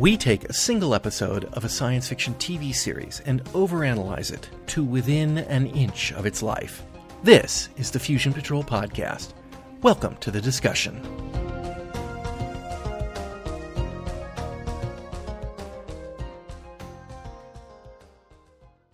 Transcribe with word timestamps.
We 0.00 0.16
take 0.16 0.44
a 0.44 0.54
single 0.54 0.94
episode 0.94 1.44
of 1.52 1.66
a 1.66 1.68
science 1.68 2.08
fiction 2.08 2.32
TV 2.36 2.74
series 2.74 3.20
and 3.26 3.44
overanalyze 3.52 4.32
it 4.32 4.48
to 4.68 4.82
within 4.82 5.36
an 5.36 5.66
inch 5.66 6.14
of 6.14 6.24
its 6.24 6.42
life. 6.42 6.82
This 7.22 7.68
is 7.76 7.90
the 7.90 7.98
Fusion 7.98 8.32
Patrol 8.32 8.64
Podcast. 8.64 9.34
Welcome 9.82 10.16
to 10.20 10.30
the 10.30 10.40
discussion. 10.40 11.02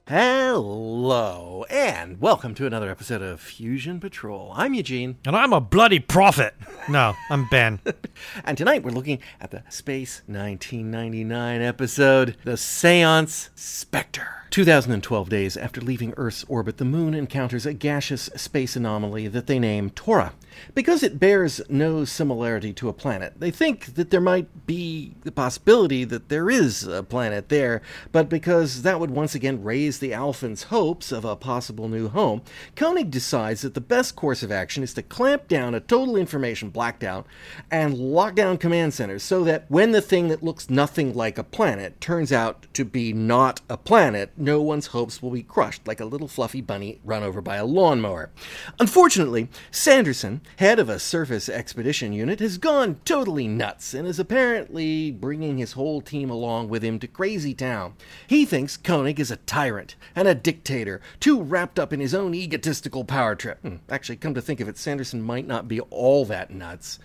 Hello, 0.08 1.64
and 1.70 2.20
welcome 2.20 2.52
to 2.56 2.66
another 2.66 2.90
episode 2.90 3.22
of 3.22 3.40
Fusion 3.40 4.00
Patrol. 4.00 4.52
I'm 4.56 4.74
Eugene. 4.74 5.18
And 5.24 5.36
I'm 5.36 5.52
a 5.52 5.60
bloody 5.60 6.00
prophet. 6.00 6.54
No, 6.88 7.14
I'm 7.30 7.48
Ben. 7.48 7.80
And 8.44 8.56
tonight 8.56 8.82
we're 8.82 8.92
looking 8.92 9.18
at 9.40 9.50
the 9.50 9.62
Space 9.68 10.22
1999 10.26 11.60
episode, 11.60 12.36
The 12.44 12.56
Seance 12.56 13.50
Spectre. 13.54 14.44
2012 14.50 15.28
days 15.28 15.56
after 15.56 15.80
leaving 15.80 16.14
Earth's 16.16 16.44
orbit, 16.48 16.76
the 16.78 16.84
moon 16.84 17.12
encounters 17.12 17.66
a 17.66 17.74
gaseous 17.74 18.30
space 18.36 18.76
anomaly 18.76 19.28
that 19.28 19.46
they 19.48 19.58
name 19.58 19.90
Tora. 19.90 20.32
Because 20.74 21.02
it 21.02 21.18
bears 21.18 21.60
no 21.68 22.04
similarity 22.04 22.72
to 22.74 22.88
a 22.88 22.92
planet, 22.92 23.34
they 23.38 23.50
think 23.50 23.94
that 23.94 24.10
there 24.10 24.20
might 24.20 24.66
be 24.66 25.14
the 25.22 25.32
possibility 25.32 26.04
that 26.04 26.28
there 26.28 26.50
is 26.50 26.86
a 26.86 27.02
planet 27.02 27.48
there, 27.48 27.82
but 28.12 28.28
because 28.28 28.82
that 28.82 29.00
would 29.00 29.10
once 29.10 29.34
again 29.34 29.62
raise 29.62 29.98
the 29.98 30.12
Alphans' 30.12 30.64
hopes 30.64 31.12
of 31.12 31.24
a 31.24 31.36
possible 31.36 31.88
new 31.88 32.08
home, 32.08 32.42
Koenig 32.74 33.10
decides 33.10 33.62
that 33.62 33.74
the 33.74 33.80
best 33.80 34.16
course 34.16 34.42
of 34.42 34.52
action 34.52 34.82
is 34.82 34.94
to 34.94 35.02
clamp 35.02 35.48
down 35.48 35.74
a 35.74 35.80
total 35.80 36.16
information 36.16 36.70
blackout 36.70 37.26
and 37.70 37.94
lock 37.94 38.34
down 38.34 38.58
command 38.58 38.94
centers 38.94 39.22
so 39.22 39.44
that 39.44 39.64
when 39.68 39.92
the 39.92 40.02
thing 40.02 40.28
that 40.28 40.42
looks 40.42 40.70
nothing 40.70 41.14
like 41.14 41.38
a 41.38 41.44
planet 41.44 42.00
turns 42.00 42.32
out 42.32 42.66
to 42.72 42.84
be 42.84 43.12
not 43.12 43.60
a 43.68 43.76
planet, 43.76 44.32
no 44.36 44.60
one's 44.60 44.88
hopes 44.88 45.22
will 45.22 45.30
be 45.30 45.42
crushed 45.42 45.86
like 45.86 46.00
a 46.00 46.04
little 46.04 46.28
fluffy 46.28 46.60
bunny 46.60 47.00
run 47.04 47.22
over 47.22 47.40
by 47.40 47.56
a 47.56 47.64
lawnmower. 47.64 48.30
Unfortunately, 48.78 49.48
Sanderson, 49.70 50.40
head 50.56 50.78
of 50.78 50.88
a 50.88 50.98
surface 50.98 51.48
expedition 51.48 52.12
unit, 52.12 52.40
has 52.40 52.58
gone 52.58 53.00
totally 53.04 53.46
nuts 53.46 53.92
and 53.94 54.06
is 54.06 54.18
apparently 54.18 55.10
bringing 55.10 55.58
his 55.58 55.72
whole 55.72 56.00
team 56.00 56.30
along 56.30 56.68
with 56.68 56.82
him 56.82 56.98
to 56.98 57.06
Crazy 57.06 57.54
Town. 57.54 57.94
He 58.26 58.44
thinks 58.44 58.76
Koenig 58.76 59.20
is 59.20 59.30
a 59.30 59.36
tyrant 59.36 59.96
and 60.14 60.26
a 60.26 60.34
dictator, 60.34 61.00
too 61.20 61.42
wrapped 61.42 61.78
up 61.78 61.92
in 61.92 62.00
his 62.00 62.14
own 62.14 62.34
egotistical 62.34 63.04
power 63.04 63.34
trip. 63.34 63.60
Hmm, 63.62 63.76
Actually, 63.90 64.16
come 64.16 64.34
to 64.34 64.42
think 64.42 64.60
of 64.60 64.68
it, 64.68 64.78
Sanderson 64.78 65.22
might 65.22 65.46
not 65.46 65.68
be 65.68 65.80
all 65.80 66.24
that 66.26 66.50
nuts. 66.50 66.98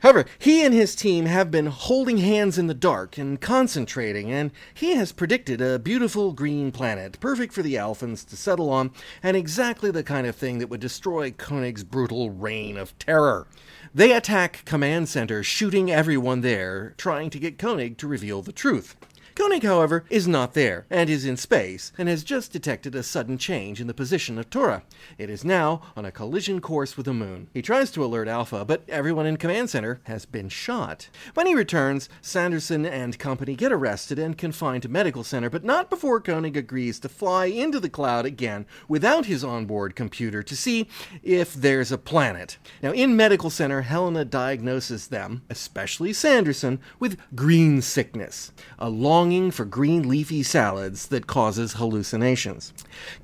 However, 0.00 0.24
he 0.38 0.64
and 0.64 0.72
his 0.72 0.94
team 0.94 1.26
have 1.26 1.50
been 1.50 1.66
holding 1.66 2.18
hands 2.18 2.58
in 2.58 2.66
the 2.66 2.74
dark 2.74 3.18
and 3.18 3.40
concentrating, 3.40 4.30
and 4.30 4.50
he 4.74 4.94
has 4.94 5.12
predicted 5.12 5.60
a 5.60 5.78
beautiful 5.78 6.32
green 6.32 6.72
planet, 6.72 7.18
perfect 7.20 7.52
for 7.52 7.62
the 7.62 7.74
Alphans 7.74 8.26
to 8.28 8.36
settle 8.36 8.70
on, 8.70 8.90
and 9.22 9.36
exactly 9.36 9.90
the 9.90 10.02
kind 10.02 10.26
of 10.26 10.36
thing 10.36 10.58
that 10.58 10.68
would 10.68 10.80
destroy 10.80 11.30
Koenig's 11.30 11.84
brutal 11.84 12.30
reign 12.30 12.76
of 12.82 12.98
terror. 12.98 13.46
They 13.94 14.12
attack 14.12 14.64
Command 14.66 15.08
Center, 15.08 15.42
shooting 15.42 15.90
everyone 15.90 16.42
there, 16.42 16.94
trying 16.98 17.30
to 17.30 17.38
get 17.38 17.58
Koenig 17.58 17.96
to 17.98 18.06
reveal 18.06 18.42
the 18.42 18.52
truth. 18.52 18.96
Koenig, 19.42 19.64
however, 19.64 20.04
is 20.08 20.28
not 20.28 20.54
there, 20.54 20.86
and 20.88 21.10
is 21.10 21.24
in 21.24 21.36
space, 21.36 21.90
and 21.98 22.08
has 22.08 22.22
just 22.22 22.52
detected 22.52 22.94
a 22.94 23.02
sudden 23.02 23.36
change 23.36 23.80
in 23.80 23.88
the 23.88 23.92
position 23.92 24.38
of 24.38 24.48
Tora. 24.48 24.84
It 25.18 25.28
is 25.28 25.44
now 25.44 25.82
on 25.96 26.04
a 26.04 26.12
collision 26.12 26.60
course 26.60 26.96
with 26.96 27.06
the 27.06 27.12
moon. 27.12 27.48
He 27.52 27.60
tries 27.60 27.90
to 27.90 28.04
alert 28.04 28.28
Alpha, 28.28 28.64
but 28.64 28.84
everyone 28.88 29.26
in 29.26 29.38
Command 29.38 29.68
Center 29.68 30.00
has 30.04 30.26
been 30.26 30.48
shot. 30.48 31.08
When 31.34 31.48
he 31.48 31.56
returns, 31.56 32.08
Sanderson 32.20 32.86
and 32.86 33.18
company 33.18 33.56
get 33.56 33.72
arrested 33.72 34.16
and 34.16 34.38
confined 34.38 34.84
to 34.84 34.88
Medical 34.88 35.24
Center, 35.24 35.50
but 35.50 35.64
not 35.64 35.90
before 35.90 36.20
Koenig 36.20 36.56
agrees 36.56 37.00
to 37.00 37.08
fly 37.08 37.46
into 37.46 37.80
the 37.80 37.90
cloud 37.90 38.24
again 38.24 38.64
without 38.86 39.26
his 39.26 39.42
onboard 39.42 39.96
computer 39.96 40.44
to 40.44 40.54
see 40.54 40.86
if 41.24 41.52
there's 41.52 41.90
a 41.90 41.98
planet. 41.98 42.58
Now, 42.80 42.92
in 42.92 43.16
Medical 43.16 43.50
Center, 43.50 43.82
Helena 43.82 44.24
diagnoses 44.24 45.08
them, 45.08 45.42
especially 45.50 46.12
Sanderson, 46.12 46.78
with 47.00 47.18
green 47.34 47.82
sickness, 47.82 48.52
a 48.78 48.88
longing 49.32 49.50
for 49.50 49.64
green 49.64 50.06
leafy 50.06 50.42
salads 50.42 51.06
that 51.06 51.26
causes 51.26 51.74
hallucinations. 51.74 52.74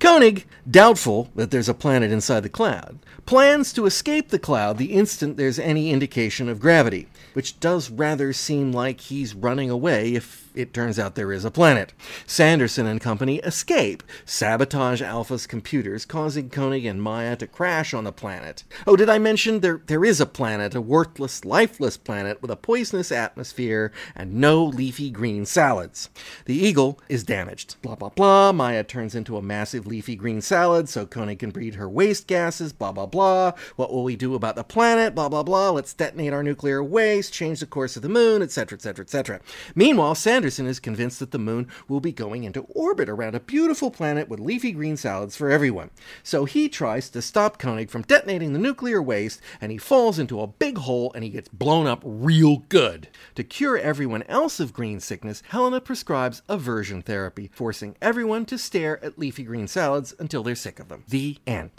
Koenig, 0.01 0.47
doubtful 0.71 1.31
that 1.35 1.51
there's 1.51 1.69
a 1.69 1.75
planet 1.75 2.11
inside 2.11 2.43
the 2.43 2.49
cloud, 2.49 2.99
plans 3.27 3.75
to 3.75 3.85
escape 3.85 4.31
the 4.31 4.39
cloud 4.39 4.79
the 4.79 4.93
instant 4.93 5.37
there's 5.37 5.59
any 5.59 5.91
indication 5.91 6.49
of 6.49 6.61
gravity, 6.61 7.09
which 7.35 7.61
does 7.61 7.91
rather 7.91 8.33
seem 8.33 8.73
like 8.73 9.01
he's 9.01 9.35
running 9.35 9.69
away 9.69 10.15
if 10.15 10.48
it 10.59 10.75
turns 10.75 10.99
out 10.99 11.15
there 11.15 11.33
is 11.33 11.45
a 11.45 11.53
planet. 11.53 11.93
Sanderson 12.27 12.85
and 12.85 13.01
company 13.01 13.37
escape, 13.37 14.03
sabotage 14.25 15.01
Alpha's 15.01 15.47
computers, 15.47 16.05
causing 16.05 16.51
Koenig 16.51 16.85
and 16.85 17.01
Maya 17.01 17.37
to 17.37 17.47
crash 17.47 17.95
on 17.95 18.03
the 18.03 18.13
planet. 18.13 18.65
Oh, 18.85 18.97
did 18.97 19.09
I 19.09 19.19
mention 19.19 19.61
there 19.61 19.81
there 19.87 20.05
is 20.05 20.21
a 20.21 20.27
planet, 20.27 20.75
a 20.75 20.81
worthless, 20.81 21.45
lifeless 21.45 21.97
planet 21.97 22.43
with 22.43 22.51
a 22.51 22.57
poisonous 22.57 23.13
atmosphere 23.13 23.93
and 24.17 24.35
no 24.35 24.65
leafy 24.65 25.11
green 25.11 25.47
salads. 25.47 26.11
The 26.47 26.57
Eagle 26.57 26.99
is 27.09 27.23
damaged. 27.23 27.77
Blah 27.81 27.95
blah 27.95 28.09
blah. 28.09 28.51
Maya 28.51 28.83
turns 28.83 29.15
into 29.15 29.37
a 29.37 29.43
massive 29.43 29.87
leafy 29.87 30.17
green 30.17 30.41
salad 30.41 30.89
so 30.89 31.07
Koenig 31.07 31.39
can 31.39 31.51
breathe 31.53 31.77
her 31.77 31.89
waste 31.89 32.27
gases. 32.27 32.73
Blah 32.73 32.91
blah 32.91 33.07
blah. 33.07 33.53
What 33.77 33.93
will 33.93 34.03
we 34.03 34.17
do 34.17 34.35
about 34.35 34.57
the 34.57 34.65
planet? 34.65 35.15
Blah 35.15 35.29
blah 35.29 35.45
blah. 35.45 35.71
Let's 35.71 35.95
detonate 35.95 36.33
our 36.33 36.43
nuclear 36.43 36.83
waste, 36.83 37.33
change 37.33 37.61
the 37.61 37.67
course 37.67 37.95
of 37.95 38.03
the 38.03 38.09
moon, 38.09 38.43
etc. 38.43 38.75
etc. 38.75 39.05
etc. 39.05 39.41
Meanwhile, 39.77 40.17
Sanderson 40.17 40.48
is 40.49 40.81
convinced 40.81 41.19
that 41.19 41.31
the 41.31 41.39
moon 41.39 41.69
will 41.89 42.01
be 42.01 42.13
going 42.13 42.45
into 42.45 42.63
orbit 42.71 43.09
around 43.09 43.35
a 43.35 43.41
beautiful 43.41 43.91
planet 43.91 44.29
with 44.29 44.41
leafy 44.41 44.73
green 44.73 44.97
salads 44.97 45.37
for 45.37 45.51
everyone. 45.51 45.91
So 46.23 46.45
he 46.45 46.69
tries 46.69 47.11
to 47.11 47.21
stop 47.21 47.59
Koenig 47.59 47.91
from 47.91 48.03
detonating 48.03 48.53
the 48.53 48.59
nuclear 48.59 49.03
waste, 49.03 49.41
and 49.61 49.71
he 49.71 49.79
falls 49.79 50.19
into 50.19 50.41
a 50.41 50.47
big 50.47 50.79
hole 50.79 51.13
and 51.15 51.23
he 51.25 51.31
gets 51.31 51.49
blown 51.49 51.87
up 51.87 52.01
real 52.05 52.65
good. 52.69 53.09
To 53.35 53.45
cure 53.45 53.77
everyone 53.77 54.23
else 54.25 54.61
of 54.61 54.73
green 54.73 55.01
sickness, 55.01 55.43
Helena 55.49 55.81
prescribes 55.81 56.43
aversion 56.49 57.03
therapy, 57.03 57.51
forcing 57.53 57.97
everyone 58.01 58.47
to 58.47 58.59
stare 58.59 59.03
at 59.05 59.19
leafy 59.19 59.43
green 59.43 59.69
salads 59.69 60.15
until 60.19 60.43
they're 60.43 60.55
sick 60.55 60.81
of 60.81 60.89
them. 60.89 61.05
The 61.09 61.39
end. 61.47 61.71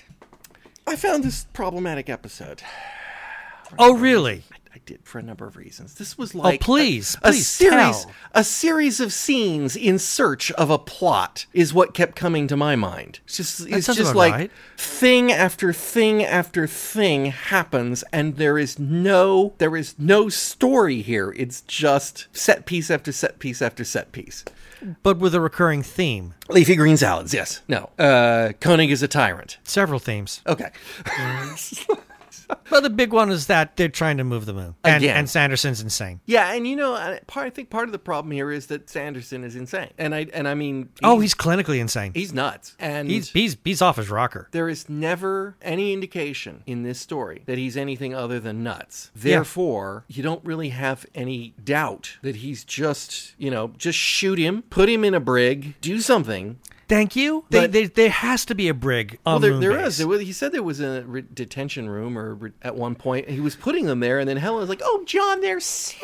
I 0.85 0.95
found 0.95 1.23
this 1.23 1.45
problematic 1.53 2.09
episode. 2.09 2.61
Oh, 3.77 3.95
really? 3.95 4.43
I 4.73 4.79
did 4.85 5.03
for 5.03 5.17
a 5.17 5.23
number 5.23 5.47
of 5.47 5.57
reasons. 5.57 5.95
This 5.95 6.17
was 6.17 6.35
like 6.35 6.61
please, 6.61 7.15
a, 7.23 7.29
a 7.29 7.31
please 7.31 7.47
series, 7.47 8.05
tell. 8.05 8.11
a 8.33 8.43
series 8.43 8.99
of 8.99 9.11
scenes 9.11 9.75
in 9.75 9.97
search 9.97 10.51
of 10.51 10.69
a 10.69 10.77
plot 10.77 11.47
is 11.53 11.73
what 11.73 11.93
kept 11.95 12.15
coming 12.15 12.47
to 12.47 12.55
my 12.55 12.75
mind. 12.75 13.19
It's 13.25 13.37
just, 13.37 13.67
it's 13.67 13.87
just 13.87 14.13
like 14.13 14.33
right. 14.33 14.51
thing 14.77 15.31
after 15.31 15.73
thing 15.73 16.23
after 16.23 16.67
thing 16.67 17.25
happens, 17.25 18.03
and 18.13 18.37
there 18.37 18.59
is 18.59 18.77
no, 18.77 19.53
there 19.57 19.75
is 19.75 19.95
no 19.97 20.29
story 20.29 21.01
here. 21.01 21.33
It's 21.35 21.61
just 21.61 22.27
set 22.31 22.65
piece 22.65 22.91
after 22.91 23.11
set 23.11 23.39
piece 23.39 23.61
after 23.61 23.83
set 23.83 24.11
piece. 24.11 24.45
But 25.03 25.17
with 25.17 25.35
a 25.35 25.41
recurring 25.41 25.83
theme. 25.83 26.35
Leafy 26.47 26.75
green 26.75 26.95
salads, 26.95 27.33
yes. 27.33 27.61
No, 27.67 27.89
uh, 27.97 28.53
Koenig 28.61 28.91
is 28.91 29.03
a 29.03 29.07
tyrant. 29.07 29.57
Several 29.63 29.99
themes. 29.99 30.41
Okay. 30.47 30.69
But 32.69 32.81
the 32.83 32.89
big 32.89 33.11
one 33.13 33.31
is 33.31 33.47
that 33.47 33.77
they're 33.77 33.89
trying 33.89 34.17
to 34.17 34.23
move 34.23 34.45
the 34.45 34.53
moon. 34.53 34.75
And, 34.83 35.03
Again. 35.03 35.17
and 35.17 35.29
Sanderson's 35.29 35.81
insane. 35.81 36.19
Yeah, 36.25 36.53
and 36.53 36.67
you 36.67 36.75
know, 36.75 36.93
I- 36.93 37.19
part 37.27 37.47
I 37.47 37.49
think 37.49 37.69
part 37.69 37.87
of 37.87 37.91
the 37.91 37.99
problem 37.99 38.31
here 38.31 38.51
is 38.51 38.67
that 38.67 38.89
Sanderson 38.89 39.43
is 39.43 39.55
insane, 39.55 39.89
and 39.97 40.13
I 40.15 40.27
and 40.33 40.47
I 40.47 40.53
mean, 40.53 40.89
Oh, 41.03 41.19
he's 41.19 41.33
clinically 41.33 41.79
insane. 41.79 42.11
he's 42.13 42.31
nuts, 42.33 42.75
and 42.79 43.09
He's 43.09 43.29
he's 43.31 43.57
he's 43.63 43.81
off 43.81 43.97
his 43.97 44.09
rocker. 44.09 44.47
there 44.51 44.69
is 44.69 44.87
never 44.89 45.55
any 45.61 45.93
indication 45.93 46.63
in 46.65 46.83
this 46.83 46.99
story 46.99 47.41
that 47.45 47.57
he's 47.57 47.75
anything 47.77 48.13
other 48.13 48.39
than 48.39 48.63
nuts. 48.63 49.11
Therefore, 49.15 50.05
you 50.07 50.21
don't 50.23 50.43
really 50.45 50.69
have 50.69 51.05
any 51.15 51.53
doubt 51.63 52.17
that 52.21 52.37
he's 52.37 52.63
just, 52.63 53.33
you 53.37 53.49
know, 53.51 53.71
just 53.77 53.97
shoot 53.97 54.37
him, 54.39 54.61
put 54.69 54.89
him 54.89 55.03
in 55.03 55.13
a 55.13 55.19
brig, 55.19 55.75
do 55.81 55.99
something. 55.99 56.57
Thank 56.89 57.15
you. 57.15 57.45
They, 57.49 57.61
But- 57.61 57.71
they, 57.71 57.85
there 57.85 58.09
has 58.09 58.43
to 58.45 58.55
be 58.55 58.67
a 58.67 58.73
brig 58.73 59.19
on 59.25 59.33
Well, 59.33 59.39
there, 59.59 59.59
there 59.59 59.79
is. 59.85 60.03
Was, 60.05 60.21
he 60.21 60.33
said 60.33 60.51
there 60.51 60.63
was 60.63 60.79
a 60.81 61.03
re- 61.03 61.23
detention 61.33 61.87
room, 61.89 62.17
or 62.17 62.33
re- 62.33 62.51
at 62.63 62.75
one 62.75 62.95
point 62.95 63.29
he 63.29 63.39
was 63.39 63.55
putting 63.55 63.85
them 63.85 63.99
there, 64.01 64.19
and 64.19 64.27
then 64.27 64.37
Helen 64.37 64.59
was 64.59 64.69
like, 64.69 64.81
"Oh, 64.83 65.03
John, 65.05 65.39
they're 65.41 65.59
sick. 65.59 66.01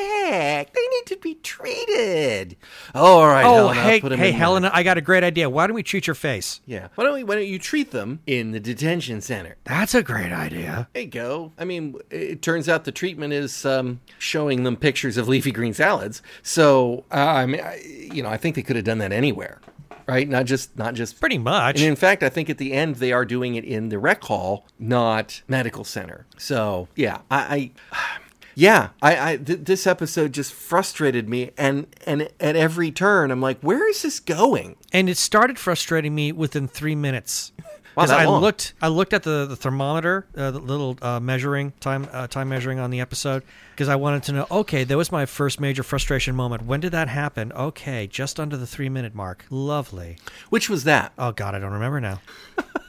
They 0.73 0.87
need 0.87 1.05
to 1.07 1.17
be 1.21 1.35
treated." 1.35 2.55
Oh, 2.93 3.19
all 3.21 3.27
right. 3.27 3.45
Oh, 3.45 3.67
Helena, 3.69 3.81
hey, 3.81 4.31
hey, 4.31 4.55
in 4.55 4.61
there. 4.61 4.71
I 4.73 4.83
got 4.83 4.97
a 4.97 5.01
great 5.01 5.23
idea. 5.23 5.49
Why 5.49 5.67
don't 5.67 5.75
we 5.75 5.83
treat 5.83 6.07
your 6.07 6.13
face? 6.15 6.61
Yeah. 6.65 6.89
Why 6.95 7.03
don't 7.03 7.13
we? 7.15 7.23
Why 7.23 7.35
don't 7.35 7.47
you 7.47 7.59
treat 7.59 7.91
them 7.91 8.19
in 8.27 8.51
the 8.51 8.59
detention 8.59 9.21
center? 9.21 9.57
That's 9.63 9.95
a 9.95 10.03
great 10.03 10.31
idea. 10.31 10.87
There 10.93 11.01
you 11.03 11.09
go. 11.09 11.51
I 11.57 11.65
mean, 11.65 11.95
it 12.11 12.41
turns 12.41 12.69
out 12.69 12.83
the 12.85 12.91
treatment 12.91 13.33
is 13.33 13.65
um, 13.65 14.01
showing 14.19 14.63
them 14.63 14.75
pictures 14.75 15.17
of 15.17 15.27
leafy 15.27 15.51
green 15.51 15.73
salads. 15.73 16.21
So, 16.43 17.05
uh, 17.11 17.15
I 17.15 17.45
mean, 17.47 17.61
I, 17.61 17.81
you 18.13 18.21
know, 18.21 18.29
I 18.29 18.37
think 18.37 18.55
they 18.55 18.61
could 18.61 18.75
have 18.75 18.85
done 18.85 18.99
that 18.99 19.11
anywhere, 19.11 19.59
right? 20.07 20.27
Not 20.27 20.45
just, 20.45 20.77
not 20.77 20.93
just. 20.93 21.19
Pretty 21.19 21.37
much. 21.37 21.79
And 21.79 21.87
in 21.87 21.95
fact, 21.95 22.23
I 22.23 22.29
think 22.29 22.49
at 22.49 22.57
the 22.57 22.73
end 22.73 22.95
they 22.97 23.11
are 23.11 23.25
doing 23.25 23.55
it 23.55 23.63
in 23.63 23.89
the 23.89 23.99
rec 23.99 24.23
hall, 24.23 24.65
not 24.79 25.41
medical 25.47 25.83
center. 25.83 26.25
So, 26.37 26.87
yeah, 26.95 27.19
I. 27.29 27.39
I 27.39 27.71
Yeah, 28.57 28.91
I, 29.01 29.31
I 29.31 29.35
th- 29.35 29.59
this 29.63 29.85
episode 29.85 30.31
just 30.31 30.53
frustrated 30.53 31.27
me, 31.27 31.51
and 31.57 31.87
and 32.05 32.29
at 32.39 32.55
every 32.55 32.89
turn, 32.89 33.29
I'm 33.29 33.41
like, 33.41 33.59
where 33.59 33.89
is 33.89 34.01
this 34.01 34.21
going? 34.21 34.77
And 34.93 35.09
it 35.09 35.17
started 35.17 35.59
frustrating 35.59 36.15
me 36.15 36.31
within 36.31 36.69
three 36.69 36.95
minutes. 36.95 37.51
Wow, 37.95 38.03
'Cause 38.03 38.09
that 38.09 38.19
I 38.19 38.25
long. 38.25 38.41
looked, 38.41 38.73
I 38.81 38.87
looked 38.89 39.13
at 39.13 39.23
the, 39.23 39.45
the 39.45 39.55
thermometer, 39.55 40.25
uh, 40.35 40.51
the 40.51 40.59
little 40.59 40.97
uh, 41.01 41.19
measuring 41.19 41.73
time, 41.79 42.07
uh, 42.11 42.27
time 42.27 42.49
measuring 42.49 42.79
on 42.79 42.89
the 42.91 42.99
episode, 42.99 43.43
because 43.71 43.87
I 43.89 43.95
wanted 43.95 44.23
to 44.23 44.31
know. 44.33 44.47
Okay, 44.51 44.83
that 44.83 44.97
was 44.97 45.11
my 45.11 45.25
first 45.25 45.59
major 45.59 45.83
frustration 45.83 46.35
moment. 46.35 46.65
When 46.65 46.79
did 46.81 46.91
that 46.91 47.07
happen? 47.07 47.51
Okay, 47.53 48.07
just 48.07 48.39
under 48.39 48.57
the 48.57 48.67
three 48.67 48.89
minute 48.89 49.15
mark. 49.15 49.45
Lovely. 49.49 50.17
Which 50.49 50.69
was 50.69 50.83
that? 50.83 51.13
Oh 51.17 51.31
God, 51.31 51.55
I 51.55 51.59
don't 51.59 51.71
remember 51.73 52.01
now. 52.01 52.21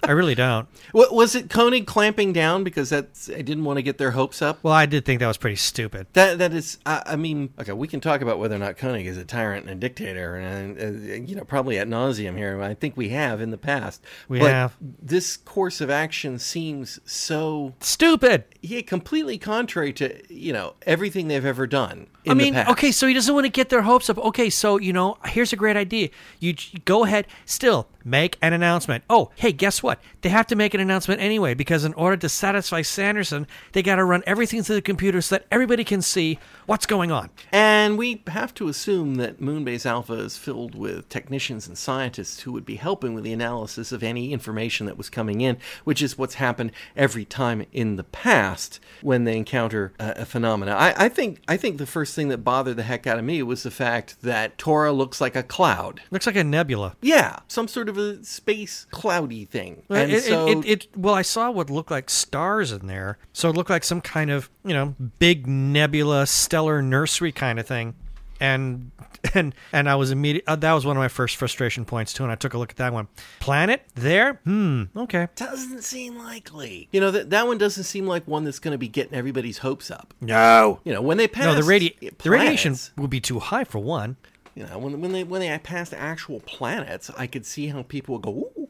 I 0.03 0.13
really 0.13 0.37
don't. 0.37 0.69
Wa- 0.93 1.11
was 1.11 1.35
it 1.35 1.51
Koenig 1.51 1.87
clamping 1.87 2.33
down 2.33 2.63
because 2.63 2.91
that's 2.91 3.29
I 3.29 3.43
didn't 3.43 3.65
want 3.65 3.79
to 3.79 3.83
get 3.83 3.99
their 3.99 4.13
hopes 4.13 4.41
up? 4.41 4.59
Well, 4.63 4.73
I 4.73 4.87
did 4.87 5.05
think 5.05 5.19
that 5.21 5.27
was 5.27 5.37
pretty 5.37 5.57
stupid. 5.57 6.07
That 6.13 6.39
that 6.39 6.53
is, 6.53 6.79
I, 6.87 7.03
I 7.07 7.17
mean, 7.17 7.53
okay, 7.59 7.73
we 7.73 7.89
can 7.89 8.01
talk 8.01 8.21
about 8.21 8.39
whether 8.39 8.55
or 8.55 8.59
not 8.59 8.77
Koenig 8.77 9.07
is 9.07 9.17
a 9.17 9.25
tyrant 9.25 9.63
and 9.69 9.73
a 9.73 9.75
dictator, 9.89 10.37
and 10.37 10.81
uh, 10.81 11.15
you 11.15 11.35
know, 11.35 11.43
probably 11.45 11.79
at 11.79 11.89
nauseum 11.89 12.37
here. 12.37 12.61
I 12.63 12.75
think 12.75 12.97
we 12.97 13.09
have 13.09 13.41
in 13.41 13.51
the 13.51 13.59
past. 13.59 14.03
We 14.29 14.39
But 14.39 14.51
have. 14.53 14.77
This 15.01 15.37
course 15.37 15.81
of 15.81 15.91
action 15.91 16.39
seems 16.39 17.01
so 17.05 17.75
Stupid. 17.81 18.45
yeah, 18.61 18.81
completely 18.81 19.39
contrary 19.39 19.93
to 19.95 20.21
you 20.33 20.53
know 20.53 20.75
everything 20.87 21.29
they've 21.29 21.45
ever 21.45 21.67
done. 21.67 22.07
I 22.29 22.35
mean, 22.35 22.57
okay, 22.57 22.91
so 22.91 23.07
he 23.07 23.15
doesn't 23.15 23.33
want 23.33 23.45
to 23.45 23.51
get 23.51 23.69
their 23.69 23.83
hopes 23.83 24.11
up. 24.11 24.19
Okay, 24.19 24.51
so 24.51 24.79
you 24.79 24.93
know, 24.93 25.19
here's 25.27 25.53
a 25.53 25.57
great 25.57 25.77
idea. 25.77 26.11
You 26.41 26.55
go 26.85 27.05
ahead, 27.05 27.27
still 27.45 27.89
make 28.07 28.39
an 28.41 28.53
announcement. 28.53 29.05
Oh, 29.11 29.31
hey, 29.35 29.53
guess 29.53 29.83
what? 29.83 30.01
They 30.23 30.29
have 30.29 30.47
to 30.47 30.57
make 30.57 30.73
an 30.75 30.81
announcement 30.81 31.21
anyway 31.21 31.55
because 31.55 31.85
in 31.85 31.93
order 31.95 32.17
to 32.19 32.29
satisfy 32.29 32.83
Sanderson, 32.83 33.47
they 33.73 33.83
got 33.83 33.97
to 33.97 34.05
run 34.05 34.23
everything 34.27 34.63
through 34.63 34.77
the 34.77 34.83
computer 34.83 35.21
so 35.21 35.35
that 35.35 35.47
everybody 35.51 35.83
can 35.83 36.01
see 36.01 36.39
what's 36.67 36.87
going 36.87 37.11
on. 37.11 37.31
And 37.51 37.99
we 37.99 38.23
have 38.29 38.55
to 38.55 38.69
assume 38.69 39.17
that 39.17 39.41
Moonbase 39.41 39.85
Alpha 39.85 40.15
is 40.15 40.37
filled 40.37 40.75
with 40.75 41.09
technicians 41.09 41.67
and 41.67 41.77
scientists 41.77 42.41
who 42.41 42.53
would 42.53 42.65
be 42.65 42.77
helping 42.77 43.15
with 43.15 43.25
the 43.25 43.33
analysis 43.33 43.91
of 43.91 44.03
any 44.03 44.33
information 44.33 44.87
that 44.87 44.97
was 44.97 45.11
coming 45.11 45.41
in, 45.41 45.59
which 45.85 46.01
is 46.01 46.17
what's 46.17 46.35
happened 46.35 46.71
every 46.97 47.25
time 47.25 47.67
in 47.73 47.97
the 47.97 48.05
past 48.05 48.79
when 49.03 49.25
they 49.25 49.37
encounter 49.37 49.93
a, 49.99 50.15
a 50.19 50.25
phenomena. 50.25 50.73
I, 50.73 51.07
I 51.07 51.09
think 51.09 51.43
I 51.49 51.57
think 51.57 51.79
the 51.79 51.87
first 51.87 52.15
thing 52.15 52.29
that 52.29 52.39
bothered 52.39 52.77
the 52.77 52.85
heck 52.85 53.07
out 53.07 53.19
of 53.19 53.25
me 53.25 53.43
was 53.43 53.65
the 53.65 53.71
fact 53.71 54.23
that 54.23 54.59
Tora 54.59 54.93
looks 54.93 55.21
like 55.21 55.35
a 55.35 55.43
cloud. 55.43 56.03
Looks 56.11 56.27
like 56.27 56.37
a 56.37 56.45
nebula. 56.45 56.97
Yeah, 57.01 57.41
some 57.49 57.67
sort 57.67 57.89
of 57.89 57.96
a 57.97 58.23
space 58.25 58.87
cloudy 58.91 59.45
thing. 59.45 59.83
And 59.91 60.11
it, 60.13 60.25
so 60.25 60.49
it, 60.49 60.65
it, 60.67 60.87
well, 60.97 61.15
I 61.15 61.23
saw 61.23 61.51
what 61.51 61.71
looked 61.71 61.91
like 61.91 62.11
stars 62.11 62.73
in 62.73 62.87
there, 62.87 63.19
so 63.33 63.49
it 63.51 63.57
looked 63.57 63.71
like 63.71 63.85
some 63.85 64.01
kind 64.01 64.31
of 64.31 64.51
you 64.65 64.75
know 64.75 64.95
big 65.19 65.47
nebula, 65.47 66.27
stellar 66.27 66.83
nursery 66.83 67.33
kind 67.33 67.59
of 67.59 67.67
thing, 67.67 67.95
and 68.41 68.91
and 69.35 69.55
and 69.73 69.89
I 69.89 69.95
was 69.97 70.11
immediate. 70.11 70.45
Uh, 70.47 70.57
that 70.57 70.73
was 70.73 70.85
one 70.87 70.97
of 70.97 71.01
my 71.01 71.09
first 71.09 71.37
frustration 71.37 71.85
points 71.85 72.13
too, 72.13 72.23
and 72.23 72.31
I 72.33 72.35
took 72.37 72.55
a 72.55 72.59
look 72.59 72.71
at 72.71 72.77
that 72.77 72.93
one. 72.93 73.09
Planet 73.41 73.83
there? 73.95 74.35
Hmm. 74.45 74.85
Okay. 74.97 75.29
doesn't 75.37 75.83
seem 75.83 76.17
likely. 76.19 76.89
You 76.93 77.01
know 77.01 77.11
that 77.11 77.31
that 77.31 77.47
one 77.47 77.59
doesn't 77.59 77.85
seem 77.85 78.07
like 78.07 78.27
one 78.27 78.45
that's 78.45 78.59
going 78.59 78.73
to 78.73 78.79
be 78.79 78.89
getting 78.89 79.15
everybody's 79.15 79.59
hopes 79.59 79.91
up. 79.91 80.15
No. 80.21 80.81
You 80.85 80.93
know 80.93 81.03
when 81.03 81.17
they 81.17 81.29
pass 81.29 81.45
No, 81.45 81.55
the 81.55 81.63
radi- 81.63 82.17
the 82.19 82.31
radiation 82.31 82.73
planets- 82.73 82.93
would 82.97 83.11
be 83.11 83.21
too 83.21 83.39
high 83.39 83.65
for 83.65 83.79
one. 83.79 84.17
You 84.57 84.65
know, 84.65 84.79
when 84.79 85.01
when 85.03 85.13
they 85.13 85.23
when 85.23 85.43
they 85.43 85.59
passed 85.59 85.93
actual 85.93 86.41
planets, 86.41 87.11
I 87.17 87.27
could 87.27 87.45
see 87.45 87.67
how 87.67 87.83
people 87.83 88.15
would 88.15 88.23
go, 88.23 88.66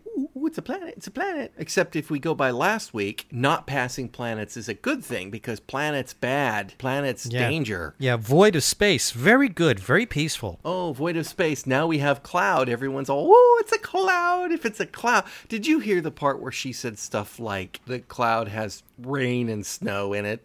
it's 0.57 0.59
a 0.59 0.63
planet, 0.63 0.95
it's 0.97 1.07
a 1.07 1.11
planet. 1.11 1.53
Except 1.59 1.97
if 1.97 2.11
we 2.11 2.19
go 2.19 2.35
by 2.35 2.51
last 2.51 2.95
week, 2.95 3.27
not 3.31 3.67
passing 3.67 4.09
planets 4.09 4.57
is 4.57 4.71
a 4.71 4.75
good 4.75 5.05
thing 5.05 5.29
because 5.31 5.61
planets 5.61 6.15
bad, 6.15 6.73
planets 6.79 7.27
Yeah. 7.27 7.47
danger. 7.47 7.95
Yeah, 7.99 8.17
void 8.17 8.57
of 8.57 8.65
space. 8.65 9.11
Very 9.11 9.51
good. 9.51 9.79
Very 9.79 10.07
peaceful. 10.07 10.59
Oh, 10.65 10.95
void 10.95 11.19
of 11.19 11.27
space. 11.27 11.67
Now 11.67 11.87
we 11.87 11.99
have 11.99 12.23
cloud. 12.23 12.71
Everyone's 12.71 13.11
all, 13.11 13.29
oh, 13.31 13.59
it's 13.61 13.73
a 13.73 13.79
cloud. 13.79 14.51
If 14.51 14.65
it's 14.65 14.81
a 14.81 14.87
cloud. 14.87 15.25
Did 15.51 15.67
you 15.67 15.79
hear 15.81 16.01
the 16.01 16.11
part 16.11 16.41
where 16.41 16.53
she 16.53 16.73
said 16.73 16.99
stuff 16.99 17.39
like 17.39 17.81
the 17.87 17.99
cloud 17.99 18.49
has 18.49 18.83
rain 18.99 19.51
and 19.51 19.67
snow 19.67 20.15
in 20.15 20.25
it? 20.25 20.41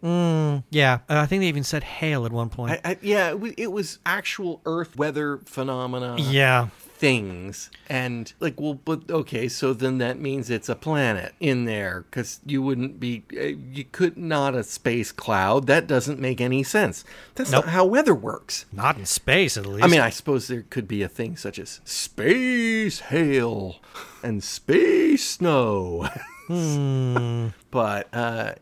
Yeah, 0.70 0.98
uh, 1.08 1.20
I 1.20 1.24
think 1.26 1.40
they 1.40 1.46
even 1.48 1.64
said 1.64 1.84
hail 1.84 2.26
at 2.26 2.32
one 2.32 2.50
point. 2.50 2.72
I, 2.84 2.90
I, 2.90 2.98
yeah, 3.00 3.30
it 3.30 3.40
was, 3.40 3.52
it 3.56 3.72
was 3.72 3.98
actual 4.04 4.60
Earth 4.66 4.94
weather 4.94 5.38
phenomena. 5.46 6.16
yeah. 6.18 6.68
Things 7.02 7.68
and 7.88 8.32
like 8.38 8.60
well 8.60 8.74
but 8.74 9.10
okay 9.10 9.48
so 9.48 9.72
then 9.72 9.98
that 9.98 10.20
means 10.20 10.48
it's 10.48 10.68
a 10.68 10.74
planet 10.76 11.34
in 11.40 11.64
there 11.64 12.02
because 12.08 12.38
you 12.46 12.62
wouldn't 12.62 13.00
be 13.00 13.24
uh, 13.36 13.40
you 13.72 13.82
could 13.90 14.16
not 14.16 14.54
a 14.54 14.62
space 14.62 15.10
cloud 15.10 15.66
that 15.66 15.88
doesn't 15.88 16.20
make 16.20 16.40
any 16.40 16.62
sense 16.62 17.02
that's 17.34 17.50
Nope. 17.50 17.64
not 17.64 17.72
how 17.74 17.84
weather 17.84 18.14
works 18.14 18.66
Not 18.72 18.98
in 18.98 19.04
space, 19.04 19.56
at 19.56 19.66
least. 19.66 19.82
i 19.84 19.88
mean 19.88 20.00
i 20.00 20.10
suppose 20.10 20.46
there 20.46 20.62
could 20.70 20.86
be 20.86 21.02
a 21.02 21.08
thing 21.08 21.36
such 21.36 21.58
as 21.58 21.80
space 21.84 23.00
hail 23.00 23.80
and 24.22 24.44
space 24.44 25.24
snow 25.28 26.08
but 27.70 28.08
uh, 28.12 28.54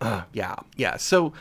uh, 0.00 0.22
yeah 0.32 0.56
yeah. 0.76 0.96
So 0.96 1.32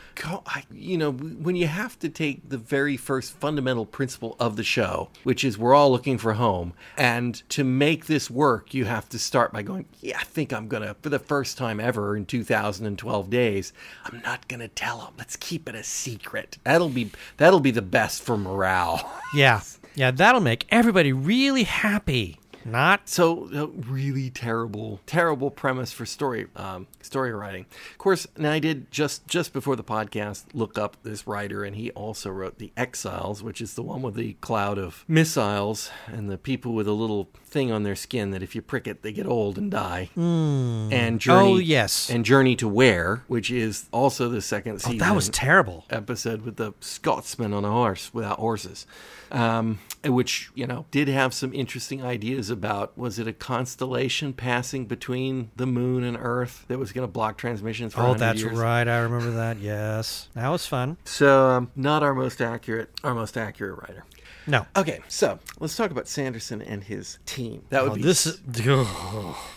you 0.71 0.97
know 0.97 1.11
when 1.11 1.55
you 1.55 1.67
have 1.67 1.97
to 1.99 2.09
take 2.09 2.49
the 2.49 2.57
very 2.57 2.97
first 2.97 3.33
fundamental 3.33 3.85
principle 3.85 4.35
of 4.39 4.55
the 4.55 4.63
show 4.63 5.09
which 5.23 5.43
is 5.43 5.57
we're 5.57 5.73
all 5.73 5.91
looking 5.91 6.17
for 6.17 6.33
home 6.33 6.73
and 6.97 7.47
to 7.49 7.63
make 7.63 8.05
this 8.05 8.29
work 8.29 8.73
you 8.73 8.85
have 8.85 9.07
to 9.09 9.19
start 9.19 9.51
by 9.53 9.61
going 9.61 9.85
yeah 10.01 10.17
i 10.19 10.23
think 10.23 10.51
i'm 10.53 10.67
gonna 10.67 10.95
for 11.01 11.09
the 11.09 11.19
first 11.19 11.57
time 11.57 11.79
ever 11.79 12.15
in 12.15 12.25
2012 12.25 13.29
days 13.29 13.73
i'm 14.05 14.21
not 14.23 14.47
gonna 14.47 14.67
tell 14.67 14.99
them 14.99 15.13
let's 15.17 15.35
keep 15.35 15.69
it 15.69 15.75
a 15.75 15.83
secret. 15.83 16.57
That'll 16.63 16.89
be 16.89 17.11
that'll 17.37 17.59
be 17.59 17.71
the 17.71 17.81
best 17.81 18.23
for 18.23 18.37
morale. 18.37 19.11
Yeah. 19.33 19.61
Yeah, 19.95 20.11
that'll 20.11 20.41
make 20.41 20.67
everybody 20.69 21.11
really 21.11 21.63
happy. 21.63 22.39
Not 22.65 23.09
so 23.09 23.49
uh, 23.53 23.67
really 23.67 24.29
terrible 24.29 24.99
terrible 25.05 25.51
premise 25.51 25.91
for 25.91 26.05
story 26.05 26.47
um, 26.55 26.87
story 27.01 27.31
writing 27.33 27.65
of 27.91 27.97
course 27.97 28.25
now 28.37 28.51
i 28.51 28.59
did 28.59 28.89
just 28.91 29.27
just 29.27 29.51
before 29.53 29.75
the 29.75 29.83
podcast 29.83 30.45
look 30.53 30.77
up 30.77 30.95
this 31.03 31.27
writer 31.27 31.63
and 31.63 31.75
he 31.75 31.91
also 31.91 32.29
wrote 32.29 32.57
the 32.59 32.71
exiles 32.77 33.43
which 33.43 33.59
is 33.61 33.73
the 33.73 33.81
one 33.83 34.01
with 34.01 34.15
the 34.15 34.33
cloud 34.41 34.77
of 34.77 35.03
missiles 35.07 35.89
and 36.07 36.29
the 36.29 36.37
people 36.37 36.73
with 36.73 36.87
a 36.87 36.93
little 36.93 37.29
thing 37.45 37.71
on 37.71 37.83
their 37.83 37.95
skin 37.95 38.31
that 38.31 38.41
if 38.41 38.55
you 38.55 38.61
prick 38.61 38.87
it 38.87 39.01
they 39.01 39.11
get 39.11 39.25
old 39.27 39.57
and 39.57 39.69
die 39.71 40.09
and 40.15 41.19
journey 41.19 41.53
Oh, 41.53 41.57
yes. 41.57 42.09
and 42.09 42.23
journey 42.23 42.55
to 42.55 42.67
where 42.67 43.23
which 43.27 43.51
is 43.51 43.87
also 43.91 44.29
the 44.29 44.41
second 44.41 44.79
season 44.81 44.99
that 44.99 45.13
was 45.15 45.29
terrible. 45.29 45.85
episode 45.89 46.41
with 46.43 46.55
the 46.55 46.73
Scotsman 46.79 47.53
on 47.53 47.65
a 47.65 47.71
horse 47.71 48.13
without 48.13 48.39
horses, 48.39 48.85
um, 49.31 49.79
which 50.05 50.51
you 50.55 50.65
know 50.67 50.85
did 50.91 51.07
have 51.07 51.33
some 51.33 51.53
interesting 51.53 52.03
ideas 52.03 52.49
about. 52.53 52.97
Was 52.97 53.19
it 53.19 53.27
a 53.27 53.33
constellation 53.33 54.31
passing 54.31 54.85
between 54.85 55.51
the 55.57 55.65
moon 55.65 56.05
and 56.05 56.15
Earth 56.17 56.63
that 56.69 56.79
was 56.79 56.93
going 56.93 57.05
to 57.05 57.11
block 57.11 57.37
transmissions? 57.37 57.93
For 57.93 58.01
Oh, 58.01 58.13
that's 58.13 58.39
years? 58.41 58.57
right. 58.57 58.87
I 58.87 58.99
remember 58.99 59.31
that. 59.31 59.57
Yes, 59.59 60.29
that 60.35 60.47
was 60.47 60.65
fun. 60.65 60.95
So 61.03 61.49
um, 61.49 61.71
not 61.75 62.01
our 62.03 62.13
most 62.13 62.41
accurate, 62.41 62.89
our 63.03 63.13
most 63.13 63.35
accurate 63.37 63.77
writer. 63.81 64.05
No. 64.45 64.65
Okay, 64.75 64.99
so 65.07 65.39
let's 65.59 65.75
talk 65.77 65.89
about 65.91 66.07
Sanderson 66.07 66.61
and 66.61 66.83
his 66.83 67.17
team. 67.25 67.63
That 67.69 67.83
would 67.83 67.91
Oh, 67.93 67.95
be 67.95 68.01
this 68.01 68.25
is. 68.25 68.41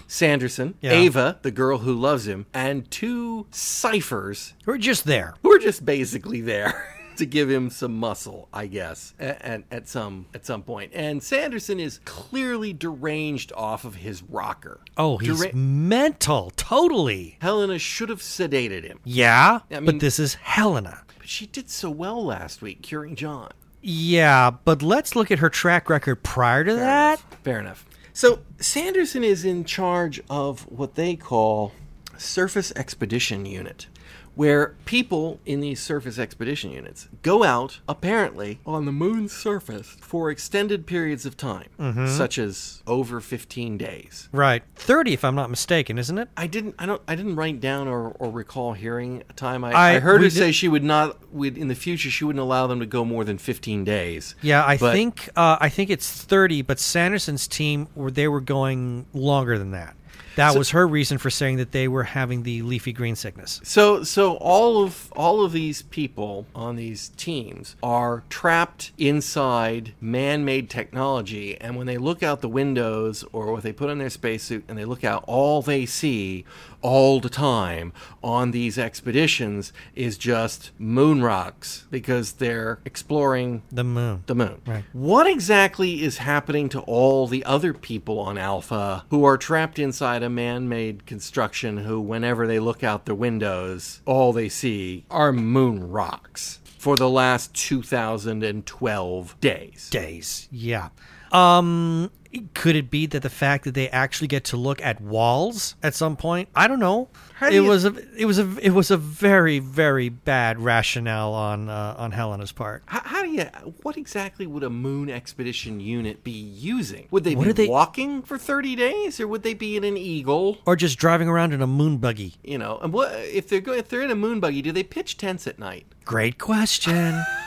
Sanderson, 0.07 0.75
Yeah. 0.81 0.93
Ava, 0.93 1.39
the 1.43 1.51
girl 1.51 1.79
who 1.79 1.93
loves 1.95 2.27
him, 2.27 2.47
and 2.55 2.89
two 2.91 3.47
ciphers 3.51 4.55
We're 4.65 4.79
just 4.79 5.05
there. 5.05 5.35
we're 5.43 5.59
just 5.59 5.85
basically 5.85 6.41
there 6.41 6.95
to 7.17 7.27
give 7.27 7.51
him 7.51 7.71
some 7.71 7.97
muscle, 7.99 8.49
I 8.53 8.67
guess, 8.67 9.15
at, 9.19 9.41
at, 9.43 9.63
at 9.71 9.89
some 9.89 10.27
at 10.35 10.45
some 10.47 10.63
point. 10.63 10.93
And 10.95 11.23
Sanderson 11.23 11.79
is 11.81 12.01
clearly 12.05 12.73
deranged 12.73 13.53
off 13.57 13.85
of 13.85 13.97
his 13.97 14.23
rocker. 14.23 14.81
Oh, 14.97 15.19
he's 15.19 15.41
Dera- 15.41 15.55
mental. 15.55 16.53
Totally. 16.57 17.37
Helena 17.41 17.79
should 17.79 18.09
have 18.09 18.21
sedated 18.21 18.85
him, 18.85 19.01
Yeah, 19.05 19.61
I 19.71 19.75
mean- 19.75 19.85
but 19.87 20.01
this 20.01 20.19
is 20.19 20.35
Helena. 20.35 21.03
but 21.19 21.29
she 21.29 21.47
did 21.47 21.71
so 21.71 21.91
well 21.91 22.25
last 22.25 22.63
week 22.63 22.83
curing 22.83 23.15
John. 23.17 23.53
Yeah, 23.83 24.51
but 24.51 24.83
let's 24.83 25.15
look 25.15 25.31
at 25.31 25.39
her 25.39 25.49
track 25.51 25.89
record 25.89 26.23
prior 26.23 26.65
to 26.65 26.75
that. 26.75 27.21
Fair 27.45 27.61
enough. 27.61 27.85
So 28.13 28.41
Sanderson 28.59 29.23
is 29.23 29.45
in 29.45 29.65
charge 29.65 30.21
of 30.31 30.63
what 30.73 30.95
they 30.97 31.15
call 31.17 31.73
Surface 32.17 32.73
Expedition 32.75 33.45
Unit, 33.47 33.87
where 34.37 34.75
people 34.85 35.41
in 35.45 35.59
these 35.61 35.81
surface 35.83 36.19
expedition 36.19 36.71
units 36.71 37.09
go 37.23 37.43
out, 37.43 37.81
apparently, 37.89 38.61
on 38.65 38.85
the 38.85 38.93
moon's 38.93 39.33
surface 39.33 39.97
for 40.01 40.31
extended 40.31 40.87
periods 40.87 41.27
of 41.27 41.37
time, 41.37 41.67
such 42.07 42.39
as 42.39 42.83
over 42.87 43.21
15 43.21 43.77
days. 43.77 44.29
Right. 44.31 44.63
30, 44.77 45.15
if 45.15 45.25
I'm 45.25 45.35
not 45.35 45.51
mistaken, 45.51 45.99
isn't 45.99 46.19
it? 46.19 46.29
I 46.37 46.47
didn't. 46.47 46.75
I 46.79 46.87
don't. 46.87 47.03
I 47.09 47.15
didn't 47.17 47.35
write 47.37 47.61
down 47.61 47.89
or, 47.89 48.11
or 48.11 48.31
recall 48.31 48.75
hearing 48.75 49.25
a 49.29 49.33
time. 49.33 49.65
I, 49.65 49.73
I- 49.73 49.95
I, 49.97 49.99
heard 49.99 50.21
her 50.21 50.29
did- 50.29 50.33
say 50.35 50.53
she 50.53 50.69
would 50.69 50.85
not. 50.85 51.17
Would 51.33 51.59
in 51.59 51.69
the 51.69 51.75
future 51.75 52.11
she 52.11 52.25
wouldn't 52.25 52.43
allow 52.43 52.67
them 52.67 52.81
to 52.81 52.87
go 52.87 53.05
more 53.05 53.25
than 53.25 53.39
fifteen 53.39 53.83
days. 53.85 54.35
Yeah, 54.43 54.65
I 54.65 54.77
But- 54.77 54.93
think 54.93 55.29
uh, 55.35 55.57
I 55.61 55.69
think 55.71 55.91
it's 55.91 56.23
30, 56.23 56.63
but 56.63 56.79
Sanderson's 56.79 57.49
team 57.49 57.89
they 57.97 58.29
were 58.29 58.41
going 58.43 59.07
longer 59.15 59.59
than 59.59 59.71
that. 59.73 59.97
That 60.37 60.57
was 60.57 60.71
her 60.71 60.87
reason 60.87 61.17
for 61.17 61.31
saying 61.31 61.57
that 61.57 61.73
they 61.73 61.89
were 61.89 62.03
having 62.05 62.43
the 62.43 62.63
leafy 62.63 62.93
green 62.93 63.17
sickness. 63.17 63.61
So 63.65 64.05
so 64.05 64.37
all 64.37 64.83
of 64.83 65.11
all 65.17 65.45
of 65.45 65.53
these 65.53 65.83
people 65.83 66.47
on 66.55 66.77
these 66.77 67.09
teams 67.17 67.77
are 67.83 68.23
trapped 68.29 68.93
inside 68.99 69.95
man-made 70.01 70.69
technology 70.69 71.59
and 71.61 71.77
when 71.77 71.87
they 71.87 71.97
look 71.97 72.23
out 72.23 72.41
the 72.41 72.49
windows 72.49 73.25
or 73.33 73.53
what 73.53 73.63
they 73.63 73.73
put 73.73 73.89
on 73.89 73.99
their 73.99 74.11
spacesuit 74.11 74.65
and 74.69 74.77
they 74.77 74.85
look 74.85 75.05
out 75.05 75.25
all 75.27 75.63
they 75.63 75.87
see 75.87 76.45
all 76.87 77.19
the 77.21 77.29
time 77.29 77.93
on 78.23 78.53
these 78.53 78.79
expeditions 78.79 79.73
is 79.97 80.17
just 80.17 80.71
moon 80.79 81.21
rocks 81.21 81.85
because 81.91 82.35
they're 82.35 82.79
exploring 82.85 83.63
The 83.73 83.83
moon. 83.83 84.23
the 84.27 84.37
moon. 84.37 84.61
Right. 84.65 84.85
What 84.93 85.27
exactly 85.27 86.03
is 86.05 86.19
happening 86.19 86.69
to 86.71 86.81
all 86.83 87.27
the 87.27 87.45
other 87.45 87.75
people 87.75 88.21
on 88.21 88.39
Alpha 88.39 89.05
who 89.11 89.25
are 89.25 89.37
trapped 89.37 89.79
inside 89.81 90.23
a 90.23 90.31
man 90.31 90.69
made 90.69 91.07
construction 91.07 91.79
who, 91.79 92.01
whenever 92.01 92.47
they 92.47 92.61
look 92.61 92.85
out 92.85 93.05
the 93.07 93.17
windows, 93.17 94.01
all 94.05 94.33
they 94.33 94.49
see 94.49 95.07
are 95.11 95.33
moon 95.33 95.91
rocks 95.91 96.61
for 96.79 96.97
the 96.97 97.11
last 97.11 97.53
2012 97.55 99.41
days? 99.41 99.91
days. 99.91 100.49
Yeah. 100.53 100.91
Um 101.33 102.11
could 102.55 102.77
it 102.77 102.91
be 102.91 103.07
that 103.07 103.23
the 103.23 103.31
fact 103.31 103.65
that 103.65 103.75
they 103.75 103.89
actually 103.91 104.29
get 104.29 104.45
to 104.45 104.57
look 104.57 104.81
at 104.83 105.01
walls 105.01 105.77
at 105.83 105.95
some 105.95 106.17
point? 106.17 106.49
I 106.55 106.69
don't 106.69 106.79
know. 106.81 107.09
Do 107.41 107.47
It 107.47 107.53
you- 107.55 107.65
was 107.65 107.85
a 107.85 107.95
it 108.17 108.25
was 108.25 108.39
a 108.39 108.57
it 108.63 108.71
was 108.71 108.91
a 108.91 108.97
very 108.97 109.59
very 109.59 110.09
bad 110.09 110.59
rationale 110.61 111.35
on 111.35 111.69
uh, 111.69 111.95
on 111.99 112.13
Helena's 112.13 112.53
part. 112.53 112.83
How, 112.87 113.01
how 113.05 113.23
do 113.23 113.29
you? 113.31 113.45
What 113.83 113.97
exactly 113.97 114.47
would 114.47 114.63
a 114.63 114.71
moon 114.71 115.11
expedition 115.11 115.81
unit 115.81 116.25
be 116.25 116.31
using? 116.31 117.09
Would 117.11 117.25
they 117.25 117.35
What 117.35 117.47
be 117.47 117.53
they- 117.53 117.69
walking 117.69 118.23
for 118.23 118.39
thirty 118.39 118.75
days, 118.77 119.21
or 119.21 119.29
would 119.29 119.43
they 119.43 119.55
be 119.55 119.77
in 119.77 119.85
an 119.85 119.97
eagle? 119.97 120.59
Or 120.65 120.77
just 120.77 120.99
driving 120.99 121.29
around 121.29 121.53
in 121.53 121.61
a 121.61 121.67
moon 121.67 121.99
buggy. 121.99 122.35
You 122.43 122.59
know, 122.59 122.79
and 122.83 122.93
what 122.93 123.15
if 123.15 123.49
they're 123.49 123.61
going? 123.61 123.79
If 123.79 123.89
they're 123.89 124.03
in 124.03 124.11
a 124.11 124.15
moon 124.17 124.41
buggy, 124.41 124.63
do 124.63 124.73
they 124.73 124.83
pitch 124.83 125.17
tents 125.19 125.47
at 125.47 125.59
night? 125.59 125.87
Great 126.05 126.39
question. 126.39 127.23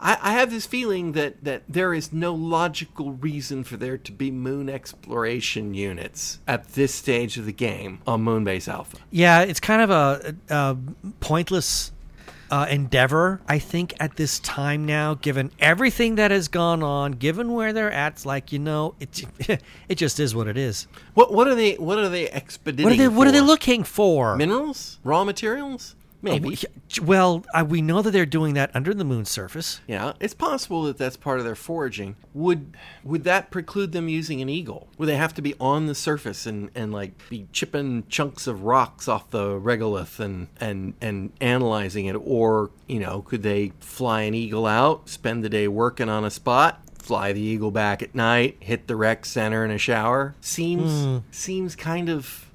I, 0.00 0.18
I 0.20 0.32
have 0.32 0.50
this 0.50 0.66
feeling 0.66 1.12
that, 1.12 1.44
that 1.44 1.62
there 1.68 1.94
is 1.94 2.12
no 2.12 2.34
logical 2.34 3.12
reason 3.12 3.64
for 3.64 3.76
there 3.76 3.98
to 3.98 4.12
be 4.12 4.30
moon 4.30 4.68
exploration 4.68 5.74
units 5.74 6.40
at 6.46 6.68
this 6.74 6.94
stage 6.94 7.36
of 7.38 7.46
the 7.46 7.52
game 7.52 8.00
on 8.06 8.24
Moonbase 8.24 8.68
Alpha. 8.68 8.98
yeah, 9.10 9.42
it's 9.42 9.60
kind 9.60 9.82
of 9.82 9.90
a, 9.90 10.34
a 10.48 10.76
pointless 11.20 11.92
uh, 12.50 12.66
endeavor, 12.70 13.40
I 13.48 13.58
think, 13.58 13.94
at 13.98 14.16
this 14.16 14.38
time 14.38 14.86
now, 14.86 15.14
given 15.14 15.50
everything 15.58 16.16
that 16.16 16.30
has 16.30 16.48
gone 16.48 16.82
on, 16.82 17.12
given 17.12 17.52
where 17.52 17.72
they're 17.72 17.90
at. 17.90 18.12
It's 18.12 18.26
like 18.26 18.52
you 18.52 18.58
know, 18.58 18.94
it 19.00 19.24
it 19.88 19.94
just 19.96 20.20
is 20.20 20.34
what 20.34 20.46
it 20.46 20.56
is. 20.56 20.86
What 21.14 21.32
what 21.32 21.48
are 21.48 21.54
they 21.54 21.74
what 21.74 21.98
are 21.98 22.08
they 22.08 22.28
expediting? 22.30 22.84
What 22.84 22.92
are 22.92 22.96
they 22.96 23.08
What 23.08 23.26
are 23.26 23.32
they 23.32 23.40
looking 23.40 23.82
for? 23.82 24.36
Minerals, 24.36 24.98
raw 25.02 25.24
materials, 25.24 25.96
maybe. 26.24 26.58
Well, 27.02 27.44
uh, 27.54 27.64
we 27.68 27.82
know 27.82 28.02
that 28.02 28.10
they're 28.10 28.26
doing 28.26 28.54
that 28.54 28.70
under 28.74 28.94
the 28.94 29.04
moon's 29.04 29.30
surface. 29.30 29.80
Yeah, 29.86 30.14
it's 30.20 30.34
possible 30.34 30.82
that 30.84 30.98
that's 30.98 31.16
part 31.16 31.38
of 31.38 31.44
their 31.44 31.54
foraging. 31.54 32.16
Would 32.32 32.76
would 33.04 33.24
that 33.24 33.50
preclude 33.50 33.92
them 33.92 34.08
using 34.08 34.40
an 34.40 34.48
eagle? 34.48 34.88
Would 34.98 35.06
they 35.06 35.16
have 35.16 35.34
to 35.34 35.42
be 35.42 35.54
on 35.60 35.86
the 35.86 35.94
surface 35.94 36.46
and, 36.46 36.70
and 36.74 36.92
like 36.92 37.12
be 37.28 37.46
chipping 37.52 38.04
chunks 38.08 38.46
of 38.46 38.62
rocks 38.62 39.06
off 39.06 39.30
the 39.30 39.60
regolith 39.60 40.18
and, 40.18 40.48
and 40.60 40.94
and 41.00 41.32
analyzing 41.40 42.06
it, 42.06 42.14
or 42.14 42.70
you 42.88 42.98
know, 43.00 43.22
could 43.22 43.42
they 43.42 43.72
fly 43.80 44.22
an 44.22 44.34
eagle 44.34 44.66
out, 44.66 45.08
spend 45.08 45.44
the 45.44 45.48
day 45.48 45.68
working 45.68 46.08
on 46.08 46.24
a 46.24 46.30
spot, 46.30 46.80
fly 46.98 47.32
the 47.32 47.40
eagle 47.40 47.70
back 47.70 48.02
at 48.02 48.14
night, 48.14 48.56
hit 48.60 48.86
the 48.86 48.96
rec 48.96 49.26
center 49.26 49.64
in 49.64 49.70
a 49.70 49.78
shower? 49.78 50.34
Seems 50.40 51.22
seems 51.30 51.76
kind 51.76 52.08
of 52.08 52.50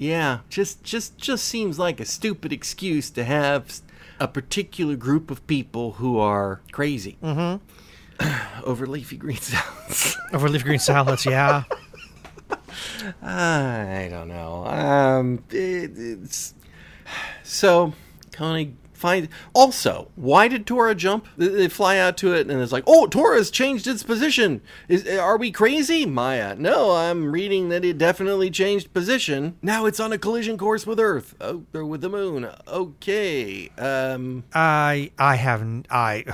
yeah, 0.00 0.38
just 0.48 0.82
just 0.82 1.18
just 1.18 1.44
seems 1.44 1.78
like 1.78 2.00
a 2.00 2.06
stupid 2.06 2.54
excuse 2.54 3.10
to 3.10 3.22
have 3.22 3.82
a 4.18 4.26
particular 4.26 4.96
group 4.96 5.30
of 5.30 5.46
people 5.46 5.92
who 5.92 6.18
are 6.18 6.62
crazy 6.72 7.18
over 8.64 8.86
leafy 8.86 9.18
green 9.18 9.36
salads. 9.40 10.16
Over 10.32 10.48
leaf 10.48 10.64
green 10.64 10.78
salads, 10.78 11.26
yeah. 11.26 11.64
I 13.22 14.08
don't 14.10 14.28
know. 14.28 14.64
Um, 14.64 15.44
it, 15.50 15.92
it's 15.94 16.54
so 17.42 17.92
Koenig 18.32 18.79
find. 19.00 19.28
Also, 19.54 20.08
why 20.14 20.46
did 20.48 20.66
Tora 20.66 20.94
jump? 20.94 21.26
They, 21.36 21.68
fly 21.68 21.98
out 21.98 22.16
to 22.18 22.34
it, 22.34 22.50
and 22.50 22.60
it's 22.60 22.72
like, 22.72 22.84
oh, 22.86 23.06
Tora's 23.06 23.50
changed 23.50 23.86
its 23.86 24.02
position. 24.02 24.60
Is 24.88 25.06
are 25.08 25.36
we 25.36 25.50
crazy, 25.50 26.04
Maya? 26.06 26.54
No, 26.56 26.92
I'm 26.92 27.32
reading 27.32 27.68
that 27.70 27.84
it 27.84 27.98
definitely 27.98 28.50
changed 28.50 28.92
position. 28.92 29.56
Now 29.62 29.86
it's 29.86 29.98
on 30.00 30.12
a 30.12 30.18
collision 30.18 30.58
course 30.58 30.86
with 30.86 31.00
Earth. 31.00 31.34
Oh, 31.40 31.64
or 31.74 31.84
with 31.84 32.00
the 32.02 32.08
Moon. 32.08 32.48
Okay. 32.68 33.70
Um. 33.78 34.44
I 34.54 35.10
I 35.18 35.36
haven't 35.36 35.86
I 35.90 36.24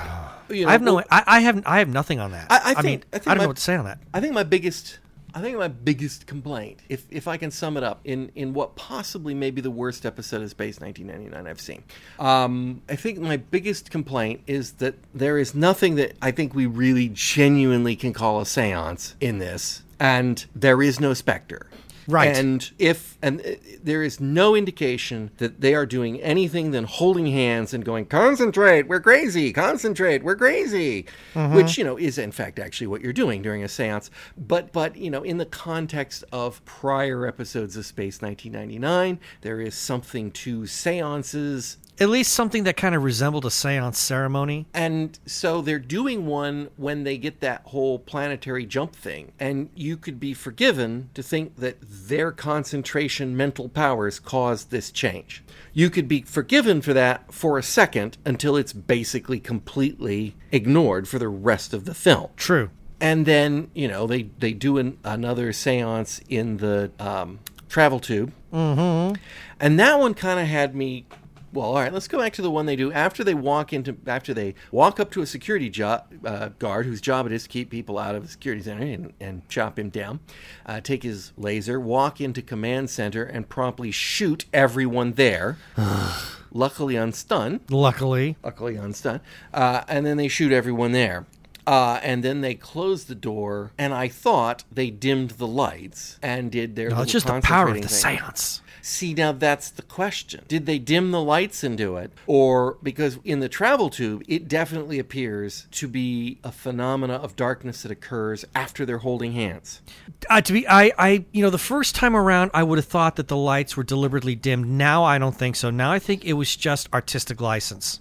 You 0.49 0.63
know, 0.63 0.69
I 0.69 0.71
have 0.73 0.81
no 0.81 0.99
I, 1.11 1.23
I 1.27 1.39
have 1.41 1.63
I 1.65 1.79
have 1.79 1.89
nothing 1.89 2.19
on 2.19 2.31
that. 2.31 2.47
I- 2.49 2.73
I 2.77 2.81
mean 2.81 2.99
think- 3.01 3.05
I 3.13 3.17
think 3.19 3.27
I 3.27 3.31
don't 3.31 3.37
my- 3.37 3.43
know 3.43 3.47
what 3.49 3.57
to 3.57 3.63
say 3.63 3.75
on 3.75 3.85
that. 3.85 3.99
I 4.13 4.19
think 4.19 4.33
my 4.33 4.43
biggest 4.43 4.99
I 5.37 5.41
think 5.41 5.55
my 5.55 5.67
biggest 5.67 6.25
complaint, 6.25 6.79
if 6.89 7.05
if 7.11 7.27
I 7.27 7.37
can 7.37 7.51
sum 7.51 7.77
it 7.77 7.83
up 7.83 7.99
in 8.03 8.31
in 8.33 8.53
what 8.53 8.75
possibly 8.75 9.35
may 9.35 9.51
be 9.51 9.61
the 9.61 9.69
worst 9.69 10.03
episode 10.03 10.41
of 10.41 10.49
Space 10.49 10.79
1999 10.79 11.47
I've 11.47 11.61
seen, 11.61 11.83
um, 12.17 12.81
I 12.89 12.95
think 12.95 13.19
my 13.19 13.37
biggest 13.37 13.91
complaint 13.91 14.41
is 14.47 14.71
that 14.73 14.95
there 15.13 15.37
is 15.37 15.53
nothing 15.53 15.93
that 15.95 16.17
I 16.23 16.31
think 16.31 16.55
we 16.55 16.65
really 16.65 17.11
genuinely 17.13 17.95
can 17.95 18.13
call 18.13 18.41
a 18.41 18.45
séance 18.45 19.13
in 19.21 19.37
this, 19.37 19.83
and 19.99 20.43
there 20.55 20.81
is 20.81 20.99
no 20.99 21.13
specter. 21.13 21.67
Right. 22.07 22.35
And 22.35 22.69
if 22.79 23.17
and 23.21 23.41
uh, 23.41 23.51
there 23.83 24.01
is 24.01 24.19
no 24.19 24.55
indication 24.55 25.31
that 25.37 25.59
they 25.59 25.75
are 25.75 25.85
doing 25.85 26.21
anything 26.21 26.71
than 26.71 26.85
holding 26.85 27.27
hands 27.27 27.73
and 27.73 27.83
going 27.83 28.05
concentrate, 28.05 28.87
we're 28.87 29.01
crazy, 29.01 29.51
concentrate, 29.51 30.23
we're 30.23 30.37
crazy, 30.37 31.05
which 31.33 31.77
you 31.77 31.83
know 31.83 31.97
is 31.97 32.17
in 32.17 32.31
fact 32.31 32.59
actually 32.59 32.87
what 32.87 33.01
you're 33.01 33.13
doing 33.13 33.41
during 33.41 33.63
a 33.63 33.67
séance. 33.67 34.09
But 34.37 34.71
but 34.71 34.95
you 34.95 35.11
know 35.11 35.23
in 35.23 35.37
the 35.37 35.45
context 35.45 36.23
of 36.31 36.63
prior 36.65 37.27
episodes 37.27 37.75
of 37.75 37.85
Space 37.85 38.21
1999, 38.21 39.19
there 39.41 39.59
is 39.59 39.75
something 39.75 40.31
to 40.31 40.61
séances 40.61 41.77
At 41.99 42.09
least 42.09 42.33
something 42.33 42.63
that 42.63 42.77
kind 42.77 42.93
of 42.93 43.03
resembled 43.03 43.45
a 43.45 43.49
séance 43.49 43.95
ceremony. 43.95 44.67
and 44.73 45.17
so 45.25 45.61
they're 45.61 45.79
doing 45.79 46.25
one 46.25 46.69
when 46.77 47.03
they 47.03 47.17
get 47.17 47.39
that 47.41 47.61
whole 47.65 47.99
planetary 47.99 48.65
jump 48.65 48.95
thing. 48.95 49.31
And 49.39 49.69
you 49.75 49.97
could 49.97 50.19
be 50.19 50.33
forgiven 50.33 51.09
to 51.13 51.23
think 51.23 51.57
that 51.57 51.77
their 51.81 52.31
concentration 52.31 53.35
mental 53.35 53.69
powers 53.69 54.19
caused 54.19 54.69
this 54.69 54.91
change. 54.91 55.43
You 55.73 55.89
could 55.89 56.07
be 56.07 56.21
forgiven 56.21 56.81
for 56.81 56.93
that 56.93 57.33
for 57.33 57.57
a 57.57 57.63
second 57.63 58.17
until 58.25 58.55
it's 58.55 58.73
basically 58.73 59.39
completely 59.39 60.35
ignored 60.51 61.07
for 61.07 61.19
the 61.19 61.27
rest 61.27 61.73
of 61.73 61.85
the 61.85 61.93
film. 61.93 62.29
True. 62.35 62.69
And 62.99 63.25
then, 63.25 63.69
you 63.75 63.87
know, 63.87 64.07
they, 64.07 64.23
they 64.39 64.53
do 64.53 64.77
an, 64.79 64.97
another 65.03 65.53
seance 65.53 66.19
in 66.29 66.57
the 66.57 66.91
um, 66.99 67.39
travel 67.69 67.99
tube. 67.99 68.33
Mm-hmm. 68.51 69.15
And 69.59 69.79
that 69.79 69.99
one 69.99 70.13
kind 70.13 70.39
of 70.39 70.47
had 70.47 70.75
me. 70.75 71.05
Well, 71.53 71.67
all 71.67 71.75
right, 71.75 71.93
let's 71.93 72.07
go 72.07 72.17
back 72.19 72.33
to 72.33 72.41
the 72.41 72.51
one 72.51 72.65
they 72.65 72.75
do 72.75 72.91
after 72.91 73.23
they 73.23 73.33
walk 73.33 73.71
into 73.73 73.95
after 74.05 74.33
they 74.33 74.53
walk 74.71 74.99
up 74.99 75.09
to 75.11 75.21
a 75.21 75.25
security 75.25 75.69
jo- 75.69 76.01
uh, 76.25 76.49
guard 76.59 76.85
whose 76.85 76.99
job 77.01 77.25
it 77.25 77.31
is 77.31 77.43
to 77.43 77.49
keep 77.49 77.69
people 77.69 77.97
out 77.97 78.15
of 78.15 78.23
the 78.23 78.29
security 78.29 78.61
center 78.61 78.83
and, 78.83 79.13
and 79.19 79.47
chop 79.49 79.79
him 79.79 79.89
down. 79.89 80.19
Uh, 80.65 80.81
take 80.81 81.03
his 81.03 81.31
laser, 81.37 81.79
walk 81.79 82.19
into 82.19 82.41
command 82.41 82.89
center, 82.89 83.23
and 83.23 83.47
promptly 83.49 83.91
shoot 83.91 84.45
everyone 84.53 85.13
there. 85.13 85.57
luckily 86.51 86.95
unstunned 86.95 87.59
Luckily. 87.69 88.35
luckily 88.43 88.75
unstunned. 88.75 89.21
Uh, 89.53 89.83
and 89.87 90.05
then 90.05 90.17
they 90.17 90.27
shoot 90.27 90.51
everyone 90.51 90.91
there. 90.91 91.25
Uh, 91.65 91.99
and 92.01 92.23
then 92.23 92.39
they 92.39 92.55
close 92.55 93.05
the 93.05 93.15
door, 93.15 93.71
and 93.77 93.93
I 93.93 94.07
thought 94.07 94.63
they 94.71 94.89
dimmed 94.89 95.31
the 95.31 95.47
lights 95.47 96.17
and 96.23 96.49
did 96.49 96.77
their. 96.77 96.89
No, 96.91 97.01
it's 97.01 97.11
just 97.11 97.27
the 97.27 97.41
power 97.41 97.67
of 97.67 97.81
the 97.81 97.89
thing. 97.89 98.17
séance. 98.19 98.61
See, 98.81 99.13
now 99.13 99.31
that's 99.31 99.69
the 99.69 99.81
question. 99.81 100.45
Did 100.47 100.65
they 100.65 100.79
dim 100.79 101.11
the 101.11 101.21
lights 101.21 101.63
and 101.63 101.77
do 101.77 101.97
it? 101.97 102.11
Or 102.25 102.77
because 102.83 103.19
in 103.23 103.39
the 103.39 103.49
travel 103.49 103.89
tube, 103.89 104.23
it 104.27 104.47
definitely 104.47 104.99
appears 104.99 105.67
to 105.71 105.87
be 105.87 106.39
a 106.43 106.51
phenomena 106.51 107.13
of 107.13 107.35
darkness 107.35 107.83
that 107.83 107.91
occurs 107.91 108.45
after 108.55 108.85
they're 108.85 108.99
holding 108.99 109.33
hands. 109.33 109.81
Uh, 110.29 110.41
to 110.41 110.53
be, 110.53 110.67
I, 110.67 110.91
I, 110.97 111.25
you 111.31 111.41
know, 111.41 111.49
the 111.49 111.57
first 111.57 111.95
time 111.95 112.15
around, 112.15 112.51
I 112.53 112.63
would 112.63 112.77
have 112.77 112.85
thought 112.85 113.15
that 113.17 113.27
the 113.27 113.37
lights 113.37 113.75
were 113.75 113.83
deliberately 113.83 114.35
dimmed. 114.35 114.67
Now 114.67 115.03
I 115.03 115.17
don't 115.17 115.35
think 115.35 115.55
so. 115.55 115.69
Now 115.69 115.91
I 115.91 115.99
think 115.99 116.25
it 116.25 116.33
was 116.33 116.55
just 116.55 116.91
artistic 116.93 117.41
license. 117.41 117.99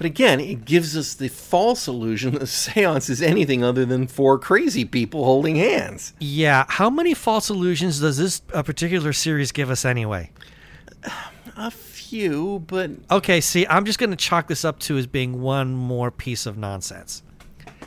But 0.00 0.06
again, 0.06 0.40
it 0.40 0.64
gives 0.64 0.96
us 0.96 1.12
the 1.12 1.28
false 1.28 1.86
illusion 1.86 2.32
that 2.36 2.46
seance 2.46 3.10
is 3.10 3.20
anything 3.20 3.62
other 3.62 3.84
than 3.84 4.06
four 4.06 4.38
crazy 4.38 4.86
people 4.86 5.26
holding 5.26 5.56
hands. 5.56 6.14
Yeah. 6.18 6.64
How 6.70 6.88
many 6.88 7.12
false 7.12 7.50
illusions 7.50 8.00
does 8.00 8.16
this 8.16 8.40
uh, 8.54 8.62
particular 8.62 9.12
series 9.12 9.52
give 9.52 9.68
us 9.68 9.84
anyway? 9.84 10.30
A 11.54 11.70
few, 11.70 12.64
but 12.66 12.92
Okay, 13.10 13.42
see, 13.42 13.66
I'm 13.66 13.84
just 13.84 13.98
going 13.98 14.08
to 14.08 14.16
chalk 14.16 14.48
this 14.48 14.64
up 14.64 14.78
to 14.78 14.96
as 14.96 15.06
being 15.06 15.42
one 15.42 15.74
more 15.74 16.10
piece 16.10 16.46
of 16.46 16.56
nonsense. 16.56 17.22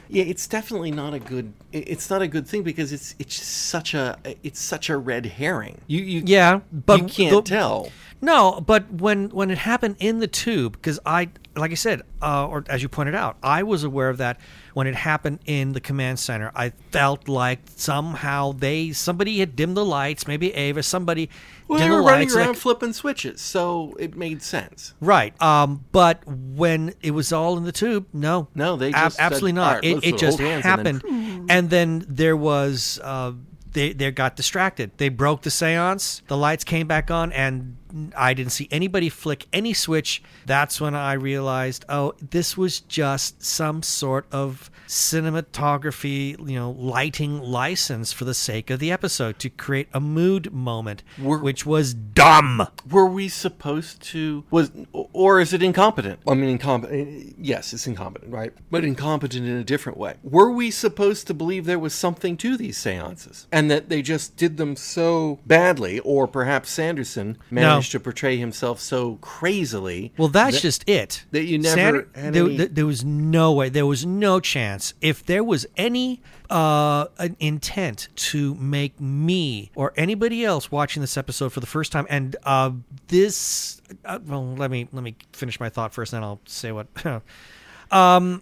Yeah, 0.08 0.26
it's 0.26 0.46
definitely 0.46 0.92
not 0.92 1.16
a 1.16 1.20
good. 1.20 1.52
It- 1.74 1.88
It's 1.90 2.10
not 2.10 2.22
a 2.22 2.28
good 2.28 2.48
thing 2.48 2.64
because 2.64 2.92
it's 2.94 3.16
it's 3.20 3.42
such 3.44 3.94
a 3.94 4.18
it's 4.44 4.62
such 4.62 4.90
a 4.90 4.98
red 4.98 5.26
herring. 5.26 5.82
You 5.88 6.02
you 6.02 6.24
Yeah, 6.26 6.62
but 6.72 7.00
you 7.02 7.06
can't 7.08 7.32
the- 7.46 7.50
tell. 7.50 7.90
No, 8.22 8.62
but 8.66 8.90
when 8.90 9.30
when 9.32 9.52
it 9.52 9.58
happened 9.58 9.98
in 10.00 10.20
the 10.20 10.28
tube, 10.28 10.74
because 10.74 10.98
I, 11.06 11.28
like 11.58 11.72
I 11.72 11.74
said, 11.74 12.04
uh, 12.22 12.48
or 12.48 12.64
as 12.70 12.82
you 12.82 12.88
pointed 12.88 13.16
out, 13.16 13.36
I 13.44 13.64
was 13.64 13.84
aware 13.84 14.08
of 14.08 14.18
that 14.20 14.40
when 14.74 14.88
it 14.88 14.96
happened 14.96 15.40
in 15.46 15.74
the 15.74 15.82
command 15.82 16.20
center. 16.20 16.50
I 16.56 16.72
felt 16.92 17.28
like 17.28 17.60
somehow 17.76 18.54
they 18.54 18.94
somebody 18.94 19.40
had 19.40 19.58
dimmed 19.58 19.76
the 19.76 19.84
lights, 19.84 20.26
maybe 20.26 20.54
Ava, 20.54 20.84
somebody 20.84 21.30
Well, 21.68 21.80
they 21.80 21.84
dimmed 21.84 21.96
were 21.96 22.02
the 22.02 22.08
running 22.08 22.28
lights. 22.30 22.36
around 22.38 22.48
like- 22.48 22.56
flipping 22.58 22.94
switches, 22.94 23.42
so 23.42 23.94
it 24.00 24.16
made 24.16 24.42
sense. 24.42 24.94
right. 25.02 25.34
Um, 25.42 25.84
but 25.92 26.26
when 26.26 26.94
it 27.02 27.12
was 27.12 27.34
all 27.34 27.58
in 27.58 27.66
the 27.66 27.74
tube, 27.74 28.06
no, 28.14 28.48
No, 28.56 28.78
they 28.78 28.94
Ab- 28.94 29.04
just 29.08 29.18
said, 29.18 29.24
absolutely 29.26 29.52
not. 29.52 29.74
right, 29.76 29.84
it 29.84 30.04
it 30.06 30.18
just 30.18 30.40
hands," 30.40 30.64
and 30.66 30.86
then- 30.86 30.96
happened, 31.02 31.02
and 31.50 31.70
then 31.70 32.06
there 32.08 32.38
was. 32.38 33.00
Uh, 33.04 33.34
they, 33.72 33.92
they 33.92 34.12
got 34.12 34.36
distracted. 34.36 34.92
They 34.98 35.10
broke 35.10 35.42
the 35.42 35.50
seance. 35.50 36.22
The 36.28 36.38
lights 36.38 36.64
came 36.64 36.88
back 36.88 37.10
on, 37.10 37.32
and 37.32 37.76
I 38.16 38.34
didn't 38.34 38.52
see 38.52 38.68
anybody 38.72 39.10
flick 39.10 39.48
any 39.54 39.74
switch. 39.74 40.24
That's 40.46 40.82
when 40.82 40.96
I 40.96 41.14
realized, 41.14 41.86
oh, 41.90 42.14
this 42.32 42.58
was 42.58 42.80
just 42.80 43.44
some 43.44 43.84
sort 43.84 44.26
of 44.32 44.72
cinematography, 44.88 46.38
you 46.50 46.56
know, 46.60 46.72
lighting 46.72 47.40
license 47.42 48.12
for 48.12 48.26
the 48.26 48.34
sake 48.34 48.70
of 48.70 48.80
the 48.80 48.92
episode 48.92 49.40
to 49.40 49.50
create 49.50 49.88
a 49.94 50.00
mood 50.00 50.54
moment, 50.54 51.04
We're- 51.20 51.42
which 51.42 51.66
was 51.66 51.94
dumb. 51.94 52.68
Were 52.90 53.06
we 53.06 53.28
supposed 53.30 54.02
to 54.04 54.44
was 54.52 54.72
or 54.92 55.40
is 55.40 55.54
it 55.54 55.62
incompetent? 55.64 56.20
I 56.28 56.34
mean 56.34 56.50
incompetent. 56.50 57.08
Eh, 57.08 57.12
eh, 57.30 57.34
yes, 57.38 57.74
it's 57.74 57.88
incompetent, 57.88 58.32
right? 58.32 58.54
But 58.72 58.84
incompetent 58.84 59.46
in 59.48 59.58
a 59.58 59.64
different 59.64 59.98
way. 59.98 60.16
Were 60.24 60.52
we 60.52 60.72
supposed 60.72 61.28
to 61.28 61.34
believe 61.34 61.66
there 61.66 61.80
was 61.80 61.94
something 61.94 62.38
to 62.38 62.58
these 62.58 62.78
séances 62.78 63.48
and 63.52 63.70
that 63.72 63.90
they 63.90 64.02
just 64.02 64.36
did 64.38 64.58
them 64.58 64.76
so 64.76 65.40
badly 65.46 66.00
or 66.00 66.28
perhaps 66.28 66.70
Sanderson 66.70 67.38
managed 67.50 67.83
to 67.92 68.00
portray 68.00 68.38
himself 68.38 68.80
so 68.80 69.16
crazily? 69.22 70.14
Well, 70.18 70.28
that's 70.28 70.56
that- 70.58 70.62
just 70.62 70.90
it. 70.90 71.26
that 71.32 71.44
you 71.46 71.58
never 71.60 72.08
had 72.16 72.34
there, 72.34 72.46
any- 72.46 72.66
there- 72.66 72.86
was 72.86 73.04
no 73.04 73.52
way. 73.54 73.70
There 73.70 73.86
was 73.86 74.06
no 74.06 74.40
chance. 74.40 74.94
If 75.02 75.26
there 75.26 75.44
was 75.44 75.66
any 75.78 76.22
uh, 76.50 77.08
an 77.18 77.36
intent 77.40 78.10
to 78.16 78.54
make 78.56 79.00
me 79.00 79.72
or 79.76 79.92
anybody 79.98 80.46
else 80.46 80.72
watching 80.72 81.02
this 81.02 81.18
episode 81.18 81.52
for 81.52 81.60
the 81.60 81.66
first 81.68 81.92
time, 81.92 82.06
and 82.10 82.36
uh, 82.44 82.72
this, 83.08 83.82
uh, 84.06 84.20
well, 84.26 84.54
let 84.56 84.70
me 84.70 84.88
let 84.92 85.04
me 85.04 85.16
finish 85.32 85.60
my 85.60 85.70
thought 85.70 85.94
first, 85.94 86.12
then 86.12 86.24
I'll 86.24 86.42
say 86.46 86.72
what. 86.72 86.88
um, 87.92 88.42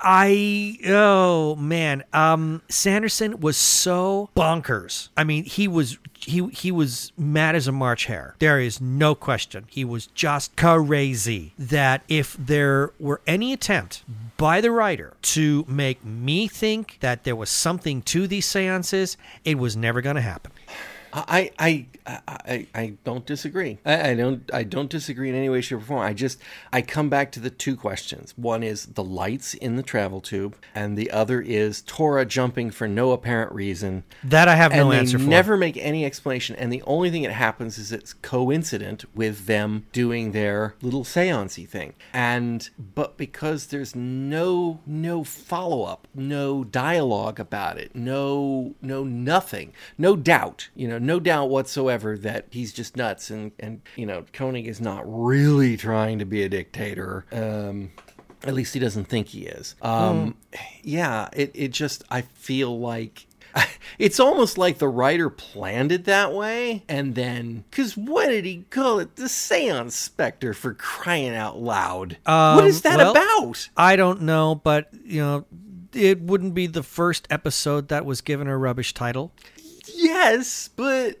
I 0.00 0.78
oh 0.86 1.56
man, 1.56 2.04
um, 2.12 2.62
Sanderson 2.68 3.40
was 3.40 3.56
so 3.56 4.30
bonkers. 4.36 5.08
I 5.16 5.24
mean, 5.24 5.44
he 5.44 5.68
was 5.68 5.98
he 6.18 6.46
he 6.48 6.70
was 6.70 7.12
mad 7.16 7.54
as 7.54 7.66
a 7.66 7.72
March 7.72 8.06
hare. 8.06 8.34
There 8.38 8.60
is 8.60 8.80
no 8.80 9.14
question. 9.14 9.64
He 9.68 9.84
was 9.84 10.06
just 10.08 10.56
crazy. 10.56 11.54
That 11.58 12.02
if 12.08 12.36
there 12.38 12.92
were 12.98 13.20
any 13.26 13.52
attempt 13.52 14.04
by 14.36 14.60
the 14.60 14.70
writer 14.70 15.14
to 15.22 15.64
make 15.66 16.04
me 16.04 16.48
think 16.48 16.98
that 17.00 17.24
there 17.24 17.36
was 17.36 17.50
something 17.50 18.02
to 18.02 18.26
these 18.26 18.46
seances, 18.46 19.16
it 19.44 19.58
was 19.58 19.76
never 19.76 20.00
going 20.00 20.16
to 20.16 20.22
happen. 20.22 20.52
I, 21.16 21.50
I, 21.58 21.86
I, 22.06 22.66
I, 22.74 22.92
don't 23.04 23.24
disagree. 23.24 23.78
I, 23.86 24.10
I 24.10 24.14
don't 24.14 24.50
I 24.52 24.64
don't 24.64 24.90
disagree 24.90 25.30
in 25.30 25.34
any 25.34 25.48
way, 25.48 25.62
shape, 25.62 25.78
or 25.78 25.80
form. 25.80 26.00
I 26.02 26.12
just 26.12 26.38
I 26.72 26.82
come 26.82 27.08
back 27.08 27.32
to 27.32 27.40
the 27.40 27.48
two 27.48 27.74
questions. 27.74 28.34
One 28.36 28.62
is 28.62 28.86
the 28.86 29.02
lights 29.02 29.54
in 29.54 29.76
the 29.76 29.82
travel 29.82 30.20
tube, 30.20 30.56
and 30.74 30.96
the 30.96 31.10
other 31.10 31.40
is 31.40 31.80
Tora 31.82 32.26
jumping 32.26 32.70
for 32.70 32.86
no 32.86 33.12
apparent 33.12 33.52
reason. 33.52 34.04
That 34.22 34.46
I 34.46 34.56
have 34.56 34.72
no 34.72 34.92
answer 34.92 35.18
for. 35.18 35.24
never 35.24 35.56
make 35.56 35.78
any 35.78 36.04
explanation. 36.04 36.54
And 36.56 36.70
the 36.70 36.82
only 36.82 37.10
thing 37.10 37.22
that 37.22 37.32
happens 37.32 37.78
is 37.78 37.92
it's 37.92 38.12
coincident 38.12 39.04
with 39.14 39.46
them 39.46 39.86
doing 39.92 40.32
their 40.32 40.74
little 40.82 41.04
seancey 41.04 41.66
thing. 41.66 41.94
And 42.12 42.68
but 42.78 43.16
because 43.16 43.68
there's 43.68 43.96
no 43.96 44.80
no 44.86 45.24
follow 45.24 45.84
up, 45.84 46.08
no 46.14 46.62
dialogue 46.62 47.40
about 47.40 47.78
it, 47.78 47.94
no 47.94 48.74
no 48.82 49.02
nothing, 49.02 49.72
no 49.96 50.14
doubt, 50.14 50.68
you 50.74 50.86
know, 50.86 50.98
no 51.06 51.20
doubt 51.20 51.48
whatsoever 51.48 52.18
that 52.18 52.46
he's 52.50 52.72
just 52.72 52.96
nuts 52.96 53.30
and 53.30 53.52
and 53.58 53.80
you 53.96 54.06
know 54.06 54.24
Koenig 54.32 54.66
is 54.66 54.80
not 54.80 55.02
really 55.06 55.76
trying 55.76 56.18
to 56.18 56.24
be 56.24 56.42
a 56.42 56.48
dictator. 56.48 57.24
Um, 57.32 57.92
at 58.44 58.54
least 58.54 58.74
he 58.74 58.80
doesn't 58.80 59.06
think 59.06 59.28
he 59.28 59.46
is. 59.46 59.74
Um, 59.82 60.36
Yeah, 60.82 61.28
it, 61.32 61.50
it 61.54 61.68
just, 61.72 62.04
I 62.10 62.22
feel 62.22 62.78
like 62.78 63.26
it's 63.98 64.20
almost 64.20 64.58
like 64.58 64.78
the 64.78 64.88
writer 64.88 65.30
planned 65.30 65.92
it 65.92 66.04
that 66.04 66.32
way. 66.32 66.84
And 66.88 67.14
then, 67.14 67.64
because 67.70 67.96
what 67.96 68.28
did 68.28 68.44
he 68.44 68.64
call 68.70 68.98
it? 69.00 69.16
The 69.16 69.28
Seance 69.28 69.96
Spectre 69.96 70.54
for 70.54 70.74
crying 70.74 71.34
out 71.34 71.58
loud. 71.58 72.18
what 72.24 72.64
is 72.64 72.82
that 72.82 72.98
well- 72.98 73.12
about? 73.12 73.68
I 73.76 73.96
don't 73.96 74.22
know, 74.22 74.54
but 74.54 74.88
you 75.04 75.20
know, 75.20 75.44
it 75.92 76.20
wouldn't 76.20 76.54
be 76.54 76.66
the 76.66 76.82
first 76.82 77.26
episode 77.30 77.88
that 77.88 78.04
was 78.04 78.20
given 78.20 78.48
a 78.48 78.56
rubbish 78.56 78.92
title. 78.92 79.32
Yes, 79.96 80.68
but 80.76 81.18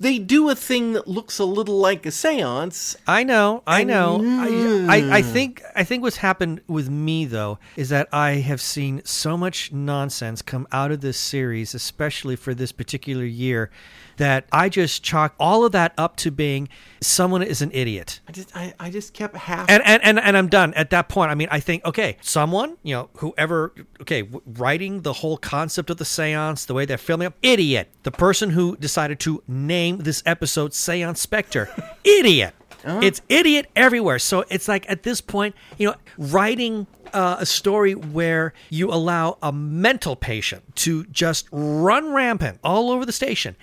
they 0.00 0.18
do 0.18 0.50
a 0.50 0.54
thing 0.54 0.92
that 0.94 1.06
looks 1.06 1.38
a 1.38 1.44
little 1.44 1.78
like 1.78 2.04
a 2.04 2.10
seance. 2.10 2.96
I 3.06 3.24
know, 3.24 3.62
I 3.66 3.84
know. 3.84 4.16
I, 4.16 4.48
mm. 4.48 4.88
I, 4.88 5.18
I 5.18 5.22
think 5.22 5.62
I 5.74 5.84
think 5.84 6.02
what's 6.02 6.18
happened 6.18 6.60
with 6.66 6.90
me 6.90 7.24
though 7.24 7.58
is 7.76 7.88
that 7.90 8.08
I 8.12 8.32
have 8.32 8.60
seen 8.60 9.02
so 9.04 9.36
much 9.36 9.72
nonsense 9.72 10.42
come 10.42 10.66
out 10.72 10.90
of 10.90 11.00
this 11.00 11.16
series, 11.16 11.74
especially 11.74 12.36
for 12.36 12.54
this 12.54 12.72
particular 12.72 13.24
year, 13.24 13.70
that 14.16 14.46
I 14.52 14.68
just 14.68 15.02
chalk 15.02 15.34
all 15.38 15.64
of 15.64 15.72
that 15.72 15.92
up 15.98 16.16
to 16.16 16.30
being 16.30 16.68
someone 17.00 17.42
is 17.42 17.62
an 17.62 17.70
idiot. 17.72 18.20
I 18.28 18.32
just, 18.32 18.56
I, 18.56 18.74
I 18.78 18.90
just 18.90 19.14
kept 19.14 19.36
half. 19.36 19.68
And, 19.68 19.82
and 19.84 20.02
and 20.02 20.18
and 20.18 20.36
I'm 20.36 20.48
done 20.48 20.74
at 20.74 20.90
that 20.90 21.08
point. 21.08 21.30
I 21.30 21.34
mean, 21.34 21.48
I 21.50 21.60
think 21.60 21.84
okay, 21.84 22.16
someone, 22.20 22.76
you 22.82 22.94
know, 22.94 23.10
whoever, 23.14 23.72
okay, 24.02 24.28
writing 24.46 25.02
the 25.02 25.12
whole 25.12 25.36
concept 25.36 25.90
of 25.90 25.96
the 25.96 26.04
séance, 26.04 26.66
the 26.66 26.74
way 26.74 26.84
they're 26.84 26.98
filming 26.98 27.28
it, 27.28 27.34
idiot. 27.42 27.90
The 28.02 28.10
person 28.10 28.50
who 28.50 28.76
decided 28.76 29.20
to 29.20 29.42
name 29.48 29.98
this 29.98 30.22
episode 30.26 30.72
Séance 30.72 31.18
Spectre, 31.18 31.68
idiot. 32.04 32.54
It's 32.86 33.22
idiot 33.28 33.70
everywhere. 33.74 34.18
So 34.18 34.44
it's 34.50 34.68
like 34.68 34.88
at 34.90 35.04
this 35.04 35.20
point, 35.20 35.54
you 35.78 35.88
know, 35.88 35.94
writing 36.18 36.86
uh, 37.12 37.36
a 37.38 37.46
story 37.46 37.94
where 37.94 38.52
you 38.70 38.92
allow 38.92 39.38
a 39.42 39.52
mental 39.52 40.16
patient 40.16 40.76
to 40.76 41.04
just 41.06 41.48
run 41.50 42.12
rampant 42.12 42.58
all 42.62 42.90
over 42.90 43.06
the 43.06 43.12
station, 43.12 43.56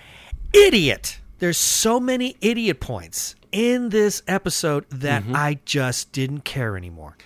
idiot. 0.52 1.20
There's 1.38 1.58
so 1.58 1.98
many 1.98 2.36
idiot 2.40 2.80
points 2.80 3.34
in 3.50 3.90
this 3.90 4.22
episode 4.26 4.88
that 4.90 5.22
mm-hmm. 5.22 5.36
I 5.36 5.58
just 5.64 6.12
didn't 6.12 6.40
care 6.40 6.76
anymore. 6.76 7.16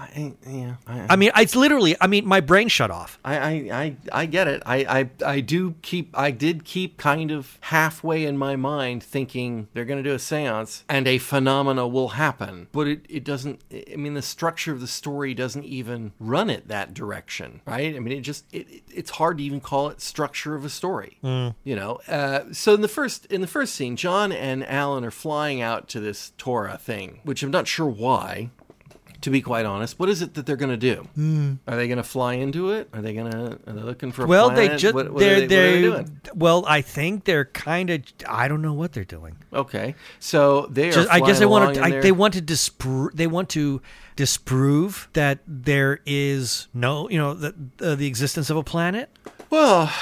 I, 0.00 0.32
yeah, 0.48 0.74
I, 0.86 1.06
I 1.10 1.16
mean, 1.16 1.30
it's 1.36 1.54
literally, 1.54 1.96
I 2.00 2.06
mean, 2.06 2.26
my 2.26 2.40
brain 2.40 2.68
shut 2.68 2.90
off. 2.90 3.18
I, 3.24 3.38
I, 3.38 3.50
I, 3.50 3.96
I 4.12 4.26
get 4.26 4.48
it. 4.48 4.62
I, 4.64 4.76
I, 5.00 5.10
I 5.34 5.40
do 5.40 5.74
keep, 5.82 6.16
I 6.18 6.30
did 6.30 6.64
keep 6.64 6.96
kind 6.96 7.30
of 7.30 7.58
halfway 7.62 8.24
in 8.24 8.36
my 8.38 8.56
mind 8.56 9.02
thinking 9.02 9.68
they're 9.74 9.84
going 9.84 10.02
to 10.02 10.08
do 10.08 10.14
a 10.14 10.18
seance 10.18 10.84
and 10.88 11.06
a 11.06 11.18
phenomena 11.18 11.86
will 11.86 12.08
happen. 12.08 12.68
But 12.72 12.88
it, 12.88 13.06
it 13.08 13.24
doesn't, 13.24 13.60
I 13.92 13.96
mean, 13.96 14.14
the 14.14 14.22
structure 14.22 14.72
of 14.72 14.80
the 14.80 14.86
story 14.86 15.34
doesn't 15.34 15.64
even 15.64 16.12
run 16.18 16.48
it 16.50 16.68
that 16.68 16.94
direction, 16.94 17.60
right? 17.66 17.94
I 17.94 17.98
mean, 17.98 18.16
it 18.16 18.22
just, 18.22 18.44
it, 18.52 18.68
it- 18.70 18.82
it's 18.92 19.10
hard 19.12 19.38
to 19.38 19.44
even 19.44 19.60
call 19.60 19.88
it 19.88 20.00
structure 20.00 20.56
of 20.56 20.64
a 20.64 20.68
story, 20.68 21.18
you 21.22 21.76
know? 21.76 22.00
Uh, 22.08 22.44
so 22.52 22.74
in 22.74 22.80
the 22.80 22.88
first, 22.88 23.24
in 23.26 23.40
the 23.40 23.46
first 23.46 23.74
scene, 23.74 23.94
John 23.96 24.32
and 24.32 24.66
Alan 24.68 25.04
are 25.04 25.12
flying 25.12 25.60
out 25.60 25.88
to 25.90 26.00
this 26.00 26.32
Tora 26.38 26.76
thing, 26.76 27.20
which 27.22 27.42
I'm 27.44 27.52
not 27.52 27.68
sure 27.68 27.86
why 27.86 28.50
to 29.22 29.30
be 29.30 29.42
quite 29.42 29.66
honest. 29.66 29.98
What 29.98 30.08
is 30.08 30.22
it 30.22 30.34
that 30.34 30.46
they're 30.46 30.56
going 30.56 30.70
to 30.70 30.76
do? 30.76 31.58
Are 31.66 31.76
they 31.76 31.86
going 31.88 31.98
to 31.98 32.02
fly 32.02 32.34
into 32.34 32.70
it? 32.70 32.88
Are 32.92 33.02
they 33.02 33.12
going 33.14 33.30
to? 33.30 33.58
Are 33.66 33.72
they 33.72 33.82
looking 33.82 34.12
for? 34.12 34.24
A 34.24 34.26
Well, 34.26 34.50
they 34.50 34.76
just, 34.76 34.94
What, 34.94 35.12
what 35.12 35.20
they're, 35.20 35.46
they, 35.46 35.78
are 35.78 35.82
doing? 35.82 36.20
well, 36.34 36.64
I 36.66 36.80
think 36.80 37.24
they're 37.24 37.44
kind 37.44 37.90
of, 37.90 38.02
I 38.26 38.48
don't 38.48 38.62
know 38.62 38.72
what 38.72 38.92
they're 38.92 39.04
doing. 39.04 39.36
Okay, 39.52 39.94
so 40.18 40.66
they 40.70 40.88
are. 40.88 40.92
Just, 40.92 41.10
I 41.10 41.20
guess 41.20 41.38
they 41.38 41.46
want 41.46 41.74
to. 41.74 41.82
I, 41.82 42.00
they 42.00 42.12
want 42.12 42.34
to 42.34 42.40
disprove. 42.40 43.16
They 43.16 43.26
want 43.26 43.48
to 43.50 43.82
disprove 44.16 45.08
that 45.14 45.38
there 45.46 46.00
is 46.06 46.68
no, 46.74 47.08
you 47.08 47.18
know, 47.18 47.34
the 47.34 47.54
uh, 47.80 47.94
the 47.94 48.06
existence 48.06 48.50
of 48.50 48.56
a 48.56 48.62
planet. 48.62 49.10
Well, 49.50 49.92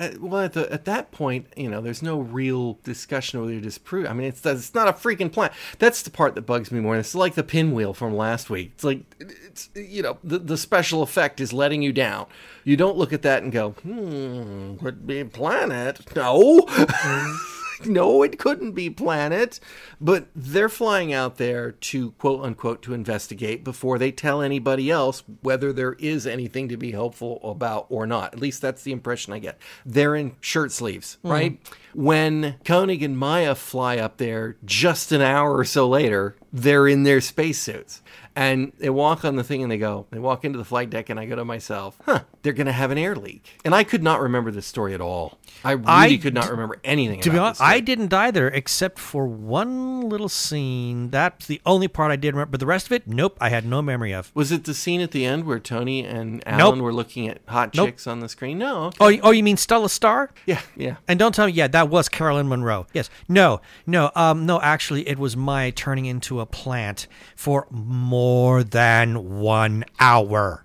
uh, 0.00 0.10
well, 0.18 0.42
at, 0.42 0.54
the, 0.54 0.72
at 0.72 0.86
that 0.86 1.10
point, 1.10 1.46
you 1.56 1.68
know, 1.68 1.82
there's 1.82 2.02
no 2.02 2.18
real 2.18 2.78
discussion 2.84 3.38
of 3.38 3.44
whether 3.44 3.54
you 3.54 3.60
disprove. 3.60 4.06
I 4.06 4.14
mean, 4.14 4.28
it's 4.28 4.44
it's 4.46 4.74
not 4.74 4.88
a 4.88 4.92
freaking 4.92 5.30
planet. 5.30 5.52
That's 5.78 6.02
the 6.02 6.10
part 6.10 6.34
that 6.36 6.42
bugs 6.42 6.72
me 6.72 6.80
more. 6.80 6.96
It's 6.96 7.14
like 7.14 7.34
the 7.34 7.42
pinwheel 7.42 7.92
from 7.92 8.16
last 8.16 8.48
week. 8.48 8.72
It's 8.74 8.84
like 8.84 9.02
it's 9.20 9.68
you 9.74 10.02
know 10.02 10.18
the 10.24 10.38
the 10.38 10.56
special 10.56 11.02
effect 11.02 11.38
is 11.38 11.52
letting 11.52 11.82
you 11.82 11.92
down. 11.92 12.26
You 12.64 12.78
don't 12.78 12.96
look 12.96 13.12
at 13.12 13.22
that 13.22 13.42
and 13.42 13.52
go, 13.52 13.70
hmm, 13.72 14.76
could 14.76 15.06
be 15.06 15.20
a 15.20 15.26
planet. 15.26 16.00
No. 16.16 16.66
no, 17.86 18.22
it 18.22 18.38
couldn't 18.38 18.72
be 18.72 18.90
planet. 18.90 19.60
But 20.00 20.28
they're 20.34 20.68
flying 20.68 21.12
out 21.12 21.36
there 21.36 21.72
to 21.72 22.12
quote 22.12 22.44
unquote 22.44 22.82
to 22.82 22.94
investigate 22.94 23.64
before 23.64 23.98
they 23.98 24.12
tell 24.12 24.42
anybody 24.42 24.90
else 24.90 25.22
whether 25.42 25.72
there 25.72 25.94
is 25.94 26.26
anything 26.26 26.68
to 26.68 26.76
be 26.76 26.92
helpful 26.92 27.40
about 27.42 27.86
or 27.88 28.06
not. 28.06 28.34
At 28.34 28.40
least 28.40 28.62
that's 28.62 28.82
the 28.82 28.92
impression 28.92 29.32
I 29.32 29.38
get. 29.38 29.58
They're 29.84 30.16
in 30.16 30.36
shirt 30.40 30.72
sleeves, 30.72 31.18
hmm. 31.22 31.28
right? 31.28 31.74
When 31.92 32.56
Koenig 32.64 33.02
and 33.02 33.18
Maya 33.18 33.54
fly 33.54 33.98
up 33.98 34.18
there 34.18 34.56
just 34.64 35.10
an 35.12 35.20
hour 35.20 35.56
or 35.56 35.64
so 35.64 35.88
later, 35.88 36.36
they're 36.52 36.86
in 36.86 37.02
their 37.02 37.20
spacesuits. 37.20 38.02
And 38.36 38.72
they 38.78 38.90
walk 38.90 39.24
on 39.24 39.36
the 39.36 39.44
thing 39.44 39.62
and 39.62 39.70
they 39.70 39.78
go, 39.78 40.06
they 40.10 40.18
walk 40.18 40.44
into 40.44 40.56
the 40.56 40.64
flight 40.64 40.88
deck, 40.88 41.10
and 41.10 41.18
I 41.18 41.26
go 41.26 41.36
to 41.36 41.44
myself, 41.44 42.00
huh, 42.06 42.22
they're 42.42 42.52
going 42.52 42.66
to 42.66 42.72
have 42.72 42.90
an 42.90 42.98
air 42.98 43.14
leak. 43.14 43.58
And 43.64 43.74
I 43.74 43.84
could 43.84 44.02
not 44.02 44.20
remember 44.20 44.50
this 44.50 44.66
story 44.66 44.94
at 44.94 45.00
all. 45.00 45.38
I 45.64 45.72
really 45.72 45.84
I 45.86 46.16
could 46.16 46.32
not 46.34 46.50
remember 46.50 46.78
anything 46.84 47.20
To 47.20 47.30
be 47.30 47.36
honest. 47.38 47.60
I 47.60 47.80
didn't 47.80 48.12
either, 48.14 48.48
except 48.48 48.98
for 48.98 49.26
one 49.26 50.08
little 50.08 50.28
scene. 50.28 51.10
That's 51.10 51.46
the 51.46 51.60
only 51.66 51.86
part 51.88 52.10
I 52.12 52.16
did 52.16 52.32
remember. 52.34 52.52
But 52.52 52.60
the 52.60 52.66
rest 52.66 52.86
of 52.86 52.92
it, 52.92 53.06
nope, 53.06 53.36
I 53.40 53.50
had 53.50 53.66
no 53.66 53.82
memory 53.82 54.12
of. 54.12 54.30
Was 54.34 54.50
it 54.52 54.64
the 54.64 54.72
scene 54.74 55.00
at 55.00 55.10
the 55.10 55.24
end 55.26 55.44
where 55.44 55.58
Tony 55.60 56.04
and 56.04 56.42
Alan 56.46 56.76
Nope. 56.76 56.84
were 56.84 56.92
looking 56.92 57.28
at 57.28 57.40
hot 57.46 57.74
Nope. 57.74 57.88
chicks 57.88 58.06
on 58.06 58.20
the 58.20 58.28
screen? 58.28 58.58
No. 58.58 58.86
Okay. 58.86 58.96
Oh, 59.00 59.08
you- 59.08 59.20
oh, 59.22 59.30
you 59.32 59.42
mean 59.42 59.56
Stella 59.58 59.88
Star? 59.90 60.30
Yeah, 60.46 60.60
yeah. 60.76 60.96
And 61.06 61.18
don't 61.18 61.34
tell 61.34 61.46
me, 61.46 61.52
yeah, 61.52 61.68
that 61.68 61.88
was 61.90 62.08
Carolyn 62.08 62.48
Munro. 62.48 62.86
Yes, 62.94 63.10
no, 63.28 63.60
no, 63.86 64.10
um, 64.14 64.46
no. 64.46 64.60
Actually, 64.60 65.06
it 65.08 65.18
was 65.18 65.36
Maya 65.36 65.72
turning 65.72 66.06
into 66.06 66.40
a 66.40 66.46
plant 66.46 67.06
for 67.36 67.66
more 67.70 68.64
than 68.64 69.40
one 69.40 69.84
hour. 69.98 70.64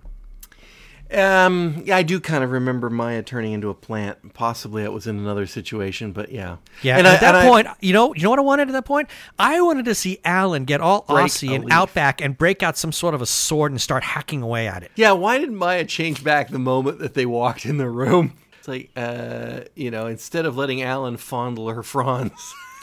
Um, 1.13 1.83
yeah, 1.85 1.97
I 1.97 2.03
do 2.03 2.19
kind 2.19 2.43
of 2.43 2.51
remember 2.51 2.89
Maya 2.89 3.21
turning 3.21 3.53
into 3.53 3.69
a 3.69 3.73
plant. 3.73 4.33
Possibly 4.33 4.83
it 4.83 4.91
was 4.91 5.05
in 5.07 5.17
another 5.19 5.45
situation, 5.45 6.11
but 6.11 6.31
yeah. 6.31 6.57
Yeah, 6.81 6.97
And 6.97 7.05
and 7.05 7.07
I- 7.07 7.13
at 7.15 7.21
that 7.21 7.35
and 7.35 7.45
I- 7.45 7.49
point, 7.49 7.67
you 7.79 7.93
know, 7.93 8.13
you 8.15 8.23
know 8.23 8.31
what 8.31 8.39
I 8.39 8.43
wanted 8.43 8.69
at 8.69 8.73
that 8.73 8.85
point? 8.85 9.09
I 9.37 9.61
wanted 9.61 9.85
to 9.85 9.95
see 9.95 10.19
Alan 10.25 10.65
get 10.65 10.81
all 10.81 11.03
Aussie 11.03 11.53
and 11.53 11.65
leaf. 11.65 11.73
Outback 11.73 12.21
and 12.21 12.37
break 12.37 12.63
out 12.63 12.77
some 12.77 12.91
sort 12.91 13.13
of 13.13 13.21
a 13.21 13.25
sword 13.25 13.71
and 13.71 13.79
start 13.79 14.03
hacking 14.03 14.41
away 14.41 14.67
at 14.67 14.81
it. 14.83 14.91
Yeah, 14.95 15.11
why 15.11 15.37
didn't 15.37 15.57
Maya 15.57 15.85
change 15.85 16.23
back 16.23 16.49
the 16.49 16.59
moment 16.59 16.99
that 16.99 17.13
they 17.13 17.25
walked 17.25 17.65
in 17.65 17.77
the 17.77 17.89
room? 17.89 18.33
It's 18.57 18.67
like, 18.67 18.89
uh, 18.95 19.65
you 19.75 19.91
know, 19.91 20.07
instead 20.07 20.47
of 20.47 20.57
letting 20.57 20.81
Alan 20.81 21.17
fondle 21.17 21.69
her 21.69 21.83
fronds, 21.93 22.33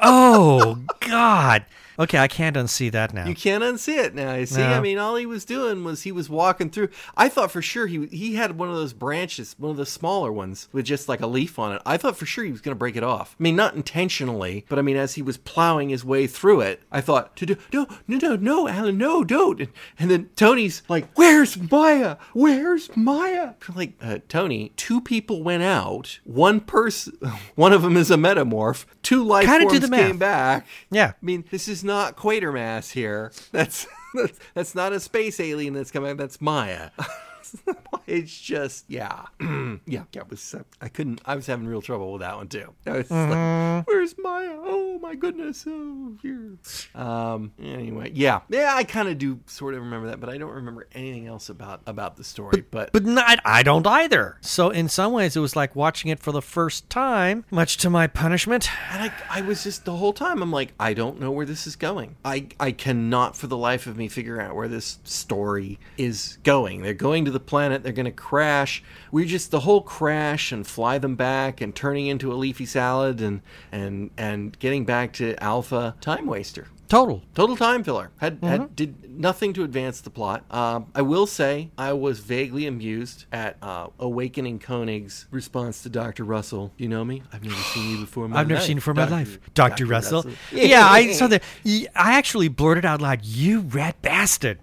oh 0.03 0.79
God. 1.01 1.65
Okay, 1.99 2.19
I 2.19 2.29
can't 2.29 2.57
unsee 2.57 2.93
that 2.93 3.15
now. 3.15 3.27
you 3.27 3.35
can't 3.35 3.65
unsee 3.65 3.97
it 3.97 4.15
now. 4.15 4.35
You 4.35 4.45
see, 4.45 4.61
No. 4.61 4.69
I 4.75 4.81
mean, 4.81 4.99
all 4.99 5.17
he 5.17 5.25
was 5.25 5.47
doing 5.47 5.83
was 5.83 6.03
he 6.03 6.13
was 6.13 6.29
walking 6.29 6.69
through. 6.69 6.91
I 7.17 7.31
thought 7.31 7.51
for 7.51 7.63
sure 7.63 7.87
he 7.87 8.05
he 8.09 8.35
had 8.35 8.59
one 8.59 8.69
of 8.69 8.75
those 8.75 8.93
branches, 8.93 9.55
one 9.59 9.71
of 9.71 9.79
the 9.79 9.87
smaller 9.87 10.31
ones 10.31 10.69
with 10.73 10.85
just 10.85 11.09
like 11.09 11.23
a 11.23 11.27
leaf 11.27 11.59
on 11.59 11.73
it. 11.75 11.81
I 11.87 11.97
thought 11.97 12.19
for 12.19 12.27
sure 12.27 12.45
he 12.45 12.53
was 12.53 12.61
going 12.61 12.75
to 12.75 12.79
break 12.79 12.97
it 12.97 13.03
off. 13.03 13.35
I 13.41 13.43
mean, 13.43 13.57
not 13.57 13.75
intentionally, 13.75 14.67
but 14.69 14.79
I 14.79 14.83
mean, 14.83 14.99
as 14.99 15.15
he 15.15 15.23
was 15.23 15.39
plowing 15.39 15.89
his 15.89 16.05
way 16.05 16.27
through 16.27 16.61
it, 16.61 16.83
I 16.93 17.01
thought 17.01 17.35
to 17.37 17.47
do 17.47 17.57
no, 17.73 17.87
no, 18.07 18.19
no, 18.19 18.37
no, 18.37 18.69
Alan, 18.69 18.99
no, 18.99 19.25
don't. 19.25 19.61
And, 19.61 19.71
and 19.99 20.11
then 20.11 20.29
Tony's 20.37 20.83
like, 20.91 21.07
"Where's 21.15 21.57
Maya? 21.71 22.17
Where's 22.35 22.95
Maya?" 22.95 23.55
I'm 23.69 23.75
like, 23.75 23.95
uh, 24.03 24.19
Tony, 24.29 24.73
two 24.77 25.01
people 25.01 25.43
went 25.43 25.63
out. 25.63 26.19
One 26.25 26.61
person, 26.61 27.15
one 27.55 27.73
of 27.73 27.81
them 27.81 27.97
is 27.97 28.11
a 28.11 28.17
metamorph. 28.17 28.85
Two 29.03 29.25
life 29.27 29.45
Kinda 29.47 29.61
do 29.65 29.69
forms 29.69 29.81
the 29.81 29.89
math. 29.89 30.07
came 30.07 30.19
back. 30.19 30.67
Yeah. 30.91 31.13
I 31.21 31.25
mean, 31.25 31.45
this 31.51 31.69
is 31.69 31.85
not 31.85 32.17
Quatermass 32.17 32.93
here. 32.93 33.33
That's 33.53 33.87
that's, 34.15 34.39
that's 34.55 34.75
not 34.75 34.93
a 34.93 35.01
space 35.01 35.39
alien 35.41 35.75
that's 35.75 35.91
coming. 35.91 36.17
That's 36.17 36.41
Maya. 36.41 36.91
it's 38.07 38.39
just 38.41 38.85
yeah, 38.89 39.27
yeah. 39.87 40.05
Yeah, 40.13 40.23
was. 40.29 40.55
Uh, 40.55 40.63
I 40.81 40.89
couldn't. 40.89 41.21
I 41.25 41.37
was 41.37 41.47
having 41.47 41.67
real 41.67 41.83
trouble 41.83 42.13
with 42.13 42.23
that 42.23 42.37
one 42.37 42.49
too. 42.49 42.73
I 42.87 42.99
was 42.99 43.11
like, 43.11 43.87
"Where's 43.87 44.15
Maya? 44.19 44.57
Oh 44.59 44.99
my 45.01 45.15
goodness! 45.15 45.65
Oh 45.67 46.17
here." 46.23 46.57
Um. 46.95 47.53
Anyway, 47.63 48.13
yeah, 48.15 48.41
yeah. 48.49 48.75
I 48.75 48.85
kind 48.85 49.09
of 49.09 49.19
do 49.19 49.41
sort 49.47 49.75
of 49.75 49.81
remember 49.81 50.09
that, 50.09 50.21
but 50.21 50.29
I 50.29 50.39
don't 50.39 50.53
remember 50.53 50.87
anything 50.93 51.27
else 51.27 51.49
about 51.49 51.83
about 51.87 52.17
the 52.17 52.25
story. 52.25 52.65
But, 52.71 52.93
but 52.93 53.05
not, 53.05 53.41
I 53.45 53.63
don't 53.63 53.87
either. 53.87 54.39
So 54.41 54.71
in 54.71 54.89
some 54.89 55.13
ways, 55.13 55.37
it 55.37 55.41
was 55.41 55.57
like 55.57 55.77
watching 55.77 56.11
it 56.11 56.21
for 56.21 56.33
the 56.33 56.43
first 56.43 56.89
time, 56.91 57.45
much 57.51 57.77
to 57.79 57.91
my 57.91 58.07
punishment. 58.07 58.69
And 58.91 59.11
I, 59.11 59.39
I 59.39 59.41
was 59.43 59.65
just 59.65 59.85
the 59.85 59.97
whole 59.97 60.13
time 60.13 60.43
I'm 60.43 60.51
like 60.51 60.73
I 60.79 60.95
don't 60.95 61.21
know 61.21 61.31
where 61.31 61.47
this 61.47 61.67
is 61.67 61.77
going. 61.77 62.17
I 62.25 62.49
I 62.59 62.73
cannot 62.73 63.37
for 63.37 63.47
the 63.47 63.57
life 63.57 63.87
of 63.87 63.97
me 63.97 64.09
figure 64.09 64.41
out 64.41 64.55
where 64.55 64.69
this 64.69 64.99
story 65.05 65.79
is 65.97 66.39
going. 66.43 66.83
They're 66.83 66.95
going 66.95 67.25
to 67.27 67.31
the 67.31 67.41
planet. 67.47 67.83
They're 67.83 67.93
going 67.93 68.07
to 68.07 68.11
crash. 68.13 68.83
We 69.11 69.25
just 69.27 69.51
the 69.51 69.61
whole 69.61 69.83
crash 69.83 70.53
and 70.53 70.67
fly 70.67 70.99
them 70.99 71.17
back 71.17 71.61
and 71.61 71.75
turning 71.75 72.07
into 72.07 72.33
a 72.33 72.35
leafy 72.35 72.67
salad 72.67 73.21
and 73.21 73.41
and 73.73 74.11
and 74.17 74.59
getting 74.59 74.85
back 74.85 75.13
to 75.15 75.43
Alpha 75.43 75.95
time 76.01 76.27
waster. 76.27 76.69
Total. 76.89 77.23
Total 77.35 77.57
time 77.57 77.83
filler. 77.83 78.11
Had, 78.19 78.39
had 78.43 78.77
did 78.77 79.11
nothing 79.11 79.53
to 79.55 79.65
advance 79.65 80.01
the 80.01 80.11
plot. 80.11 80.45
Um, 80.53 80.87
I 80.95 81.03
will 81.03 81.27
say 81.27 81.71
I 81.77 81.93
was 81.95 82.21
vaguely 82.21 82.67
amused 82.67 83.25
at 83.33 83.57
uh, 83.61 83.89
Awakening 83.99 84.61
Koenig's 84.61 85.27
response 85.31 85.83
to 85.83 85.89
Doctor 85.89 86.23
Russell. 86.23 86.73
You 86.77 86.89
know 86.89 87.05
me? 87.05 87.23
I've 87.33 87.43
never 87.43 87.57
seen 87.57 87.91
you 87.91 87.99
before. 87.99 88.25
I've 88.27 88.31
never 88.31 88.55
life. 88.55 88.63
seen 88.63 88.79
it 88.79 88.83
for 88.83 88.95
my 88.95 89.09
life. 89.09 89.39
Dr. 89.55 89.87
Russell. 89.87 90.27
Yeah. 90.53 90.65
Yeah, 90.65 90.87
I 90.89 91.13
saw 91.13 91.27
that. 91.29 91.43
I 91.65 91.89
actually 91.95 92.49
blurted 92.49 92.85
out 92.85 93.01
loud, 93.01 93.25
You 93.25 93.61
rat 93.61 94.01
bastard. 94.03 94.61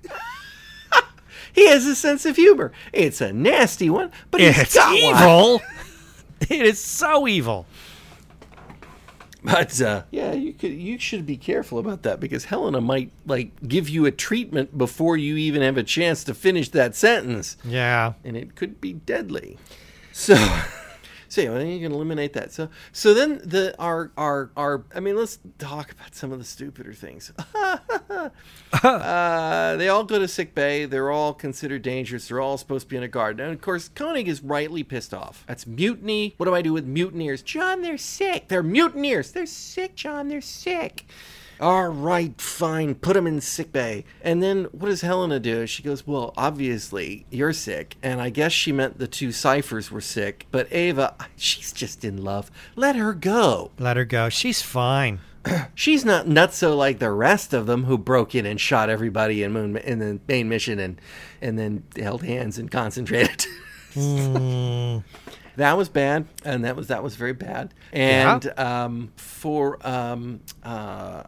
He 1.53 1.67
has 1.67 1.85
a 1.85 1.95
sense 1.95 2.25
of 2.25 2.35
humor. 2.35 2.71
It's 2.91 3.21
a 3.21 3.31
nasty 3.31 3.89
one, 3.89 4.11
but 4.31 4.41
he's 4.41 4.57
It's 4.59 4.73
got 4.75 4.89
one. 4.89 4.97
evil. 5.21 5.61
it 6.41 6.65
is 6.65 6.79
so 6.79 7.27
evil. 7.27 7.65
But 9.45 9.81
uh, 9.81 10.03
yeah, 10.09 10.31
you 10.31 10.53
could 10.53 10.71
you 10.71 10.97
should 10.97 11.25
be 11.25 11.35
careful 11.35 11.77
about 11.77 12.03
that 12.03 12.21
because 12.21 12.45
Helena 12.45 12.79
might 12.79 13.11
like 13.25 13.51
give 13.67 13.89
you 13.89 14.05
a 14.05 14.11
treatment 14.11 14.77
before 14.77 15.17
you 15.17 15.35
even 15.35 15.61
have 15.61 15.77
a 15.77 15.83
chance 15.83 16.23
to 16.25 16.33
finish 16.33 16.69
that 16.69 16.95
sentence. 16.95 17.57
Yeah. 17.65 18.13
and 18.23 18.37
it 18.37 18.55
could 18.55 18.79
be 18.79 18.93
deadly. 18.93 19.57
So, 20.13 20.35
so 21.33 21.53
then 21.55 21.67
you 21.67 21.79
can 21.79 21.91
eliminate 21.91 22.33
that. 22.33 22.51
So, 22.51 22.69
so 22.91 23.15
then 23.15 23.41
the 23.43 23.75
our 23.79 24.11
our 24.17 24.51
our. 24.55 24.83
I 24.93 24.99
mean, 24.99 25.17
let's 25.17 25.39
talk 25.57 25.91
about 25.91 26.13
some 26.13 26.31
of 26.31 26.37
the 26.37 26.45
stupider 26.45 26.93
things. 26.93 27.31
uh, 28.83 29.75
they 29.77 29.89
all 29.89 30.03
go 30.03 30.19
to 30.19 30.27
sick 30.27 30.53
bay. 30.53 30.85
They're 30.85 31.09
all 31.09 31.33
considered 31.33 31.81
dangerous. 31.81 32.27
They're 32.27 32.39
all 32.39 32.59
supposed 32.59 32.85
to 32.85 32.89
be 32.89 32.97
in 32.97 33.03
a 33.03 33.07
guard. 33.07 33.39
And 33.39 33.51
of 33.51 33.61
course, 33.61 33.89
Koenig 33.89 34.27
is 34.27 34.43
rightly 34.43 34.83
pissed 34.83 35.13
off. 35.13 35.43
That's 35.47 35.65
mutiny. 35.65 36.35
What 36.37 36.45
do 36.45 36.53
I 36.53 36.61
do 36.61 36.71
with 36.71 36.85
mutineers? 36.85 37.41
John, 37.41 37.81
they're 37.81 37.97
sick. 37.97 38.47
They're 38.49 38.61
mutineers. 38.61 39.31
They're 39.31 39.47
sick, 39.47 39.95
John. 39.95 40.27
They're 40.27 40.41
sick. 40.41 41.05
All 41.59 41.87
right, 41.87 42.39
fine. 42.39 42.95
Put 42.95 43.15
him 43.15 43.27
in 43.27 43.41
sick 43.41 43.71
bay. 43.71 44.05
And 44.21 44.41
then 44.41 44.65
what 44.65 44.87
does 44.87 45.01
Helena 45.01 45.39
do? 45.39 45.65
She 45.67 45.83
goes, 45.83 46.05
Well, 46.05 46.33
obviously, 46.35 47.25
you're 47.29 47.53
sick. 47.53 47.95
And 48.03 48.21
I 48.21 48.29
guess 48.29 48.51
she 48.51 48.71
meant 48.71 48.97
the 48.97 49.07
two 49.07 49.31
ciphers 49.31 49.91
were 49.91 50.01
sick. 50.01 50.47
But 50.51 50.71
Ava, 50.71 51.15
she's 51.35 51.71
just 51.71 52.03
in 52.03 52.23
love. 52.23 52.51
Let 52.75 52.95
her 52.95 53.13
go. 53.13 53.71
Let 53.79 53.97
her 53.97 54.05
go. 54.05 54.29
She's 54.29 54.61
fine. 54.61 55.19
She's 55.75 56.05
not 56.05 56.25
nutso 56.25 56.73
like 56.77 56.99
the 56.99 57.11
rest 57.11 57.53
of 57.53 57.65
them 57.65 57.83
who 57.83 57.97
broke 57.97 58.33
in 58.33 58.45
and 58.45 58.59
shot 58.61 58.89
everybody 58.89 59.43
in 59.43 59.51
moon 59.51 59.75
in 59.75 59.99
the 59.99 60.19
main 60.25 60.47
mission 60.47 60.79
and 60.79 61.01
and 61.41 61.59
then 61.59 61.83
held 61.97 62.23
hands 62.23 62.57
and 62.57 62.71
concentrated. 62.71 63.45
Hmm. 63.93 64.97
That 65.57 65.77
was 65.77 65.89
bad, 65.89 66.25
and 66.43 66.65
that 66.65 66.75
was 66.75 66.87
that 66.87 67.03
was 67.03 67.15
very 67.15 67.33
bad. 67.33 67.73
And 67.91 68.51
um, 68.57 69.11
for 69.15 69.77
um, 69.87 70.41
uh, 70.63 71.23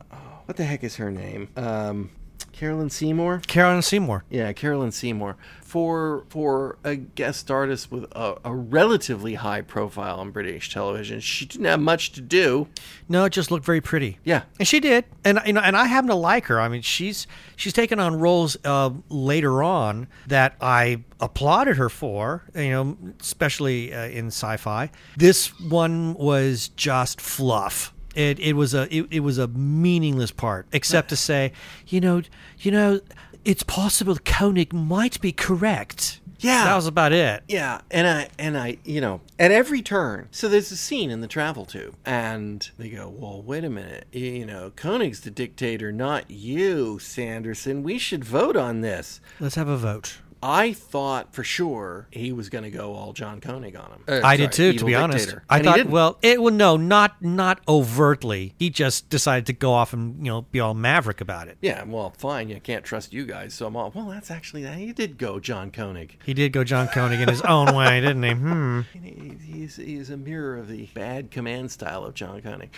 what 0.46 0.58
the 0.58 0.64
heck 0.64 0.84
is 0.84 0.96
her 0.96 1.12
name? 1.12 1.50
Um, 1.56 2.10
Carolyn 2.56 2.90
Seymour. 2.90 3.42
Carolyn 3.48 3.82
Seymour. 3.82 4.24
Yeah, 4.30 4.54
Carolyn 4.54 4.92
Seymour. 4.94 5.36
For 5.62 6.24
for 6.30 6.78
a 6.86 6.96
guest 6.96 7.52
artist 7.52 7.92
with 7.92 8.06
a, 8.14 8.38
a 8.46 8.56
relatively 8.56 9.34
high 9.34 9.60
profile 9.60 10.20
on 10.22 10.32
British 10.32 10.72
television, 10.72 11.20
she 11.20 11.46
didn't 11.46 11.66
have 11.66 11.82
much 11.82 12.14
to 12.14 12.22
do. 12.22 12.70
No, 13.10 13.26
it 13.26 13.32
just 13.34 13.52
looked 13.52 13.66
very 13.66 13.82
pretty. 13.82 14.20
Yeah, 14.24 14.44
And 14.58 14.66
she 14.66 14.80
did, 14.80 15.04
and 15.26 15.42
you 15.46 15.52
know, 15.52 15.60
and 15.60 15.76
I 15.76 15.88
happen 15.88 16.08
to 16.08 16.16
like 16.16 16.46
her. 16.46 16.62
I 16.62 16.70
mean, 16.70 16.82
she's 16.82 17.28
she's 17.58 17.74
taken 17.74 18.00
on 18.00 18.16
roles 18.20 18.56
uh, 18.64 18.92
later 19.10 19.62
on 19.62 20.08
that 20.28 20.56
I 20.62 21.04
applauded 21.20 21.76
her 21.76 21.90
for. 21.90 22.46
You 22.56 22.70
know, 22.70 22.98
especially 23.20 23.94
uh, 23.94 24.06
in 24.08 24.28
sci-fi. 24.28 24.92
This 25.18 25.48
one 25.60 26.14
was 26.14 26.70
just 26.70 27.20
fluff. 27.20 27.92
It, 28.16 28.40
it 28.40 28.54
was 28.54 28.74
a 28.74 28.88
it, 28.96 29.08
it 29.12 29.20
was 29.20 29.38
a 29.38 29.48
meaningless 29.48 30.32
part, 30.32 30.68
except 30.72 31.10
to 31.10 31.16
say, 31.16 31.52
you 31.88 32.02
know, 32.02 32.22
you 32.60 32.72
know, 32.72 33.02
it's 33.44 33.64
possible 33.64 34.18
Koenig 34.24 34.74
might 34.74 35.22
be 35.22 35.32
correct. 35.32 36.22
Yeah. 36.40 36.66
that 36.66 36.76
was 36.76 36.86
about 36.88 37.12
it. 37.14 37.44
Yeah, 37.48 37.82
and 37.90 38.08
I 38.08 38.30
and 38.38 38.58
I, 38.58 38.78
you 38.84 39.02
know, 39.02 39.22
at 39.40 39.52
every 39.52 39.82
turn. 39.82 40.28
So 40.32 40.50
there's 40.50 40.72
a 40.72 40.78
scene 40.78 41.10
in 41.10 41.22
the 41.22 41.28
travel 41.28 41.66
tube, 41.66 41.96
and 42.06 42.70
they 42.78 42.90
go, 42.90 43.08
"Well, 43.10 43.42
wait 43.42 43.64
a 43.64 43.70
minute. 43.70 44.08
You, 44.12 44.26
you 44.26 44.46
know, 44.46 44.72
Koenig's 44.76 45.22
the 45.22 45.32
dictator, 45.32 45.92
not 45.92 46.30
you, 46.30 47.00
Sanderson. 47.00 47.84
We 47.84 47.98
should 47.98 48.24
vote 48.24 48.56
on 48.58 48.82
this." 48.82 49.22
Let's 49.40 49.56
have 49.56 49.68
a 49.70 49.78
vote. 49.78 50.20
I 50.48 50.74
thought 50.74 51.34
for 51.34 51.44
sure 51.44 52.08
he 52.12 52.32
was 52.32 52.50
going 52.50 52.64
to 52.66 52.70
go 52.70 52.94
all 52.94 53.14
John 53.14 53.42
Koenig 53.42 53.76
on 53.76 53.92
him. 53.92 54.04
Uh, 54.08 54.14
I 54.18 54.20
sorry, 54.22 54.38
did 54.38 54.52
too, 54.52 54.70
to 54.70 54.76
evil 54.76 54.88
be 54.88 54.96
honest. 54.96 55.36
I 55.50 55.58
And 55.58 55.66
thought, 55.66 55.86
well, 55.88 56.18
it 56.22 56.40
well, 56.42 56.54
no, 56.54 56.78
not 56.78 57.22
not 57.22 57.62
overtly. 57.68 58.54
He 58.60 58.70
just 58.70 59.10
decided 59.10 59.46
to 59.48 59.54
go 59.54 59.74
off 59.74 59.92
and 59.94 60.18
you 60.26 60.32
know 60.32 60.44
be 60.44 60.60
all 60.60 60.74
maverick 60.76 61.20
about 61.22 61.48
it. 61.48 61.58
yeah, 61.62 61.84
well, 61.84 62.14
fine. 62.18 62.50
You 62.50 62.60
can't 62.60 62.84
trust 62.86 63.12
you 63.14 63.26
guys, 63.26 63.54
so 63.56 63.66
I'm 63.66 63.76
all. 63.76 63.92
Well, 63.96 64.06
that's 64.08 64.30
actually 64.30 64.62
that. 64.64 64.78
He 64.78 64.94
did 64.94 65.18
go 65.18 65.40
John 65.40 65.72
Koenig. 65.72 66.20
He 66.26 66.34
did 66.36 66.52
go 66.54 66.64
John 66.64 66.88
Koenig 66.90 67.20
in 67.22 67.28
his 67.30 67.42
own 67.42 67.74
way, 67.76 68.00
didn't 68.06 68.24
he? 68.24 68.32
Hmm. 68.34 68.82
He- 68.94 69.38
He's 69.56 69.78
he's 69.78 70.10
a 70.12 70.18
mirror 70.18 70.58
of 70.58 70.68
the 70.68 70.88
bad 70.94 71.32
command 71.32 71.72
style 71.72 72.04
of 72.06 72.14
John 72.14 72.42
Koenig. 72.42 72.70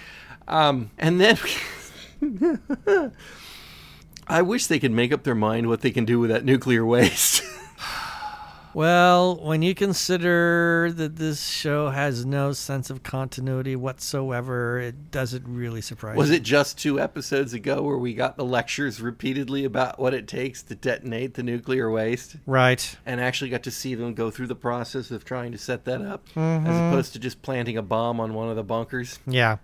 Um, 0.47 0.91
and 0.97 1.19
then. 1.19 1.38
I 4.30 4.42
wish 4.42 4.68
they 4.68 4.80
could 4.80 4.92
make 4.92 5.12
up 5.13 5.24
their 5.24 5.36
mind 5.36 5.68
what 5.68 5.82
they 5.82 5.92
can 5.92 6.06
do 6.06 6.20
with 6.20 6.30
that 6.30 6.44
nuclear 6.46 6.86
waste. 6.86 7.42
Well, 8.74 9.38
when 9.44 9.63
you 9.63 9.74
consider 9.74 10.92
that 10.98 11.16
this 11.16 11.48
show 11.50 11.90
has 11.90 12.28
no 12.28 12.52
sense 12.52 12.92
of 12.92 13.02
continuity 13.02 13.76
whatsoever, 13.76 14.80
it 14.80 15.10
doesn't 15.10 15.46
really 15.48 15.82
surprise 15.82 16.16
Was 16.16 16.30
me. 16.30 16.36
it 16.36 16.44
just 16.44 16.78
two 16.78 17.00
episodes 17.00 17.54
ago 17.54 17.82
where 17.82 17.98
we 17.98 18.13
got 18.13 18.38
the 18.38 18.46
lectures 18.46 19.02
repeatedly 19.02 19.63
about 19.66 19.98
what 19.98 20.13
it 20.13 20.28
takes 20.28 20.62
to 20.63 20.76
detonate 20.76 21.34
the 21.34 21.42
nuclear 21.42 21.90
waste? 21.90 22.36
Right. 22.46 22.96
And 23.04 23.20
actually 23.20 23.50
got 23.50 23.63
to 23.63 23.72
see 23.72 23.96
them 23.96 24.13
go 24.13 24.30
through 24.30 24.48
the 24.48 24.56
process 24.56 25.10
of 25.10 25.26
trying 25.26 25.54
to 25.54 25.58
set 25.58 25.86
that 25.86 26.02
up, 26.04 26.28
Mm-hmm. 26.36 26.68
as 26.68 26.76
opposed 26.78 27.13
to 27.13 27.20
just 27.20 27.42
planting 27.42 27.78
a 27.78 27.82
bomb 27.82 28.20
on 28.20 28.36
one 28.36 28.48
of 28.50 28.56
the 28.58 28.63
bunkers. 28.63 29.18
Yeah. 29.26 29.58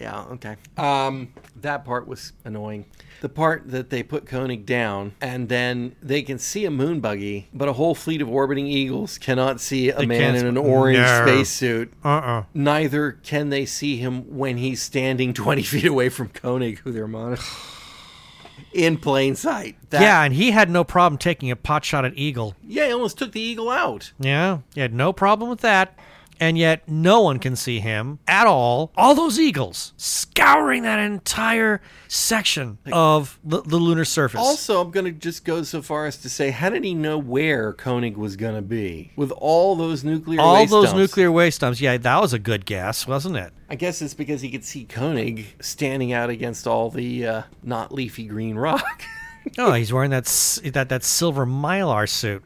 Yeah, 0.00 0.22
okay. 0.32 0.56
Um, 0.76 1.32
that 1.56 1.84
part 1.84 2.06
was 2.06 2.32
annoying. 2.44 2.84
The 3.20 3.28
part 3.28 3.68
that 3.70 3.90
they 3.90 4.04
put 4.04 4.26
Koenig 4.26 4.64
down, 4.64 5.14
and 5.20 5.48
then 5.48 5.96
they 6.00 6.22
can 6.22 6.38
see 6.38 6.64
a 6.64 6.70
moon 6.70 7.00
buggy, 7.00 7.48
but 7.52 7.68
a 7.68 7.72
whole 7.72 7.96
fleet 7.96 8.22
of 8.22 8.28
orbiting 8.28 8.68
eagles 8.68 9.18
cannot 9.18 9.60
see 9.60 9.90
a 9.90 9.98
They 9.98 10.06
man 10.06 10.36
in 10.36 10.46
an 10.46 10.56
orange 10.56 10.98
No. 10.98 11.24
spacesuit. 11.26 11.92
Uh-uh. 12.04 12.44
Neither 12.54 13.10
can 13.12 13.48
they 13.48 13.66
see 13.66 13.96
him 13.96 14.36
when 14.38 14.56
he's 14.58 14.80
standing 14.80 15.34
20 15.34 15.62
feet 15.62 15.84
away 15.86 16.08
from 16.10 16.28
Koenig, 16.28 16.78
who 16.80 16.92
they're 16.92 17.08
monitoring. 17.08 17.48
In 18.72 18.98
plain 18.98 19.34
sight. 19.34 19.76
That- 19.90 20.02
yeah, 20.02 20.22
and 20.22 20.34
he 20.34 20.50
had 20.50 20.68
no 20.70 20.84
problem 20.84 21.18
taking 21.18 21.50
a 21.50 21.56
pot 21.56 21.84
shot 21.84 22.04
at 22.04 22.12
Eagle. 22.16 22.54
Yeah, 22.62 22.86
he 22.86 22.92
almost 22.92 23.16
took 23.18 23.32
the 23.32 23.40
eagle 23.40 23.70
out. 23.70 24.12
Yeah, 24.20 24.58
he 24.74 24.80
had 24.80 24.92
no 24.92 25.12
problem 25.12 25.48
with 25.48 25.60
that. 25.60 25.98
And 26.40 26.56
yet, 26.56 26.88
no 26.88 27.20
one 27.20 27.38
can 27.38 27.56
see 27.56 27.80
him 27.80 28.20
at 28.28 28.46
all. 28.46 28.92
All 28.96 29.14
those 29.14 29.38
eagles 29.38 29.92
scouring 29.96 30.82
that 30.84 30.98
entire 30.98 31.80
section 32.06 32.78
of 32.92 33.38
the, 33.42 33.60
the 33.62 33.76
lunar 33.76 34.04
surface. 34.04 34.40
Also, 34.40 34.80
I'm 34.80 34.90
going 34.90 35.06
to 35.06 35.12
just 35.12 35.44
go 35.44 35.62
so 35.62 35.82
far 35.82 36.06
as 36.06 36.16
to 36.18 36.28
say, 36.28 36.50
how 36.50 36.70
did 36.70 36.84
he 36.84 36.94
know 36.94 37.18
where 37.18 37.72
Koenig 37.72 38.16
was 38.16 38.36
going 38.36 38.54
to 38.54 38.62
be 38.62 39.12
with 39.16 39.32
all 39.32 39.74
those 39.76 40.04
nuclear 40.04 40.40
all 40.40 40.54
waste 40.54 40.70
those 40.70 40.84
dumps? 40.86 40.98
nuclear 40.98 41.32
waste 41.32 41.60
dumps. 41.60 41.80
Yeah, 41.80 41.96
that 41.96 42.20
was 42.20 42.32
a 42.32 42.38
good 42.38 42.64
guess, 42.66 43.06
wasn't 43.06 43.36
it? 43.36 43.52
I 43.68 43.74
guess 43.74 44.00
it's 44.00 44.14
because 44.14 44.40
he 44.40 44.50
could 44.50 44.64
see 44.64 44.84
Koenig 44.84 45.46
standing 45.60 46.12
out 46.12 46.30
against 46.30 46.66
all 46.66 46.90
the 46.90 47.26
uh, 47.26 47.42
not 47.62 47.92
leafy 47.92 48.24
green 48.26 48.56
rock. 48.56 49.02
Oh, 49.56 49.72
he's 49.72 49.90
wearing 49.92 50.10
that 50.10 50.26
that 50.74 50.90
that 50.90 51.02
silver 51.02 51.46
mylar 51.46 52.06
suit. 52.06 52.44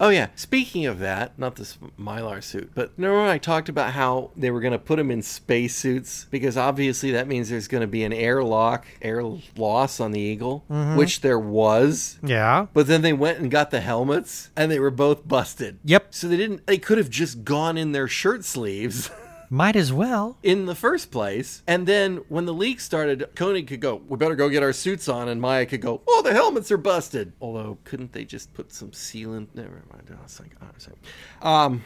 Oh 0.00 0.08
yeah. 0.08 0.28
Speaking 0.34 0.86
of 0.86 0.98
that, 0.98 1.38
not 1.38 1.56
this 1.56 1.78
mylar 1.98 2.42
suit, 2.42 2.72
but 2.74 2.92
remember 2.96 3.20
when 3.20 3.28
I 3.30 3.38
talked 3.38 3.68
about 3.68 3.92
how 3.92 4.30
they 4.36 4.50
were 4.50 4.60
going 4.60 4.72
to 4.72 4.78
put 4.78 4.98
him 4.98 5.10
in 5.10 5.22
spacesuits 5.22 6.26
because 6.30 6.56
obviously 6.56 7.12
that 7.12 7.28
means 7.28 7.50
there's 7.50 7.68
going 7.68 7.82
to 7.82 7.86
be 7.86 8.02
an 8.02 8.12
airlock, 8.12 8.86
air 9.02 9.22
loss 9.56 10.00
on 10.00 10.12
the 10.12 10.20
Eagle, 10.20 10.64
mm-hmm. 10.70 10.96
which 10.96 11.20
there 11.20 11.38
was. 11.38 12.18
Yeah. 12.22 12.66
But 12.72 12.86
then 12.86 13.02
they 13.02 13.12
went 13.12 13.38
and 13.38 13.50
got 13.50 13.70
the 13.70 13.80
helmets, 13.80 14.50
and 14.56 14.70
they 14.70 14.80
were 14.80 14.90
both 14.90 15.28
busted. 15.28 15.78
Yep. 15.84 16.14
So 16.14 16.28
they 16.28 16.36
didn't. 16.36 16.66
They 16.66 16.78
could 16.78 16.98
have 16.98 17.10
just 17.10 17.44
gone 17.44 17.76
in 17.76 17.92
their 17.92 18.08
shirt 18.08 18.44
sleeves. 18.44 19.10
Might 19.52 19.74
as 19.74 19.92
well. 19.92 20.38
in 20.44 20.66
the 20.66 20.76
first 20.76 21.10
place. 21.10 21.64
And 21.66 21.84
then 21.84 22.18
when 22.28 22.46
the 22.46 22.54
leak 22.54 22.78
started, 22.78 23.28
Koenig 23.34 23.66
could 23.66 23.80
go, 23.80 23.96
we 24.08 24.16
better 24.16 24.36
go 24.36 24.48
get 24.48 24.62
our 24.62 24.72
suits 24.72 25.08
on. 25.08 25.28
And 25.28 25.40
Maya 25.40 25.66
could 25.66 25.80
go, 25.80 26.02
oh, 26.06 26.22
the 26.22 26.32
helmets 26.32 26.70
are 26.70 26.76
busted. 26.76 27.32
Although, 27.40 27.78
couldn't 27.82 28.12
they 28.12 28.24
just 28.24 28.54
put 28.54 28.72
some 28.72 28.92
sealant? 28.92 29.48
Never 29.54 29.82
mind. 29.92 30.16
I 30.16 30.22
was 30.22 30.38
like, 30.38 30.52
oh, 30.62 30.66
sorry. 30.78 30.96
Um, 31.42 31.84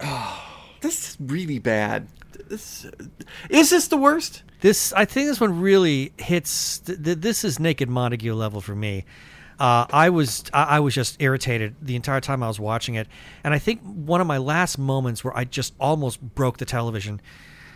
oh, 0.00 0.44
this 0.80 1.10
is 1.10 1.16
really 1.20 1.60
bad. 1.60 2.08
This, 2.48 2.84
is 3.48 3.70
this 3.70 3.86
the 3.86 3.96
worst? 3.96 4.42
This, 4.60 4.92
I 4.92 5.04
think, 5.04 5.28
this 5.28 5.40
one 5.40 5.60
really 5.60 6.12
hits. 6.18 6.80
Th- 6.80 7.00
th- 7.00 7.18
this 7.18 7.44
is 7.44 7.60
naked 7.60 7.88
Montague 7.88 8.34
level 8.34 8.60
for 8.60 8.74
me. 8.74 9.04
Uh, 9.58 9.86
I 9.90 10.10
was, 10.10 10.44
I, 10.52 10.64
I 10.64 10.80
was 10.80 10.94
just 10.94 11.16
irritated 11.20 11.76
the 11.80 11.96
entire 11.96 12.20
time 12.20 12.42
I 12.42 12.48
was 12.48 12.58
watching 12.58 12.94
it, 12.96 13.06
and 13.44 13.54
I 13.54 13.58
think 13.58 13.80
one 13.82 14.20
of 14.20 14.26
my 14.26 14.38
last 14.38 14.78
moments 14.78 15.22
where 15.24 15.36
I 15.36 15.44
just 15.44 15.74
almost 15.78 16.20
broke 16.20 16.58
the 16.58 16.64
television 16.64 17.20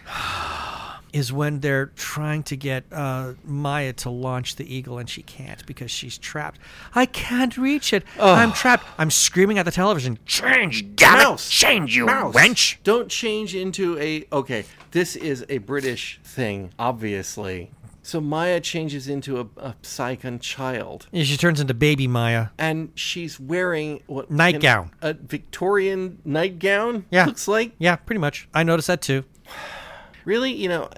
is 1.13 1.33
when 1.33 1.61
they're 1.61 1.87
trying 1.97 2.43
to 2.43 2.57
get 2.57 2.85
uh, 2.93 3.33
Maya 3.45 3.93
to 3.95 4.11
launch 4.11 4.57
the 4.57 4.75
eagle, 4.75 4.99
and 4.99 5.09
she 5.09 5.23
can't 5.23 5.65
because 5.67 5.91
she's 5.91 6.19
trapped. 6.19 6.61
I 6.95 7.07
can't 7.07 7.57
reach 7.57 7.93
it. 7.93 8.05
I'm 8.19 8.53
trapped. 8.53 8.85
I'm 8.99 9.11
screaming 9.11 9.59
at 9.59 9.65
the 9.65 9.71
television. 9.71 10.19
Change, 10.27 10.97
damn 10.97 11.19
Mouse. 11.19 11.49
it! 11.49 11.53
Change, 11.53 11.97
you 11.97 12.07
Mouse. 12.07 12.35
wench! 12.35 12.77
Don't 12.85 13.09
change 13.09 13.55
into 13.55 13.99
a. 13.99 14.27
Okay, 14.33 14.65
this 14.91 15.17
is 15.17 15.47
a 15.49 15.59
British 15.59 16.21
thing, 16.25 16.71
obviously. 16.79 17.71
So 18.09 18.23
Maya 18.23 18.59
changes 18.59 19.07
into 19.07 19.39
a, 19.39 19.43
a 19.59 19.75
Psychon 19.83 20.41
child. 20.41 21.09
Yeah, 21.13 21.25
she 21.25 21.37
turns 21.37 21.61
into 21.61 21.75
baby 21.75 22.09
Maya. 22.09 22.47
and 22.57 22.91
she's 22.95 23.39
wearing 23.39 24.03
what 24.07 24.31
Nightgown. 24.31 24.93
a 25.03 25.13
Victorian 25.13 26.19
nightgown. 26.25 27.05
Yeah. 27.11 27.27
looks 27.27 27.47
like. 27.47 27.73
Yeah, 27.79 27.97
pretty 27.97 28.21
much. 28.21 28.49
I 28.55 28.63
noticed 28.63 28.89
that 28.89 29.03
too. 29.03 29.25
Really, 30.29 30.53
you 30.53 30.69
know, 30.69 30.91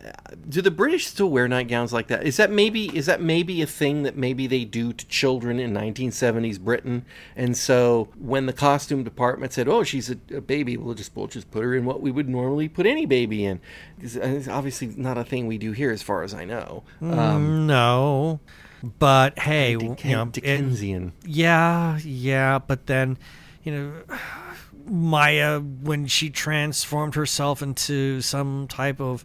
do 0.49 0.61
the 0.61 0.73
British 0.73 1.07
still 1.07 1.31
wear 1.31 1.47
nightgowns 1.47 1.93
like 1.93 2.09
that? 2.09 2.25
Is 2.27 2.37
that 2.39 2.51
maybe 2.51 2.87
is 2.97 3.07
that 3.07 3.23
maybe 3.23 3.63
a 3.63 3.67
thing 3.67 4.03
that 4.03 4.17
maybe 4.17 4.49
they 4.49 4.65
do 4.65 4.93
to 4.93 5.07
children 5.07 5.61
in 5.61 5.73
1970s 5.73 6.59
Britain? 6.59 7.05
And 7.37 7.57
so 7.57 8.09
when 8.19 8.47
the 8.47 8.53
costume 8.53 9.05
department 9.05 9.53
said, 9.53 9.69
"Oh, 9.69 9.85
she's 9.85 10.11
a, 10.11 10.17
a 10.35 10.41
baby," 10.41 10.77
we'll 10.77 10.95
just 10.97 11.15
we'll 11.15 11.29
just 11.29 11.49
put 11.53 11.63
her 11.63 11.77
in 11.77 11.85
what 11.85 12.01
we 12.01 12.11
would 12.11 12.29
normally 12.29 12.69
put 12.69 12.87
any 12.87 13.07
baby 13.07 13.45
in. 13.45 13.61
It's 14.03 14.49
obviously 14.49 14.89
not 14.97 15.17
a 15.17 15.23
thing 15.25 15.47
we 15.47 15.59
do 15.59 15.71
here, 15.71 15.93
as 15.93 16.03
far 16.03 16.25
as 16.25 16.35
I 16.35 16.45
know. 16.45 16.83
Um, 17.01 17.69
No, 17.69 18.41
but 18.99 19.39
hey, 19.39 19.75
w- 19.75 19.95
you 20.03 20.11
know, 20.17 20.23
it- 20.25 20.33
Dickensian. 20.33 21.13
yeah, 21.25 21.99
yeah, 22.03 22.59
but 22.59 22.87
then, 22.87 23.17
you 23.63 23.71
know, 23.73 23.93
Maya 24.91 25.61
when 25.61 26.07
she 26.07 26.31
transformed 26.31 27.15
herself 27.15 27.63
into 27.63 28.21
some 28.21 28.67
type 28.69 29.01
of 29.01 29.25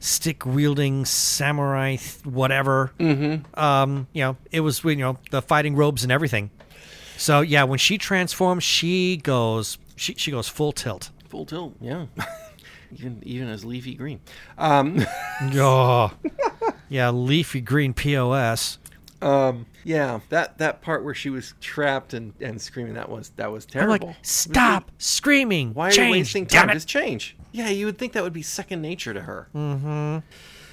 stick 0.00 0.44
wielding 0.46 1.04
samurai, 1.04 1.96
th- 1.96 2.24
whatever. 2.24 2.92
Mm-hmm. 2.98 3.58
Um, 3.58 4.06
you 4.12 4.22
know, 4.22 4.36
it 4.50 4.60
was 4.60 4.84
you 4.84 4.96
know 4.96 5.18
the 5.30 5.42
fighting 5.42 5.74
robes 5.74 6.02
and 6.02 6.12
everything. 6.12 6.50
So 7.16 7.40
yeah, 7.40 7.64
when 7.64 7.78
she 7.78 7.98
transforms, 7.98 8.62
she 8.62 9.16
goes 9.16 9.78
she 9.96 10.14
she 10.14 10.30
goes 10.30 10.48
full 10.48 10.72
tilt. 10.72 11.10
Full 11.28 11.46
tilt, 11.46 11.74
yeah. 11.80 12.06
even 12.92 13.22
even 13.24 13.48
as 13.48 13.64
leafy 13.64 13.94
green. 13.94 14.20
Um, 14.58 15.04
Oh, 15.54 16.12
yeah, 16.88 17.10
leafy 17.10 17.60
green 17.60 17.92
pos. 17.94 18.78
Um, 19.26 19.66
yeah, 19.82 20.20
that 20.28 20.58
that 20.58 20.82
part 20.82 21.04
where 21.04 21.14
she 21.14 21.30
was 21.30 21.54
trapped 21.60 22.14
and, 22.14 22.32
and 22.40 22.60
screaming 22.60 22.94
that 22.94 23.08
was 23.08 23.30
that 23.30 23.50
was 23.50 23.64
I'm 23.64 23.70
terrible. 23.70 24.08
like, 24.08 24.16
stop 24.22 24.92
screaming! 24.98 25.74
Why 25.74 25.88
are 25.88 25.92
Change, 25.92 26.14
you 26.14 26.20
wasting 26.20 26.46
time? 26.46 26.70
Just 26.70 26.86
change. 26.86 27.36
Yeah, 27.50 27.70
you 27.70 27.86
would 27.86 27.98
think 27.98 28.12
that 28.12 28.22
would 28.22 28.32
be 28.32 28.42
second 28.42 28.82
nature 28.82 29.14
to 29.14 29.22
her. 29.22 29.48
Mm-hmm. 29.54 30.18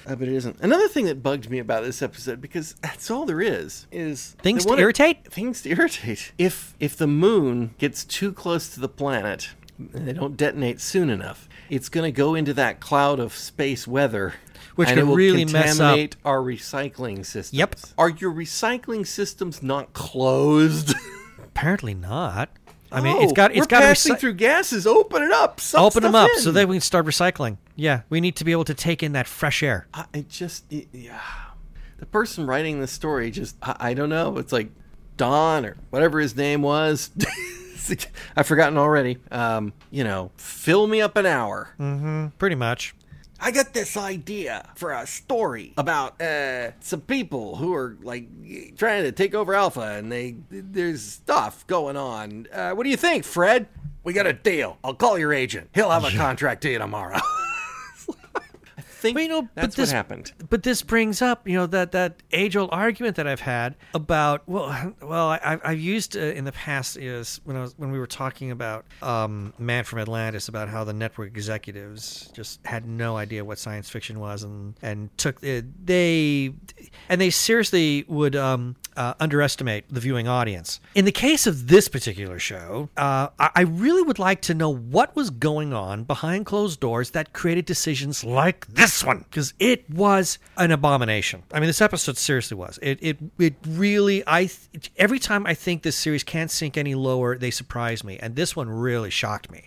Uh, 0.06 0.14
but 0.16 0.28
it 0.28 0.34
isn't. 0.34 0.60
Another 0.60 0.86
thing 0.86 1.06
that 1.06 1.22
bugged 1.22 1.50
me 1.50 1.58
about 1.58 1.82
this 1.82 2.02
episode 2.02 2.40
because 2.40 2.74
that's 2.82 3.10
all 3.10 3.24
there 3.24 3.40
is 3.40 3.86
is 3.90 4.36
Things 4.42 4.66
to 4.66 4.76
irritate? 4.78 5.32
Things 5.32 5.62
to 5.62 5.70
irritate. 5.70 6.32
If 6.38 6.74
if 6.78 6.96
the 6.96 7.06
moon 7.06 7.74
gets 7.78 8.04
too 8.04 8.32
close 8.32 8.68
to 8.74 8.80
the 8.80 8.88
planet 8.88 9.50
and 9.78 10.06
they 10.06 10.12
don't 10.12 10.36
detonate 10.36 10.80
soon 10.80 11.10
enough, 11.10 11.48
it's 11.70 11.88
going 11.88 12.04
to 12.04 12.16
go 12.16 12.34
into 12.34 12.54
that 12.54 12.78
cloud 12.80 13.18
of 13.18 13.34
space 13.34 13.88
weather. 13.88 14.34
Which 14.76 14.88
and 14.88 15.06
will 15.08 15.14
really 15.16 15.44
mess 15.44 15.78
up- 15.78 15.98
our 16.24 16.38
recycling 16.40 17.24
systems. 17.24 17.52
Yep. 17.58 17.76
Are 17.98 18.08
your 18.10 18.32
recycling 18.32 19.06
systems 19.06 19.62
not 19.62 19.92
closed? 19.92 20.94
Apparently 21.38 21.94
not. 21.94 22.48
I 22.90 23.00
mean, 23.00 23.16
Oh, 23.16 23.22
it's 23.22 23.32
got 23.32 23.54
it's 23.54 23.66
got 23.66 23.80
to 23.80 23.86
passing 23.86 24.16
through 24.16 24.34
gases. 24.34 24.86
Open 24.86 25.22
it 25.22 25.32
up. 25.32 25.60
Open 25.74 26.02
them 26.02 26.14
up 26.14 26.30
in. 26.34 26.40
so 26.40 26.52
that 26.52 26.68
we 26.68 26.76
can 26.76 26.80
start 26.80 27.06
recycling. 27.06 27.58
Yeah, 27.76 28.02
we 28.08 28.20
need 28.20 28.36
to 28.36 28.44
be 28.44 28.52
able 28.52 28.64
to 28.64 28.74
take 28.74 29.02
in 29.02 29.12
that 29.12 29.26
fresh 29.26 29.62
air. 29.62 29.86
I 29.94 30.04
it 30.12 30.28
just 30.28 30.64
it, 30.72 30.88
yeah. 30.92 31.20
The 31.98 32.06
person 32.06 32.46
writing 32.46 32.80
the 32.80 32.86
story 32.86 33.30
just 33.32 33.56
I, 33.62 33.76
I 33.80 33.94
don't 33.94 34.08
know. 34.10 34.38
It's 34.38 34.52
like 34.52 34.68
Don 35.16 35.64
or 35.66 35.76
whatever 35.90 36.20
his 36.20 36.36
name 36.36 36.62
was. 36.62 37.10
I've 38.36 38.46
forgotten 38.46 38.78
already. 38.78 39.18
Um, 39.30 39.72
you 39.90 40.04
know, 40.04 40.30
fill 40.36 40.86
me 40.86 41.00
up 41.00 41.16
an 41.16 41.26
hour. 41.26 41.70
Mm-hmm, 41.78 42.28
Pretty 42.38 42.56
much. 42.56 42.94
I 43.40 43.50
got 43.50 43.74
this 43.74 43.96
idea 43.96 44.70
for 44.76 44.92
a 44.92 45.06
story 45.06 45.74
about 45.76 46.20
uh, 46.20 46.72
some 46.80 47.00
people 47.02 47.56
who 47.56 47.74
are 47.74 47.96
like 48.02 48.28
trying 48.76 49.02
to 49.02 49.12
take 49.12 49.34
over 49.34 49.54
Alpha, 49.54 49.80
and 49.80 50.10
they 50.10 50.36
there's 50.50 51.02
stuff 51.02 51.66
going 51.66 51.96
on. 51.96 52.46
Uh, 52.52 52.72
what 52.72 52.84
do 52.84 52.90
you 52.90 52.96
think, 52.96 53.24
Fred? 53.24 53.66
We 54.02 54.12
got 54.12 54.26
a 54.26 54.32
deal. 54.32 54.78
I'll 54.84 54.94
call 54.94 55.18
your 55.18 55.32
agent. 55.32 55.70
He'll 55.74 55.90
have 55.90 56.04
a 56.04 56.10
contract 56.10 56.62
to 56.62 56.70
you 56.70 56.78
tomorrow. 56.78 57.18
Think 59.04 59.16
But, 59.16 59.22
you 59.24 59.28
know, 59.28 59.42
but 59.42 59.54
that's 59.54 59.76
this- 59.76 59.90
what 59.90 59.96
happened. 59.96 60.32
But 60.48 60.62
this 60.62 60.80
brings 60.80 61.20
up, 61.20 61.46
you 61.46 61.52
know, 61.58 61.66
that 61.66 61.92
that 61.92 62.22
age 62.32 62.56
old 62.56 62.70
argument 62.72 63.16
that 63.16 63.26
I've 63.26 63.40
had 63.40 63.74
about 63.92 64.48
well, 64.48 64.94
well, 65.02 65.28
I, 65.28 65.40
I've- 65.44 65.62
I've 65.62 65.78
used 65.78 66.16
uh, 66.16 66.20
in 66.20 66.44
the 66.46 66.52
past 66.52 66.96
is 66.96 67.38
when 67.44 67.54
I 67.58 67.60
was 67.60 67.74
when 67.76 67.90
we 67.92 67.98
were 67.98 68.06
talking 68.06 68.50
about 68.50 68.86
um, 69.02 69.52
Man 69.58 69.84
from 69.84 69.98
Atlantis 69.98 70.48
about 70.48 70.70
how 70.70 70.84
the 70.84 70.94
network 70.94 71.28
executives 71.28 72.30
just 72.32 72.64
had 72.64 72.86
no 72.86 73.18
idea 73.18 73.44
what 73.44 73.58
science 73.58 73.90
fiction 73.90 74.20
was 74.20 74.42
and 74.42 74.74
and 74.80 75.10
took 75.18 75.36
uh, 75.44 75.60
they 75.84 76.54
and 77.10 77.20
they 77.20 77.28
seriously 77.28 78.06
would 78.08 78.34
um, 78.34 78.76
uh, 78.96 79.12
underestimate 79.20 79.84
the 79.90 80.00
viewing 80.00 80.28
audience. 80.28 80.80
In 80.94 81.04
the 81.04 81.12
case 81.12 81.46
of 81.46 81.68
this 81.68 81.88
particular 81.88 82.38
show, 82.38 82.88
uh, 82.96 83.28
I, 83.38 83.50
I 83.54 83.60
really 83.62 84.00
would 84.02 84.18
like 84.18 84.40
to 84.42 84.54
know 84.54 84.72
what 84.72 85.14
was 85.14 85.28
going 85.28 85.74
on 85.74 86.04
behind 86.04 86.46
closed 86.46 86.80
doors 86.80 87.10
that 87.10 87.34
created 87.34 87.66
decisions 87.66 88.24
like 88.24 88.66
this 88.68 88.93
one, 89.02 89.24
because 89.28 89.54
it 89.58 89.88
was 89.90 90.38
an 90.56 90.70
abomination. 90.70 91.42
I 91.52 91.58
mean, 91.60 91.66
this 91.66 91.80
episode 91.80 92.18
seriously 92.18 92.56
was. 92.56 92.78
It 92.82 92.98
it 93.00 93.18
it 93.38 93.54
really. 93.66 94.22
I 94.26 94.50
every 94.96 95.18
time 95.18 95.46
I 95.46 95.54
think 95.54 95.82
this 95.82 95.96
series 95.96 96.22
can't 96.22 96.50
sink 96.50 96.76
any 96.76 96.94
lower, 96.94 97.36
they 97.36 97.50
surprise 97.50 98.04
me, 98.04 98.18
and 98.18 98.36
this 98.36 98.54
one 98.54 98.68
really 98.68 99.10
shocked 99.10 99.50
me. 99.50 99.64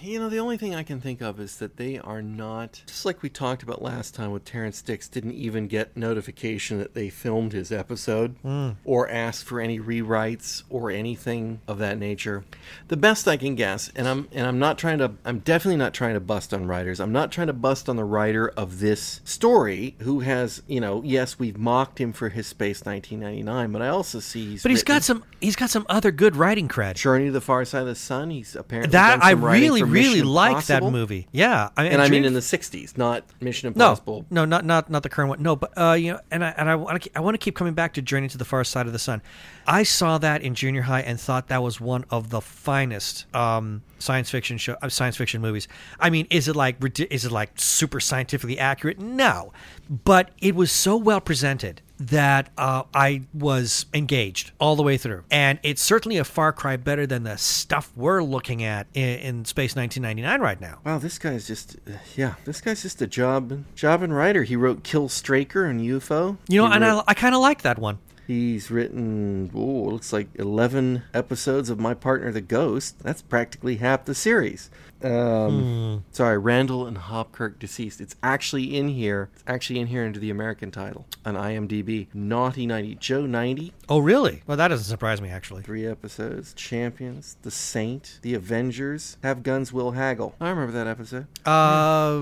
You 0.00 0.18
know, 0.18 0.28
the 0.28 0.38
only 0.38 0.56
thing 0.56 0.74
I 0.74 0.82
can 0.82 1.00
think 1.00 1.20
of 1.20 1.40
is 1.40 1.56
that 1.56 1.76
they 1.76 1.98
are 1.98 2.22
not, 2.22 2.82
just 2.86 3.04
like 3.04 3.22
we 3.22 3.28
talked 3.28 3.62
about 3.62 3.82
last 3.82 4.14
time 4.14 4.30
with 4.30 4.44
Terrance 4.44 4.80
Dicks, 4.82 5.08
didn't 5.08 5.34
even 5.34 5.66
get 5.66 5.96
notification 5.96 6.78
that 6.78 6.94
they 6.94 7.08
filmed 7.08 7.52
his 7.52 7.72
episode 7.72 8.36
hmm. 8.42 8.70
or 8.84 9.08
asked 9.08 9.44
for 9.44 9.60
any 9.60 9.78
rewrites 9.78 10.62
or 10.70 10.90
anything 10.90 11.60
of 11.66 11.78
that 11.78 11.98
nature. 11.98 12.44
The 12.88 12.96
best 12.96 13.26
I 13.26 13.36
can 13.36 13.54
guess, 13.54 13.90
and 13.96 14.06
I'm 14.06 14.28
and 14.32 14.46
I'm 14.46 14.58
not 14.58 14.78
trying 14.78 14.98
to, 14.98 15.12
I'm 15.24 15.40
definitely 15.40 15.76
not 15.76 15.94
trying 15.94 16.14
to 16.14 16.20
bust 16.20 16.54
on 16.54 16.66
writers. 16.66 17.00
I'm 17.00 17.12
not 17.12 17.32
trying 17.32 17.48
to 17.48 17.52
bust 17.52 17.88
on 17.88 17.96
the 17.96 18.04
writer 18.04 18.48
of 18.48 18.80
this 18.80 19.20
story, 19.24 19.96
who 20.00 20.20
has, 20.20 20.62
you 20.66 20.80
know, 20.80 21.02
yes, 21.04 21.38
we've 21.38 21.58
mocked 21.58 22.00
him 22.00 22.12
for 22.12 22.28
his 22.28 22.46
Space 22.46 22.84
1999, 22.84 23.72
but 23.72 23.82
I 23.82 23.88
also 23.88 24.20
see 24.20 24.50
he's 24.50 24.62
But 24.62 24.70
he's 24.70 24.80
written 24.80 24.94
got 24.94 25.02
some 25.02 25.24
he's 25.40 25.56
got 25.56 25.70
some 25.70 25.86
other 25.88 26.10
good 26.10 26.36
writing 26.36 26.68
cred. 26.68 26.94
Journey 26.94 27.26
to 27.26 27.32
the 27.32 27.40
Far 27.40 27.64
Side 27.64 27.82
of 27.82 27.86
the 27.86 27.94
Sun. 27.94 28.30
He's 28.30 28.54
apparently 28.54 28.92
That 28.92 29.22
I 29.22 29.32
writing 29.32 29.65
really 29.70 29.82
really 29.82 30.22
like 30.22 30.66
that 30.66 30.82
movie. 30.82 31.28
Yeah, 31.32 31.70
I, 31.76 31.86
And 31.86 32.00
I 32.02 32.08
mean 32.08 32.24
in 32.24 32.34
the 32.34 32.40
'60s, 32.40 32.96
not 32.96 33.24
Mission 33.40 33.68
Impossible. 33.68 34.26
no, 34.30 34.44
no, 34.44 34.56
not 34.56 34.64
not 34.64 34.90
not 34.90 35.02
the 35.02 35.08
current 35.08 35.28
one. 35.30 35.42
No, 35.42 35.56
but 35.56 35.72
uh, 35.76 35.92
you 35.92 36.12
know, 36.12 36.20
and 36.30 36.44
I 36.44 36.50
and 36.50 36.68
I 36.68 36.74
want 36.74 37.02
to 37.02 37.10
I 37.16 37.20
want 37.20 37.34
to 37.34 37.38
keep 37.38 37.54
coming 37.54 37.74
back 37.74 37.94
to 37.94 38.02
Journey 38.02 38.28
to 38.28 38.38
the 38.38 38.44
Far 38.44 38.64
Side 38.64 38.86
of 38.86 38.92
the 38.92 38.98
Sun. 38.98 39.22
I 39.66 39.82
saw 39.82 40.18
that 40.18 40.42
in 40.42 40.54
junior 40.54 40.82
high 40.82 41.00
and 41.00 41.20
thought 41.20 41.48
that 41.48 41.62
was 41.62 41.80
one 41.80 42.04
of 42.10 42.30
the 42.30 42.40
finest 42.40 43.26
um, 43.34 43.82
science 43.98 44.30
fiction 44.30 44.58
show 44.58 44.76
uh, 44.82 44.88
science 44.88 45.16
fiction 45.16 45.40
movies. 45.40 45.68
I 45.98 46.10
mean, 46.10 46.26
is 46.30 46.48
it 46.48 46.56
like 46.56 46.76
is 47.10 47.24
it 47.24 47.32
like 47.32 47.52
super 47.56 48.00
scientifically 48.00 48.58
accurate? 48.58 48.98
No, 48.98 49.52
but 49.88 50.30
it 50.40 50.54
was 50.54 50.70
so 50.70 50.96
well 50.96 51.20
presented 51.20 51.82
that 51.98 52.50
uh, 52.58 52.82
I 52.94 53.22
was 53.32 53.86
engaged 53.94 54.50
all 54.58 54.76
the 54.76 54.82
way 54.82 54.96
through, 54.96 55.24
and 55.30 55.58
it's 55.62 55.82
certainly 55.82 56.18
a 56.18 56.24
far 56.24 56.52
cry 56.52 56.76
better 56.76 57.06
than 57.06 57.22
the 57.22 57.36
stuff 57.38 57.90
we're 57.96 58.22
looking 58.22 58.62
at 58.62 58.86
in, 58.94 59.18
in 59.20 59.44
Space 59.44 59.74
1999 59.76 60.40
right 60.40 60.60
now. 60.60 60.78
Wow, 60.84 60.98
this 60.98 61.18
guy's 61.18 61.46
just 61.46 61.76
uh, 61.88 61.92
yeah, 62.16 62.34
this 62.44 62.60
guy's 62.60 62.82
just 62.82 63.00
a 63.02 63.06
job 63.06 63.64
job 63.74 64.02
and 64.02 64.14
writer. 64.14 64.42
He 64.42 64.56
wrote 64.56 64.82
Kill 64.82 65.08
Straker 65.08 65.64
and 65.64 65.80
UFO. 65.80 66.36
You 66.48 66.60
know, 66.62 66.68
He 66.68 66.74
and 66.74 66.84
wrote- 66.84 67.04
I, 67.06 67.12
I 67.12 67.14
kind 67.14 67.34
of 67.34 67.40
like 67.40 67.62
that 67.62 67.78
one. 67.78 67.98
He's 68.26 68.72
written, 68.72 69.52
oh, 69.54 69.88
it 69.88 69.92
looks 69.92 70.12
like 70.12 70.26
11 70.34 71.04
episodes 71.14 71.70
of 71.70 71.78
My 71.78 71.94
Partner 71.94 72.32
the 72.32 72.40
Ghost. 72.40 72.98
That's 72.98 73.22
practically 73.22 73.76
half 73.76 74.04
the 74.04 74.16
series. 74.16 74.68
Um, 75.02 76.04
Sorry, 76.10 76.38
Randall 76.38 76.86
and 76.86 76.96
Hopkirk 76.96 77.58
Deceased. 77.58 78.00
It's 78.00 78.16
actually 78.22 78.76
in 78.76 78.88
here. 78.88 79.28
It's 79.34 79.44
actually 79.46 79.80
in 79.80 79.86
here 79.88 80.04
under 80.04 80.18
the 80.18 80.30
American 80.30 80.70
title 80.70 81.06
on 81.24 81.34
IMDb. 81.34 82.08
Naughty 82.14 82.66
90. 82.66 82.94
Joe 82.96 83.26
90, 83.26 83.72
Oh, 83.88 83.98
really? 83.98 84.42
Well, 84.46 84.56
that 84.56 84.68
doesn't 84.68 84.84
surprise 84.86 85.20
me, 85.20 85.28
actually. 85.28 85.62
three 85.62 85.86
episodes. 85.86 86.52
Champions, 86.54 87.36
The 87.42 87.50
Saint, 87.50 88.18
The 88.22 88.34
Avengers, 88.34 89.16
Have 89.22 89.42
Guns 89.42 89.72
Will 89.72 89.92
Haggle. 89.92 90.34
I 90.40 90.48
remember 90.50 90.72
that 90.72 90.86
episode. 90.86 91.26
Uh, 91.46 92.16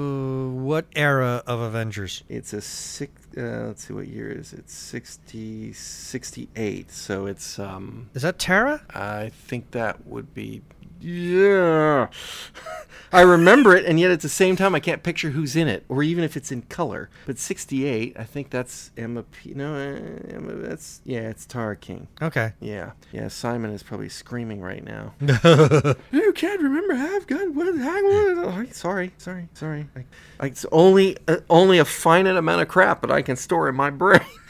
what 0.61 0.87
era 0.95 1.43
of 1.47 1.61
Avengers? 1.61 2.23
It's 2.29 2.53
a 2.53 2.61
six. 2.61 3.13
Uh, 3.37 3.65
let's 3.67 3.87
see 3.89 3.93
what 3.95 4.07
year 4.07 4.31
it 4.31 4.37
is. 4.39 4.53
It's 4.53 4.73
60, 4.75 5.73
68. 5.73 6.91
So 6.93 7.27
it's 7.27 7.59
um. 7.59 8.11
Is 8.15 8.23
that 8.23 8.39
Tara? 8.39 8.83
I 8.95 9.31
think 9.31 9.73
that 9.73 10.07
would 10.07 10.35
be. 10.35 10.63
Yeah. 11.05 12.09
I 13.13 13.21
remember 13.21 13.77
it, 13.77 13.85
and 13.85 14.01
yet 14.01 14.11
at 14.11 14.23
the 14.23 14.29
same 14.29 14.57
time, 14.57 14.75
I 14.75 14.81
can't 14.81 15.05
picture 15.05 15.31
who's 15.31 15.55
in 15.55 15.69
it, 15.69 15.85
or 15.89 16.03
even 16.03 16.25
if 16.25 16.37
it's 16.37 16.51
in 16.51 16.63
color. 16.63 17.11
But 17.27 17.39
68, 17.39 18.17
I 18.19 18.25
think 18.25 18.51
that's 18.51 18.91
Emma 18.97 19.23
P. 19.23 19.55
No, 19.55 19.75
uh, 19.75 20.35
Emma, 20.35 20.55
that's. 20.55 21.01
Yeah, 21.05 21.21
it's 21.21 21.47
Tara 21.47 21.77
King. 21.77 22.09
Okay. 22.21 22.55
Yeah. 22.59 22.93
Yeah, 23.13 23.29
Simon 23.29 23.71
is 23.71 23.85
probably 23.85 24.09
screaming 24.09 24.61
right 24.61 24.83
now. 24.83 25.15
you 26.11 26.33
can't 26.33 26.61
remember 26.61 26.95
Have 26.95 27.29
Gun. 27.29 27.55
What? 27.55 27.73
Hang 27.77 28.05
on. 28.05 28.73
Sorry, 28.73 29.13
sorry, 29.19 29.49
sorry. 29.55 29.87
I, 29.95 30.05
I, 30.41 30.47
it's 30.47 30.67
only, 30.73 31.17
uh, 31.29 31.37
only 31.49 31.79
a 31.79 31.85
finite 31.85 32.35
amount 32.35 32.63
of 32.63 32.69
crap 32.69 33.03
that 33.03 33.13
I 33.13 33.23
can 33.23 33.37
store 33.37 33.69
in 33.69 33.77
my 33.77 33.91
brain. 33.91 34.21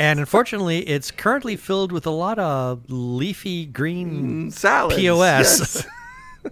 And 0.00 0.18
unfortunately, 0.18 0.78
it's 0.88 1.10
currently 1.10 1.56
filled 1.56 1.92
with 1.92 2.06
a 2.06 2.10
lot 2.10 2.38
of 2.38 2.90
leafy 2.90 3.66
green. 3.66 4.50
salads. 4.50 4.96
POS. 4.96 5.86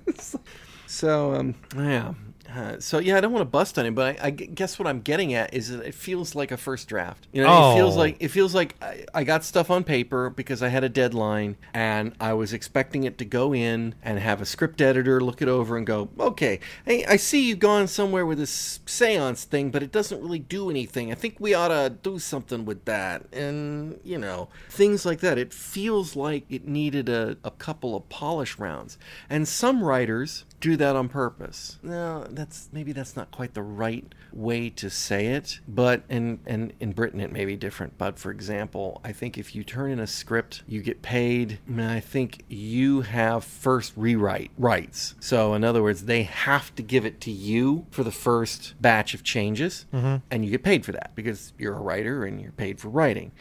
yes. 0.07 0.37
so 0.87 1.35
um, 1.35 1.55
yeah. 1.75 2.13
Uh, 2.51 2.81
so 2.81 2.99
yeah, 2.99 3.17
I 3.17 3.21
don't 3.21 3.33
want 3.33 3.43
to 3.43 3.51
bust 3.51 3.79
on 3.79 3.85
him, 3.85 3.95
but 3.95 4.19
I, 4.21 4.27
I 4.29 4.31
guess 4.31 4.79
what 4.79 4.87
I'm 4.89 5.01
getting 5.03 5.35
at 5.35 5.53
is 5.53 5.69
that 5.71 5.85
it 5.85 5.95
feels 5.95 6.35
like 6.35 6.51
a 6.51 6.57
first 6.57 6.89
draft. 6.89 7.27
You 7.33 7.43
know, 7.43 7.73
it 7.73 7.75
feels 7.77 7.95
Oh. 7.95 7.99
like 7.99 8.17
it 8.21 8.29
feels 8.29 8.55
like 8.55 8.75
I, 8.83 9.05
I 9.13 9.25
got 9.25 9.45
stuff 9.45 9.71
on 9.71 9.85
paper 9.85 10.31
because 10.31 10.63
I 10.63 10.69
had 10.69 10.83
a 10.83 10.89
deadline, 10.89 11.57
and 11.75 12.15
I 12.21 12.33
was 12.33 12.53
expecting 12.55 13.05
it 13.05 13.19
to 13.19 13.25
go 13.27 13.55
in 13.55 13.95
and 14.03 14.19
have 14.19 14.41
a 14.41 14.47
script 14.47 14.81
editor 14.81 15.21
look 15.21 15.43
it 15.43 15.49
over 15.49 15.77
and 15.77 15.87
go, 15.87 16.09
okay, 16.19 16.59
hey, 16.87 17.05
I 17.05 17.17
see 17.17 17.49
you've 17.49 17.59
gone 17.59 17.87
somewhere 17.87 18.25
with 18.25 18.39
this 18.39 18.81
seance 18.87 19.45
thing, 19.45 19.71
but 19.71 19.83
it 19.83 19.93
doesn't 19.93 20.21
really 20.23 20.39
do 20.39 20.71
anything. 20.71 21.13
I 21.13 21.17
think 21.17 21.37
we 21.39 21.53
ought 21.53 21.69
to 21.69 21.91
do 22.03 22.19
something 22.19 22.65
with 22.65 22.85
that, 22.87 23.27
and 23.33 24.01
you 24.05 24.17
know, 24.17 24.49
things 24.71 25.05
like 25.05 25.21
that. 25.21 25.37
It 25.37 25.53
feels 25.53 26.17
like 26.17 26.45
it 26.49 26.67
needed 26.67 27.11
a, 27.11 27.37
a 27.45 27.51
couple 27.51 27.95
of 27.95 28.09
polish 28.09 28.59
rounds, 28.59 28.97
and 29.29 29.47
some 29.47 29.85
writers 29.85 30.45
do 30.61 30.77
that 30.77 30.97
on 30.97 31.09
purpose. 31.09 31.79
No, 31.83 32.25
that's 32.39 32.69
maybe 32.73 32.93
that's 32.93 33.17
not 33.17 33.31
quite 33.33 33.55
the 33.55 33.63
right 33.63 34.15
way 34.33 34.71
to 34.71 34.89
say 34.89 35.27
it, 35.27 35.59
but 35.67 36.03
and 36.09 36.39
and 36.47 36.73
in 36.79 36.93
Britain 36.93 37.21
it 37.21 37.33
may 37.33 37.45
be 37.45 37.57
different. 37.57 37.99
But 37.99 38.19
for 38.19 38.31
example, 38.31 39.01
I 39.05 39.13
think 39.13 39.37
if 39.37 39.55
you 39.55 39.65
turn 39.65 39.91
in 39.91 39.99
a 39.99 40.07
script, 40.07 40.63
you 40.67 40.81
get 40.81 41.03
paid. 41.03 41.59
I, 41.67 41.71
mean, 41.71 41.87
I 41.87 42.01
think 42.01 42.45
you 42.49 43.01
have 43.03 43.45
first 43.45 43.93
rewrite 43.97 44.53
rights. 44.57 45.17
So 45.21 45.55
in 45.55 45.65
other 45.65 45.83
words, 45.83 46.05
they 46.05 46.23
have 46.23 46.75
to 46.77 46.83
give 46.83 47.05
it 47.05 47.21
to 47.23 47.31
you 47.33 47.87
for 47.91 48.05
the 48.05 48.13
first 48.13 48.75
batch 48.81 49.15
of 49.15 49.25
changes, 49.25 49.87
mm-hmm. 49.93 50.17
and 50.31 50.45
you 50.45 50.53
get 50.53 50.63
paid 50.63 50.85
for 50.85 50.93
that 50.93 51.11
because 51.17 51.53
you're 51.59 51.75
a 51.75 51.81
writer 51.81 52.25
and 52.25 52.41
you're 52.41 52.53
paid 52.53 52.79
for 52.79 52.89
writing 52.89 53.33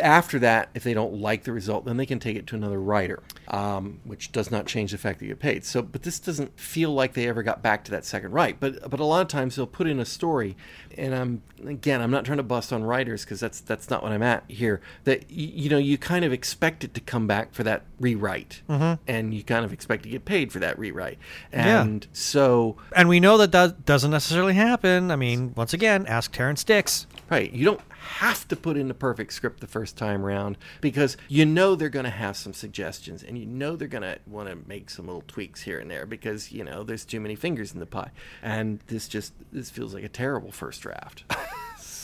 after 0.00 0.38
that, 0.38 0.68
if 0.74 0.82
they 0.82 0.94
don't 0.94 1.14
like 1.20 1.44
the 1.44 1.52
result, 1.52 1.84
then 1.84 1.96
they 1.96 2.06
can 2.06 2.18
take 2.18 2.36
it 2.36 2.46
to 2.48 2.56
another 2.56 2.80
writer, 2.80 3.22
um, 3.48 4.00
which 4.04 4.32
does 4.32 4.50
not 4.50 4.66
change 4.66 4.92
the 4.92 4.98
fact 4.98 5.18
that 5.18 5.26
you 5.26 5.30
get 5.32 5.40
paid. 5.40 5.64
So, 5.64 5.82
but 5.82 6.02
this 6.02 6.18
doesn't 6.18 6.58
feel 6.58 6.92
like 6.92 7.14
they 7.14 7.26
ever 7.28 7.42
got 7.42 7.62
back 7.62 7.84
to 7.84 7.90
that 7.92 8.04
second 8.04 8.32
right. 8.32 8.58
But 8.58 8.88
but 8.88 9.00
a 9.00 9.04
lot 9.04 9.22
of 9.22 9.28
times 9.28 9.56
they'll 9.56 9.66
put 9.66 9.86
in 9.86 9.98
a 10.00 10.04
story, 10.04 10.56
and 10.96 11.14
I'm 11.14 11.42
again 11.66 12.00
I'm 12.00 12.10
not 12.10 12.24
trying 12.24 12.36
to 12.38 12.42
bust 12.42 12.72
on 12.72 12.82
writers 12.84 13.24
because 13.24 13.40
that's 13.40 13.60
that's 13.60 13.90
not 13.90 14.02
what 14.02 14.12
I'm 14.12 14.22
at 14.22 14.44
here. 14.48 14.80
That 15.04 15.22
y- 15.22 15.26
you 15.30 15.68
know 15.70 15.78
you 15.78 15.98
kind 15.98 16.24
of 16.24 16.32
expect 16.32 16.84
it 16.84 16.94
to 16.94 17.00
come 17.00 17.26
back 17.26 17.52
for 17.52 17.62
that 17.64 17.82
rewrite, 18.00 18.62
and 18.68 19.34
you 19.34 19.42
kind 19.42 19.64
of 19.64 19.72
expect 19.72 20.04
to 20.04 20.08
get 20.08 20.24
paid 20.24 20.52
for 20.52 20.58
that 20.60 20.78
rewrite, 20.78 21.18
Yeah. 21.52 21.82
and 21.82 22.06
so 22.12 22.76
And 22.94 23.08
we 23.08 23.20
know 23.20 23.36
that 23.38 23.52
that 23.52 23.84
doesn't 23.84 24.10
necessarily 24.10 24.54
happen. 24.54 25.10
I 25.10 25.16
mean, 25.16 25.52
once 25.56 25.72
again, 25.72 26.06
ask 26.06 26.32
Terrance 26.32 26.62
Dicks. 26.64 27.06
Right. 27.30 27.52
You 27.52 27.64
don't 27.66 27.80
have 28.08 28.48
to 28.48 28.56
put 28.56 28.76
in 28.76 28.88
the 28.88 28.94
perfect 28.94 29.32
script 29.32 29.60
the 29.60 29.66
first 29.66 29.96
time 29.96 30.22
round 30.24 30.56
because 30.80 31.16
you 31.28 31.44
know 31.44 31.74
they're 31.74 31.88
going 31.88 32.04
to 32.04 32.10
have 32.10 32.36
some 32.36 32.54
suggestions 32.54 33.22
and 33.22 33.38
you 33.38 33.46
know 33.46 33.76
they're 33.76 33.86
going 33.86 34.02
to 34.02 34.18
want 34.26 34.48
to 34.48 34.56
make 34.66 34.88
some 34.90 35.06
little 35.06 35.24
tweaks 35.28 35.62
here 35.62 35.78
and 35.78 35.90
there 35.90 36.06
because, 36.06 36.50
you 36.50 36.64
know, 36.64 36.82
there's 36.82 37.04
too 37.04 37.20
many 37.20 37.34
fingers 37.34 37.72
in 37.72 37.80
the 37.80 37.86
pie. 37.86 38.10
And 38.42 38.80
this 38.86 39.08
just 39.08 39.34
this 39.52 39.70
feels 39.70 39.94
like 39.94 40.04
a 40.04 40.08
terrible 40.08 40.50
first 40.50 40.80
draft. 40.80 41.24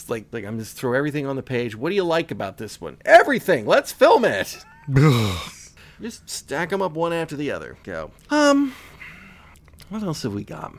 It's 0.05 0.09
like 0.11 0.27
like 0.31 0.45
I'm 0.45 0.59
just 0.59 0.77
throw 0.77 0.93
everything 0.93 1.25
on 1.25 1.35
the 1.35 1.41
page. 1.41 1.75
What 1.75 1.89
do 1.89 1.95
you 1.95 2.03
like 2.03 2.29
about 2.29 2.57
this 2.57 2.79
one? 2.79 2.97
Everything. 3.05 3.65
Let's 3.65 3.91
film 3.91 4.23
it. 4.23 4.63
just 5.99 6.29
stack 6.29 6.69
them 6.69 6.83
up 6.83 6.91
one 6.91 7.11
after 7.11 7.35
the 7.35 7.49
other. 7.49 7.75
Go. 7.83 8.11
Um 8.29 8.75
what 9.89 10.03
else 10.03 10.21
have 10.21 10.33
we 10.35 10.43
got? 10.43 10.75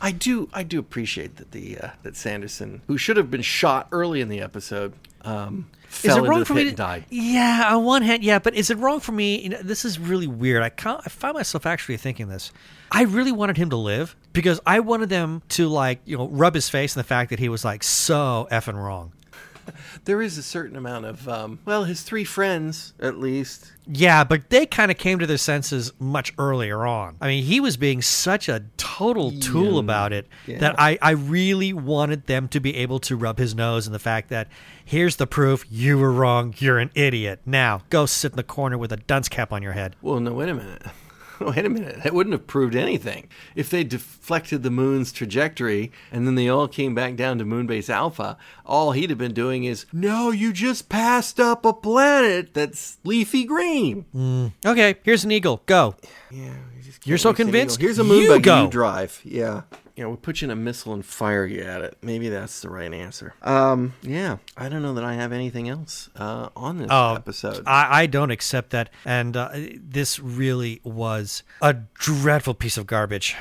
I 0.00 0.12
do 0.12 0.48
I 0.52 0.62
do 0.62 0.78
appreciate 0.78 1.36
that 1.36 1.52
the 1.52 1.78
uh, 1.78 1.90
that 2.02 2.16
Sanderson, 2.16 2.82
who 2.86 2.98
should 2.98 3.16
have 3.16 3.30
been 3.30 3.42
shot 3.42 3.88
early 3.92 4.20
in 4.20 4.28
the 4.28 4.40
episode, 4.40 4.92
um, 5.22 5.68
fell 5.88 6.24
into 6.24 6.44
the 6.44 6.54
pit 6.54 6.68
and 6.68 6.76
died. 6.76 7.04
Yeah, 7.10 7.74
on 7.74 7.84
one 7.84 8.02
hand, 8.02 8.22
yeah, 8.22 8.38
but 8.38 8.54
is 8.54 8.70
it 8.70 8.78
wrong 8.78 9.00
for 9.00 9.12
me? 9.12 9.40
You 9.40 9.48
know, 9.50 9.62
this 9.62 9.84
is 9.84 9.98
really 9.98 10.26
weird. 10.26 10.62
I 10.62 10.68
can't, 10.68 11.00
I 11.04 11.08
find 11.08 11.34
myself 11.34 11.66
actually 11.66 11.96
thinking 11.96 12.28
this. 12.28 12.52
I 12.90 13.02
really 13.02 13.32
wanted 13.32 13.56
him 13.56 13.70
to 13.70 13.76
live 13.76 14.14
because 14.32 14.60
I 14.66 14.80
wanted 14.80 15.08
them 15.08 15.42
to 15.50 15.68
like 15.68 16.00
you 16.04 16.16
know 16.16 16.28
rub 16.28 16.54
his 16.54 16.68
face 16.68 16.94
in 16.94 17.00
the 17.00 17.04
fact 17.04 17.30
that 17.30 17.38
he 17.38 17.48
was 17.48 17.64
like 17.64 17.82
so 17.82 18.46
effing 18.50 18.76
wrong. 18.76 19.12
There 20.04 20.22
is 20.22 20.38
a 20.38 20.42
certain 20.42 20.76
amount 20.76 21.04
of 21.06 21.28
um, 21.28 21.58
well, 21.64 21.84
his 21.84 22.02
three 22.02 22.24
friends 22.24 22.92
at 23.00 23.18
least. 23.18 23.72
Yeah, 23.88 24.24
but 24.24 24.50
they 24.50 24.66
kind 24.66 24.90
of 24.90 24.98
came 24.98 25.18
to 25.20 25.26
their 25.26 25.36
senses 25.38 25.92
much 25.98 26.32
earlier 26.38 26.84
on. 26.86 27.16
I 27.20 27.28
mean, 27.28 27.44
he 27.44 27.60
was 27.60 27.76
being 27.76 28.02
such 28.02 28.48
a 28.48 28.64
total 28.76 29.30
tool 29.38 29.74
Yeah. 29.74 29.80
about 29.80 30.12
it 30.12 30.26
Yeah. 30.46 30.58
that 30.58 30.74
I, 30.78 30.98
I 31.00 31.10
really 31.12 31.72
wanted 31.72 32.26
them 32.26 32.48
to 32.48 32.60
be 32.60 32.76
able 32.76 32.98
to 33.00 33.16
rub 33.16 33.38
his 33.38 33.54
nose 33.54 33.86
in 33.86 33.92
the 33.92 33.98
fact 34.00 34.28
that 34.30 34.48
here's 34.84 35.16
the 35.16 35.26
proof 35.26 35.64
you 35.70 35.98
were 35.98 36.12
wrong, 36.12 36.54
you're 36.58 36.78
an 36.78 36.90
idiot. 36.94 37.40
Now 37.46 37.82
go 37.90 38.06
sit 38.06 38.32
in 38.32 38.36
the 38.36 38.42
corner 38.42 38.76
with 38.78 38.92
a 38.92 38.96
dunce 38.96 39.28
cap 39.28 39.52
on 39.52 39.62
your 39.62 39.72
head. 39.72 39.94
Well, 40.02 40.18
no, 40.20 40.32
wait 40.32 40.48
a 40.48 40.54
minute. 40.54 40.82
Wait 41.40 41.64
a 41.64 41.68
minute. 41.68 42.02
That 42.02 42.14
wouldn't 42.14 42.32
have 42.32 42.46
proved 42.46 42.74
anything. 42.74 43.28
If 43.54 43.70
they 43.70 43.84
deflected 43.84 44.62
the 44.62 44.70
moon's 44.70 45.12
trajectory 45.12 45.92
and 46.12 46.26
then 46.26 46.34
they 46.34 46.48
all 46.48 46.68
came 46.68 46.94
back 46.94 47.16
down 47.16 47.38
to 47.38 47.44
Moonbase 47.44 47.90
Alpha, 47.90 48.36
all 48.64 48.92
he'd 48.92 49.10
have 49.10 49.18
been 49.18 49.34
doing 49.34 49.64
is, 49.64 49.86
no, 49.92 50.30
you 50.30 50.52
just 50.52 50.88
passed 50.88 51.38
up 51.40 51.64
a 51.64 51.72
planet 51.72 52.54
that's 52.54 52.98
leafy 53.04 53.44
green. 53.44 54.02
Hmm. 54.12 54.46
Okay, 54.64 54.96
here's 55.02 55.24
an 55.24 55.30
eagle. 55.30 55.62
Go. 55.66 55.94
Yeah, 56.30 56.54
You're 57.04 57.18
so 57.18 57.32
convinced? 57.32 57.80
Here's 57.80 57.98
a 57.98 58.04
moon 58.04 58.22
You 58.22 58.28
buggy 58.28 58.42
go. 58.42 58.62
you 58.64 58.70
drive. 58.70 59.20
Yeah. 59.24 59.62
You 59.96 60.04
know, 60.04 60.10
we 60.10 60.16
put 60.16 60.42
you 60.42 60.46
in 60.46 60.50
a 60.50 60.56
missile 60.56 60.92
and 60.92 61.04
fire 61.04 61.46
you 61.46 61.62
at 61.62 61.80
it. 61.80 61.96
Maybe 62.02 62.28
that's 62.28 62.60
the 62.60 62.68
right 62.68 62.92
answer. 62.92 63.32
Um, 63.40 63.94
yeah. 64.02 64.36
I 64.56 64.68
don't 64.68 64.82
know 64.82 64.92
that 64.94 65.04
I 65.04 65.14
have 65.14 65.32
anything 65.32 65.70
else 65.70 66.10
uh, 66.16 66.50
on 66.54 66.76
this 66.76 66.88
Oh, 66.90 67.14
episode. 67.14 67.64
I, 67.66 68.02
I 68.02 68.06
don't 68.06 68.30
accept 68.30 68.70
that. 68.70 68.90
And 69.06 69.36
uh, 69.38 69.48
this 69.54 70.18
really 70.20 70.80
was 70.84 71.42
a 71.62 71.72
dreadful 71.94 72.52
piece 72.52 72.76
of 72.76 72.86
garbage. 72.86 73.34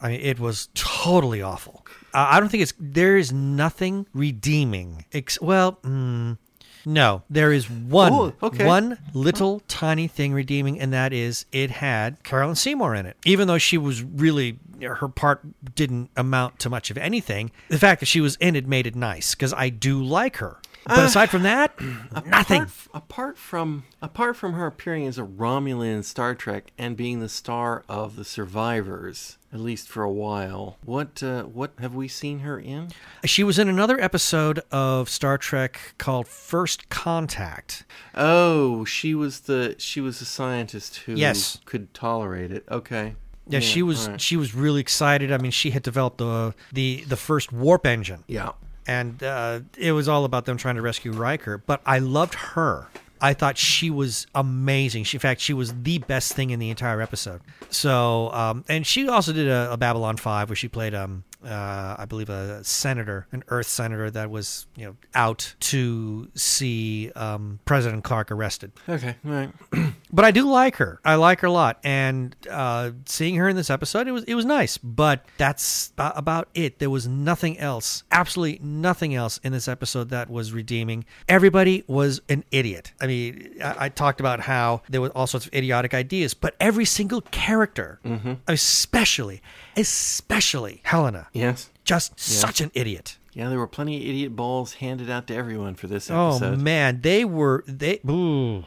I 0.00 0.08
mean, 0.08 0.20
it 0.22 0.40
was 0.40 0.68
totally 0.74 1.42
awful. 1.42 1.84
Uh, 2.14 2.26
I 2.30 2.40
don't 2.40 2.48
think 2.48 2.62
it's 2.62 2.72
there 2.78 3.18
is 3.18 3.30
nothing 3.32 4.06
redeeming. 4.14 5.04
Ex- 5.12 5.40
well, 5.42 5.72
mm, 5.82 6.38
no, 6.84 7.22
there 7.30 7.52
is 7.52 7.68
one 7.70 8.12
Oh, 8.12 8.32
okay. 8.42 8.64
one 8.66 8.98
little 9.14 9.60
tiny 9.68 10.06
thing 10.08 10.32
redeeming, 10.32 10.80
and 10.80 10.92
that 10.92 11.12
is 11.12 11.44
it 11.52 11.70
had 11.70 12.22
Carolyn 12.22 12.56
Seymour 12.56 12.94
in 12.94 13.06
it. 13.06 13.16
Even 13.24 13.48
though 13.48 13.58
she 13.58 13.78
was 13.78 14.02
really 14.02 14.58
her 14.80 15.08
part 15.08 15.40
didn't 15.74 16.10
amount 16.16 16.58
to 16.60 16.70
much 16.70 16.90
of 16.90 16.98
anything, 16.98 17.50
the 17.68 17.78
fact 17.78 18.00
that 18.00 18.06
she 18.06 18.20
was 18.20 18.36
in 18.36 18.54
it 18.56 18.66
made 18.66 18.86
it 18.86 18.94
nice 18.94 19.34
because 19.34 19.52
I 19.52 19.68
do 19.70 20.02
like 20.02 20.36
her. 20.36 20.58
But 20.86 21.00
uh, 21.00 21.02
aside 21.02 21.28
from 21.30 21.42
that, 21.42 21.78
nothing. 22.26 22.62
Apart, 22.62 22.70
apart 22.94 23.38
from 23.38 23.84
apart 24.00 24.36
from 24.36 24.52
her 24.54 24.66
appearing 24.66 25.06
as 25.06 25.18
a 25.18 25.22
Romulan 25.22 25.96
in 25.96 26.02
Star 26.02 26.34
Trek 26.34 26.70
and 26.78 26.96
being 26.96 27.20
the 27.20 27.28
star 27.28 27.82
of 27.88 28.16
the 28.16 28.24
Survivors, 28.24 29.37
at 29.52 29.60
least 29.60 29.88
for 29.88 30.02
a 30.02 30.12
while, 30.12 30.76
what 30.84 31.22
uh, 31.22 31.44
what 31.44 31.72
have 31.78 31.94
we 31.94 32.08
seen 32.08 32.40
her 32.40 32.58
in? 32.60 32.88
She 33.24 33.42
was 33.44 33.58
in 33.58 33.68
another 33.68 33.98
episode 34.00 34.60
of 34.70 35.08
Star 35.08 35.38
Trek 35.38 35.94
called 35.98 36.28
First 36.28 36.88
Contact. 36.90 37.84
Oh, 38.14 38.84
she 38.84 39.14
was 39.14 39.40
the 39.40 39.74
she 39.78 40.00
was 40.00 40.20
a 40.20 40.24
scientist 40.24 40.96
who 40.98 41.14
Yes. 41.14 41.60
could 41.64 41.92
tolerate 41.94 42.52
it. 42.52 42.64
Okay. 42.70 43.14
Yeah, 43.50 43.60
she 43.60 43.82
was 43.82 44.08
right. 44.08 44.20
she 44.20 44.36
was 44.36 44.54
really 44.54 44.80
excited. 44.82 45.32
I 45.32 45.38
mean, 45.38 45.50
she 45.52 45.70
had 45.70 45.82
developed 45.82 46.18
the 46.18 46.54
the 46.72 47.04
the 47.08 47.16
first 47.16 47.50
warp 47.50 47.86
engine, 47.86 48.24
Yeah. 48.26 48.52
and 48.86 49.22
uh, 49.22 49.60
it 49.78 49.92
was 49.92 50.06
all 50.06 50.26
about 50.26 50.44
them 50.44 50.58
trying 50.58 50.74
to 50.74 50.82
rescue 50.82 51.12
Riker. 51.12 51.56
But 51.56 51.80
I 51.86 51.98
loved 51.98 52.34
her. 52.34 52.88
I 53.20 53.34
thought 53.34 53.58
she 53.58 53.90
was 53.90 54.26
amazing. 54.34 55.04
She, 55.04 55.16
in 55.16 55.20
fact, 55.20 55.40
she 55.40 55.54
was 55.54 55.74
the 55.82 55.98
best 55.98 56.34
thing 56.34 56.50
in 56.50 56.58
the 56.58 56.70
entire 56.70 57.00
episode. 57.00 57.40
So, 57.70 58.32
um, 58.32 58.64
and 58.68 58.86
she 58.86 59.08
also 59.08 59.32
did 59.32 59.48
a, 59.48 59.72
a 59.72 59.76
Babylon 59.76 60.16
Five 60.16 60.48
where 60.48 60.56
she 60.56 60.68
played, 60.68 60.94
um, 60.94 61.24
uh, 61.44 61.96
I 61.98 62.04
believe, 62.06 62.30
a 62.30 62.62
senator, 62.64 63.26
an 63.32 63.44
Earth 63.48 63.68
senator 63.68 64.10
that 64.10 64.30
was, 64.30 64.66
you 64.76 64.86
know, 64.86 64.96
out 65.14 65.54
to 65.60 66.28
see 66.34 67.10
um, 67.14 67.60
President 67.64 68.04
Clark 68.04 68.30
arrested. 68.30 68.72
Okay. 68.88 69.16
All 69.24 69.30
right. 69.30 69.50
But 70.10 70.24
I 70.24 70.30
do 70.30 70.50
like 70.50 70.76
her. 70.76 71.00
I 71.04 71.16
like 71.16 71.40
her 71.40 71.48
a 71.48 71.52
lot, 71.52 71.80
and 71.84 72.34
uh, 72.50 72.92
seeing 73.04 73.34
her 73.34 73.46
in 73.46 73.56
this 73.56 73.68
episode, 73.68 74.08
it 74.08 74.12
was 74.12 74.24
it 74.24 74.34
was 74.34 74.46
nice. 74.46 74.78
But 74.78 75.22
that's 75.36 75.92
about 75.98 76.48
it. 76.54 76.78
There 76.78 76.88
was 76.88 77.06
nothing 77.06 77.58
else, 77.58 78.04
absolutely 78.10 78.58
nothing 78.64 79.14
else 79.14 79.38
in 79.44 79.52
this 79.52 79.68
episode 79.68 80.08
that 80.08 80.30
was 80.30 80.50
redeeming. 80.54 81.04
Everybody 81.28 81.84
was 81.86 82.22
an 82.30 82.44
idiot. 82.50 82.92
I 83.02 83.06
mean, 83.06 83.56
I, 83.62 83.84
I 83.84 83.88
talked 83.90 84.20
about 84.20 84.40
how 84.40 84.80
there 84.88 85.02
were 85.02 85.10
all 85.10 85.26
sorts 85.26 85.46
of 85.46 85.52
idiotic 85.52 85.92
ideas, 85.92 86.32
but 86.32 86.56
every 86.58 86.86
single 86.86 87.20
character, 87.20 88.00
especially, 88.46 89.42
especially 89.76 90.80
Helena, 90.84 91.28
yes. 91.38 91.70
just 91.84 92.18
such 92.18 92.60
an 92.60 92.70
idiot. 92.74 93.18
Yeah, 93.32 93.48
there 93.48 93.58
were 93.58 93.68
plenty 93.68 93.96
of 93.96 94.02
idiot 94.02 94.34
balls 94.34 94.74
handed 94.74 95.08
out 95.08 95.26
to 95.28 95.34
everyone 95.34 95.74
for 95.74 95.86
this 95.86 96.10
Oh 96.10 96.30
episode. 96.36 96.60
man, 96.60 97.00
they 97.02 97.24
were 97.24 97.62
they 97.66 98.00
ooh, 98.08 98.64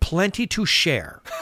plenty 0.00 0.46
to 0.48 0.66
share. 0.66 1.22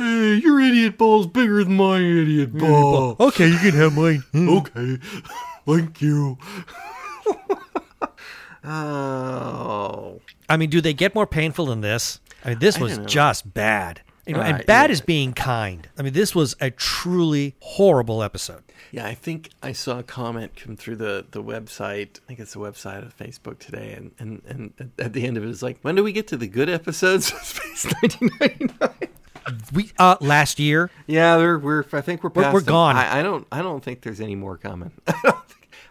Hey, 0.00 0.36
your 0.36 0.60
idiot 0.60 0.96
ball's 0.96 1.26
bigger 1.26 1.62
than 1.62 1.76
my 1.76 1.98
idiot 1.98 2.56
ball. 2.56 3.16
Okay, 3.20 3.48
you 3.48 3.58
can 3.58 3.72
have 3.72 3.94
mine. 3.94 4.22
Hmm. 4.32 4.48
Okay. 4.48 4.98
Thank 5.66 6.00
you. 6.00 6.38
oh. 8.64 10.20
I 10.48 10.56
mean, 10.56 10.70
do 10.70 10.80
they 10.80 10.94
get 10.94 11.14
more 11.14 11.26
painful 11.26 11.66
than 11.66 11.82
this? 11.82 12.20
I 12.44 12.50
mean, 12.50 12.60
this 12.60 12.78
was 12.78 12.96
just 12.98 13.52
bad. 13.52 14.00
You 14.26 14.34
know, 14.34 14.40
and 14.40 14.64
bad 14.64 14.88
yeah. 14.88 14.94
is 14.94 15.00
being 15.02 15.34
kind. 15.34 15.86
I 15.98 16.02
mean, 16.02 16.14
this 16.14 16.34
was 16.34 16.56
a 16.60 16.70
truly 16.70 17.56
horrible 17.60 18.22
episode. 18.22 18.62
Yeah, 18.92 19.06
I 19.06 19.14
think 19.14 19.50
I 19.62 19.72
saw 19.72 19.98
a 20.00 20.02
comment 20.02 20.56
come 20.56 20.76
through 20.76 20.96
the, 20.96 21.24
the 21.30 21.42
website. 21.42 22.18
I 22.18 22.26
think 22.26 22.40
it's 22.40 22.52
the 22.54 22.60
website 22.60 23.04
of 23.04 23.16
Facebook 23.16 23.58
today, 23.58 23.92
and, 23.92 24.10
and, 24.18 24.42
and 24.48 24.90
at 24.98 25.12
the 25.12 25.26
end 25.26 25.36
of 25.36 25.44
it, 25.44 25.48
it's 25.48 25.62
like, 25.62 25.78
when 25.82 25.94
do 25.94 26.02
we 26.04 26.12
get 26.12 26.26
to 26.28 26.36
the 26.36 26.48
good 26.48 26.68
episodes 26.68 27.30
of 27.32 27.38
Space 27.38 27.84
1999? 27.84 29.08
We 29.72 29.90
uh 29.98 30.16
last 30.20 30.58
year, 30.60 30.90
Yeah, 31.06 31.36
they're, 31.38 31.58
we're. 31.58 31.84
I 31.92 32.02
think 32.02 32.22
we're 32.22 32.30
We're- 32.30 32.52
we're 32.52 32.60
gone. 32.60 32.96
I, 32.96 33.20
I 33.20 33.22
don't. 33.22 33.46
I 33.50 33.62
don't 33.62 33.82
think 33.82 34.02
there's 34.02 34.20
any 34.20 34.36
more 34.36 34.56
coming. 34.56 34.92
I. 35.06 35.32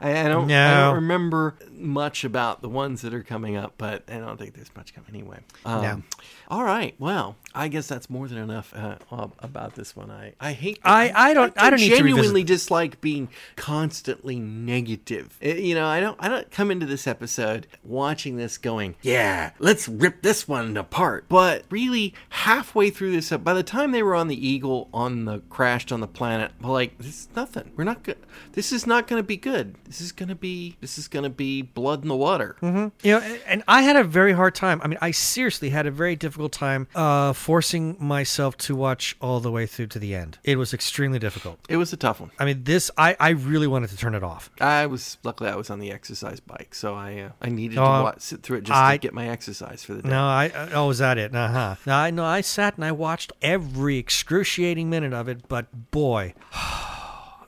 I, 0.01 0.27
don't. 0.29 0.49
I 0.51 0.79
don't 0.85 0.95
remember 0.95 1.55
much 1.80 2.23
about 2.23 2.61
the 2.61 2.69
ones 2.69 3.01
that 3.01 3.13
are 3.13 3.23
coming 3.23 3.55
up, 3.55 3.73
but 3.77 4.03
I 4.09 4.17
don't 4.19 4.38
think 4.38 4.53
there's 4.55 4.75
much 4.75 4.93
coming 4.93 5.09
anyway. 5.13 5.39
Um, 5.65 5.82
No. 5.82 6.01
All 6.49 6.63
right. 6.63 6.95
Well, 6.99 7.36
I 7.53 7.67
guess 7.67 7.88
that's 7.88 8.09
more 8.09 8.27
than 8.27 8.38
enough 8.39 8.73
uh, 8.75 8.95
about 9.39 9.75
this 9.75 9.95
one. 9.95 10.09
I. 10.09 10.34
I 10.39 10.53
hate. 10.53 10.80
I- 10.84 11.11
I 11.15 11.34
don't- 11.34 11.53
I 11.57 11.69
don't 11.69 11.80
need 11.80 11.89
to 11.89 11.95
genuinely 11.97 12.43
dislike 12.43 12.99
being 13.01 13.30
constantly 13.55 14.39
negative. 14.39 15.38
Uh, 15.45 15.49
You 15.49 15.75
know, 15.75 15.86
I 15.88 15.99
don't. 15.99 16.17
I 16.19 16.27
don't 16.27 16.49
come 16.49 16.71
into 16.71 16.86
this 16.86 17.05
episode 17.07 17.67
watching 17.84 18.38
this 18.38 18.57
going, 18.57 18.95
yeah, 19.01 19.51
let's 19.59 19.88
rip 19.88 20.21
this 20.21 20.47
one 20.47 20.75
apart. 20.77 21.25
But 21.30 21.65
really, 21.69 22.13
halfway 22.30 22.89
through 22.89 23.11
this, 23.11 23.30
by 23.30 23.53
the 23.53 23.63
time 23.63 23.91
they 23.91 24.01
were 24.01 24.15
on 24.15 24.27
the 24.27 24.47
Eagle 24.47 24.89
on 24.93 25.25
the 25.25 25.39
crashed 25.49 25.91
on 25.91 25.99
the 25.99 26.07
planet, 26.07 26.51
like 26.61 26.97
this 26.97 27.07
is 27.21 27.30
nothing. 27.36 27.71
We're 27.75 27.84
not 27.84 28.01
good. 28.03 28.17
This 28.53 28.71
is 28.71 28.88
not 28.88 29.07
going 29.07 29.19
to 29.19 29.25
be 29.27 29.38
good. 29.38 29.75
This 29.86 30.01
is 30.01 30.11
going 30.11 30.30
to 30.30 30.36
be. 30.36 30.77
This 30.82 30.97
is 30.97 31.07
going 31.07 31.23
to 31.23 31.30
be 31.30 31.61
blood 31.74 32.01
in 32.03 32.07
the 32.09 32.15
water. 32.15 32.55
you 32.61 32.70
know, 33.03 33.20
and- 33.20 33.39
and 33.47 33.63
I 33.67 33.82
had 33.82 33.95
a 33.95 34.03
very 34.03 34.34
hard 34.34 34.55
time. 34.55 34.82
I 34.84 34.88
mean, 34.88 34.97
I 35.01 35.11
seriously 35.11 35.70
had 35.70 35.86
a 35.86 35.91
very 35.91 36.15
difficult 36.15 36.51
time 36.51 36.88
uh 36.95 37.34
forcing 37.34 37.95
myself 37.99 38.57
to 38.57 38.76
watch 38.76 39.15
all 39.22 39.39
the 39.39 39.51
way 39.51 39.65
through 39.65 39.88
to 39.88 39.99
the 39.99 40.13
end. 40.15 40.38
It 40.43 40.57
was 40.57 40.74
extremely 40.74 41.20
difficult. 41.20 41.59
It 41.70 41.78
was 41.78 41.93
a 41.93 41.97
tough 41.97 42.20
one. 42.20 42.32
I 42.39 42.45
mean, 42.45 42.63
this 42.63 42.91
I 42.97 43.15
I 43.20 43.30
really 43.30 43.67
wanted 43.67 43.89
to 43.91 43.97
turn 43.97 44.15
it 44.15 44.24
off. 44.24 44.49
I 44.61 44.86
was 44.86 45.17
luckily 45.24 45.49
I 45.49 45.55
was 45.55 45.70
on 45.70 45.80
the 45.80 45.91
exercise 45.91 46.39
bike, 46.39 46.74
so 46.76 46.95
I 46.95 47.20
uh, 47.20 47.30
I 47.41 47.49
needed 47.49 47.78
Oh, 47.78 47.84
to 47.86 47.89
wa 48.03 48.13
sit 48.17 48.43
through 48.43 48.57
it 48.57 48.63
just 48.65 48.78
I- 48.78 48.97
to 48.97 49.01
get 49.01 49.13
my 49.13 49.28
exercise 49.30 49.84
for 49.84 49.93
the 49.93 50.01
day. 50.03 50.09
No, 50.09 50.24
I 50.24 50.45
I- 50.55 50.70
oh, 50.74 50.88
was 50.88 50.99
that 50.99 51.17
it? 51.17 51.36
Uh 51.36 51.47
huh. 51.47 51.76
No, 51.86 51.95
I 51.95 52.11
no, 52.11 52.26
I 52.26 52.41
sat 52.41 52.76
and 52.76 52.86
I 52.86 52.91
watched 52.91 53.32
every 53.41 53.97
excruciating 53.97 54.89
minute 54.89 55.13
of 55.13 55.28
it, 55.28 55.47
but 55.47 55.65
boy. 55.91 56.34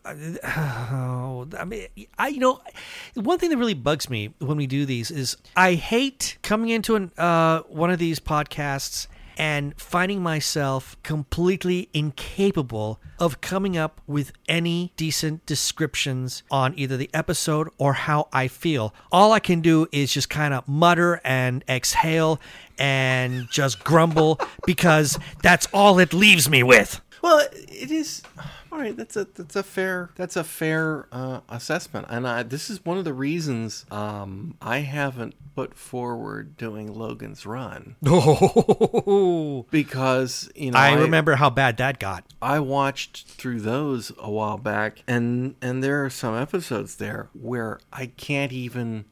Oh, 0.05 1.47
I 1.57 1.65
mean, 1.65 1.87
I 2.17 2.29
you 2.29 2.39
know, 2.39 2.61
one 3.15 3.39
thing 3.39 3.49
that 3.49 3.57
really 3.57 3.73
bugs 3.73 4.09
me 4.09 4.33
when 4.39 4.57
we 4.57 4.67
do 4.67 4.85
these 4.85 5.11
is 5.11 5.37
I 5.55 5.73
hate 5.73 6.37
coming 6.41 6.69
into 6.69 6.95
an 6.95 7.11
uh, 7.17 7.61
one 7.61 7.91
of 7.91 7.99
these 7.99 8.19
podcasts 8.19 9.07
and 9.37 9.73
finding 9.79 10.21
myself 10.21 10.97
completely 11.03 11.89
incapable 11.93 12.99
of 13.19 13.41
coming 13.41 13.77
up 13.77 14.01
with 14.05 14.31
any 14.47 14.91
decent 14.97 15.45
descriptions 15.45 16.43
on 16.51 16.73
either 16.77 16.97
the 16.97 17.09
episode 17.13 17.69
or 17.77 17.93
how 17.93 18.27
I 18.33 18.47
feel. 18.47 18.93
All 19.11 19.31
I 19.31 19.39
can 19.39 19.61
do 19.61 19.87
is 19.91 20.13
just 20.13 20.29
kind 20.29 20.53
of 20.53 20.67
mutter 20.67 21.21
and 21.23 21.63
exhale 21.67 22.39
and 22.77 23.47
just 23.49 23.83
grumble 23.83 24.39
because 24.65 25.17
that's 25.41 25.67
all 25.73 25.99
it 25.99 26.13
leaves 26.13 26.49
me 26.49 26.61
with. 26.63 27.01
Well, 27.21 27.47
it 27.51 27.91
is. 27.91 28.23
All 28.71 28.79
right, 28.79 28.95
that's 28.95 29.17
a 29.17 29.25
that's 29.25 29.55
a 29.57 29.63
fair 29.63 30.11
that's 30.15 30.35
a 30.37 30.43
fair 30.43 31.07
uh, 31.11 31.41
assessment, 31.49 32.07
and 32.09 32.25
I, 32.27 32.43
this 32.43 32.69
is 32.69 32.85
one 32.85 32.97
of 32.97 33.03
the 33.03 33.13
reasons 33.13 33.85
um, 33.91 34.55
I 34.61 34.79
haven't 34.79 35.35
put 35.55 35.75
forward 35.75 36.55
doing 36.55 36.93
Logan's 36.93 37.45
Run 37.45 37.97
Oh, 38.05 39.65
because 39.69 40.49
you 40.55 40.71
know 40.71 40.79
I 40.79 40.93
remember 40.93 41.35
how 41.35 41.49
bad 41.49 41.75
that 41.77 41.99
got. 41.99 42.23
I 42.41 42.59
watched 42.59 43.27
through 43.27 43.59
those 43.59 44.13
a 44.17 44.31
while 44.31 44.57
back, 44.57 45.03
and 45.05 45.55
and 45.61 45.83
there 45.83 46.05
are 46.05 46.09
some 46.09 46.37
episodes 46.37 46.95
there 46.95 47.29
where 47.33 47.79
I 47.91 48.05
can't 48.05 48.53
even. 48.53 49.05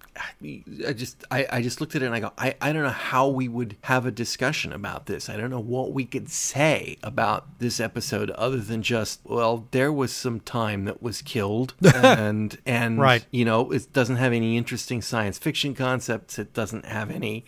I 0.88 0.93
just 0.93 1.24
I, 1.32 1.47
I 1.51 1.62
just 1.62 1.82
looked 1.82 1.95
at 1.95 2.01
it 2.01 2.05
and 2.05 2.16
I 2.16 2.20
go 2.20 2.32
I, 2.38 2.55
I 2.62 2.72
don't 2.74 2.84
know 2.84 2.89
how 2.89 3.28
we 3.28 3.47
would 3.47 3.78
have 3.84 4.05
a 4.05 4.12
discussion 4.12 4.72
about 4.72 5.05
this. 5.05 5.30
I 5.30 5.36
don't 5.38 5.49
know 5.49 5.60
what 5.60 5.91
we 5.91 6.05
could 6.05 6.30
say 6.30 6.97
about 7.03 7.60
this 7.60 7.80
episode 7.80 8.30
other 8.32 8.57
than 8.57 8.82
just 8.82 9.22
well 9.26 9.49
there 9.72 9.91
was 9.91 10.12
some 10.12 10.39
time 10.39 10.86
that 10.86 11.02
was 11.02 11.22
killed 11.22 11.74
and 11.95 12.58
and 12.66 13.00
Right. 13.00 13.26
you 13.32 13.45
know 13.45 13.72
it 13.72 13.91
doesn't 13.93 14.16
have 14.18 14.34
any 14.34 14.58
interesting 14.58 15.02
science 15.02 15.38
fiction 15.38 15.74
concepts. 15.76 16.38
It 16.39 16.54
doesn't 16.54 16.86
have 16.86 17.10
any 17.12 17.45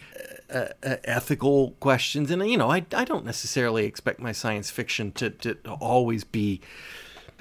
uh, 0.54 0.68
uh, 0.84 0.96
ethical 1.06 1.72
questions 1.80 2.30
and 2.32 2.46
you 2.50 2.58
know 2.58 2.70
I, 2.72 2.86
I 2.96 3.06
don't 3.06 3.26
necessarily 3.26 3.86
expect 3.86 4.20
my 4.20 4.32
science 4.34 4.70
fiction 4.70 5.12
to, 5.14 5.30
to 5.30 5.58
always 5.80 6.24
be 6.24 6.62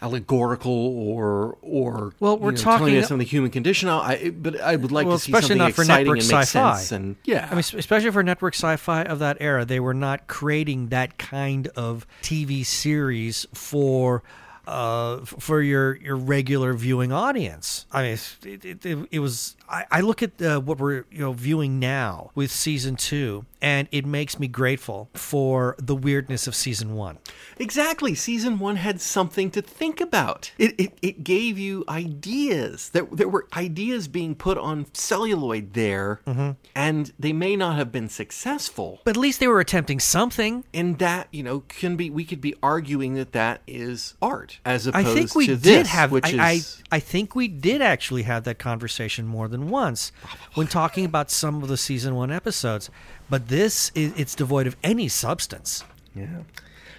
allegorical 0.03 0.73
or 0.73 1.59
or 1.61 2.13
Well, 2.21 2.39
we're 2.39 2.53
know, 2.53 2.57
telling 2.57 2.79
talking- 2.81 2.97
us 2.99 3.09
something 3.09 3.27
human 3.27 3.51
condition 3.51 3.89
I, 3.89 4.31
but 4.31 4.59
I 4.61 4.77
would 4.77 4.93
like 4.93 5.07
Well, 5.07 5.19
to 5.19 5.23
see 5.23 5.31
especially 5.33 5.49
something 5.49 5.59
not 5.59 5.73
for 5.75 5.83
exciting 5.83 6.05
network 6.07 6.19
and 6.21 6.27
sci-fi. 6.47 6.75
sense 6.77 6.93
and 6.93 7.17
yeah 7.25 7.47
I 7.51 7.55
mean, 7.55 7.59
especially 7.61 8.11
for 8.11 8.23
network 8.23 8.55
sci-fi 8.55 9.03
of 9.03 9.19
that 9.19 9.37
era, 9.41 9.65
they 9.67 9.81
were 9.81 9.93
not 9.95 10.27
creating 10.27 10.89
that 10.89 11.19
kind 11.19 11.69
of 11.77 12.07
TV 12.23 12.65
series 12.65 13.47
for 13.53 14.23
uh, 14.71 15.25
for 15.25 15.61
your 15.61 15.97
your 15.97 16.17
regular 16.17 16.73
viewing 16.75 17.13
audience. 17.13 17.87
I 17.93 18.03
mean, 18.03 18.19
it, 18.45 18.65
it, 18.65 18.87
it, 18.87 19.09
it 19.11 19.19
was. 19.19 19.57
I, 19.71 19.85
I 19.91 20.01
look 20.01 20.23
at 20.23 20.41
uh, 20.43 20.61
what 20.61 20.79
we're 20.79 21.05
you 21.11 21.21
know 21.21 21.33
viewing 21.33 21.79
now 21.79 22.31
with 22.35 22.51
season 22.51 22.97
two, 22.97 23.45
and 23.63 23.89
it 23.93 24.05
makes 24.05 24.39
me 24.39 24.49
grateful 24.49 25.09
for 25.15 25.77
the 25.79 25.95
weirdness 25.95 26.47
of 26.47 26.55
season 26.55 26.95
one. 26.95 27.19
Exactly. 27.59 28.15
Season 28.15 28.59
one 28.59 28.77
had 28.77 29.01
something 29.01 29.51
to 29.53 29.63
think 29.63 30.01
about. 30.01 30.53
It, 30.59 30.75
it, 30.79 30.99
it 31.03 31.25
gave 31.25 31.59
you 31.59 31.85
ideas. 31.89 32.91
There, 32.91 33.07
there 33.13 33.29
were 33.29 33.47
ideas 33.57 34.09
being 34.09 34.35
put 34.35 34.59
on 34.59 34.87
celluloid 34.93 35.75
there, 35.75 36.21
Mm-hmm. 36.27 36.51
and 36.75 37.13
they 37.19 37.33
may 37.33 37.57
not 37.57 37.77
have 37.77 37.91
been 37.93 38.09
successful. 38.09 39.01
But 39.05 39.17
at 39.17 39.21
least 39.21 39.41
they 39.41 39.49
were 39.49 39.61
attempting 39.61 40.01
something. 40.01 40.65
And 40.75 40.99
that, 40.99 41.29
you 41.31 41.43
know, 41.43 41.61
can 41.69 41.97
be, 41.97 42.11
we 42.11 42.25
could 42.25 42.41
be 42.41 42.55
arguing 42.63 43.15
that 43.15 43.33
that 43.33 43.63
is 43.67 44.15
art 44.23 44.59
as 44.65 44.87
I 44.89 45.01
opposed 45.01 45.15
think 45.17 45.35
we 45.35 45.47
to 45.47 45.57
did 45.57 45.63
this, 45.63 45.89
have. 45.89 46.13
which 46.13 46.33
I, 46.35 46.53
is. 46.53 46.83
I 46.91 46.97
I 46.97 47.01
think 47.01 47.35
we 47.35 47.47
did 47.49 47.83
actually 47.83 48.23
have 48.25 48.45
that 48.45 48.59
conversation 48.59 49.27
more 49.27 49.49
than 49.49 49.60
once 49.69 50.13
when 50.55 50.67
talking 50.67 51.05
about 51.05 51.31
some 51.31 51.63
of 51.63 51.69
the 51.69 51.77
season 51.77 52.15
one 52.15 52.31
episodes. 52.31 52.91
But 53.29 53.49
this 53.49 53.93
is 53.95 54.13
it's 54.17 54.35
devoid 54.35 54.67
of 54.67 54.77
any 54.83 55.09
substance. 55.09 55.85
Yeah. 56.15 56.43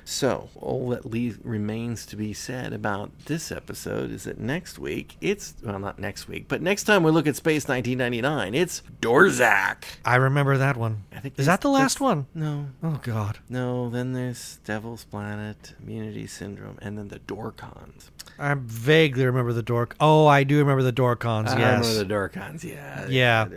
So, 0.03 0.49
all 0.55 0.89
that 0.89 1.05
le- 1.05 1.35
remains 1.43 2.05
to 2.07 2.15
be 2.15 2.33
said 2.33 2.73
about 2.73 3.11
this 3.25 3.51
episode 3.51 4.11
is 4.11 4.23
that 4.23 4.39
next 4.39 4.79
week, 4.79 5.15
it's, 5.21 5.53
well, 5.63 5.77
not 5.79 5.99
next 5.99 6.27
week, 6.27 6.45
but 6.47 6.61
next 6.61 6.83
time 6.85 7.03
we 7.03 7.11
look 7.11 7.27
at 7.27 7.35
Space 7.35 7.67
1999, 7.67 8.55
it's 8.55 8.81
Dorzak. 8.99 9.83
I 10.03 10.15
remember 10.15 10.57
that 10.57 10.75
one. 10.75 11.03
I 11.15 11.19
think 11.19 11.37
is 11.37 11.45
that 11.45 11.61
the 11.61 11.69
last 11.69 12.01
one? 12.01 12.25
No. 12.33 12.67
Oh 12.81 12.99
God. 13.03 13.39
No, 13.47 13.89
then 13.89 14.13
there's 14.13 14.57
Devil's 14.65 15.05
Planet, 15.05 15.75
Immunity 15.81 16.25
Syndrome, 16.25 16.79
and 16.81 16.97
then 16.97 17.09
the 17.09 17.19
Dorcons. 17.19 18.09
I 18.39 18.55
vaguely 18.57 19.25
remember 19.25 19.53
the 19.53 19.61
dork. 19.63 19.95
Oh, 19.99 20.27
I 20.27 20.43
do 20.43 20.57
remember 20.57 20.83
the 20.83 20.91
Dorcons. 20.91 21.49
I 21.49 21.59
yes. 21.59 21.79
remember 21.79 21.97
the 21.99 22.05
Dorcons, 22.05 22.63
yeah. 22.63 23.07
Yeah. 23.07 23.47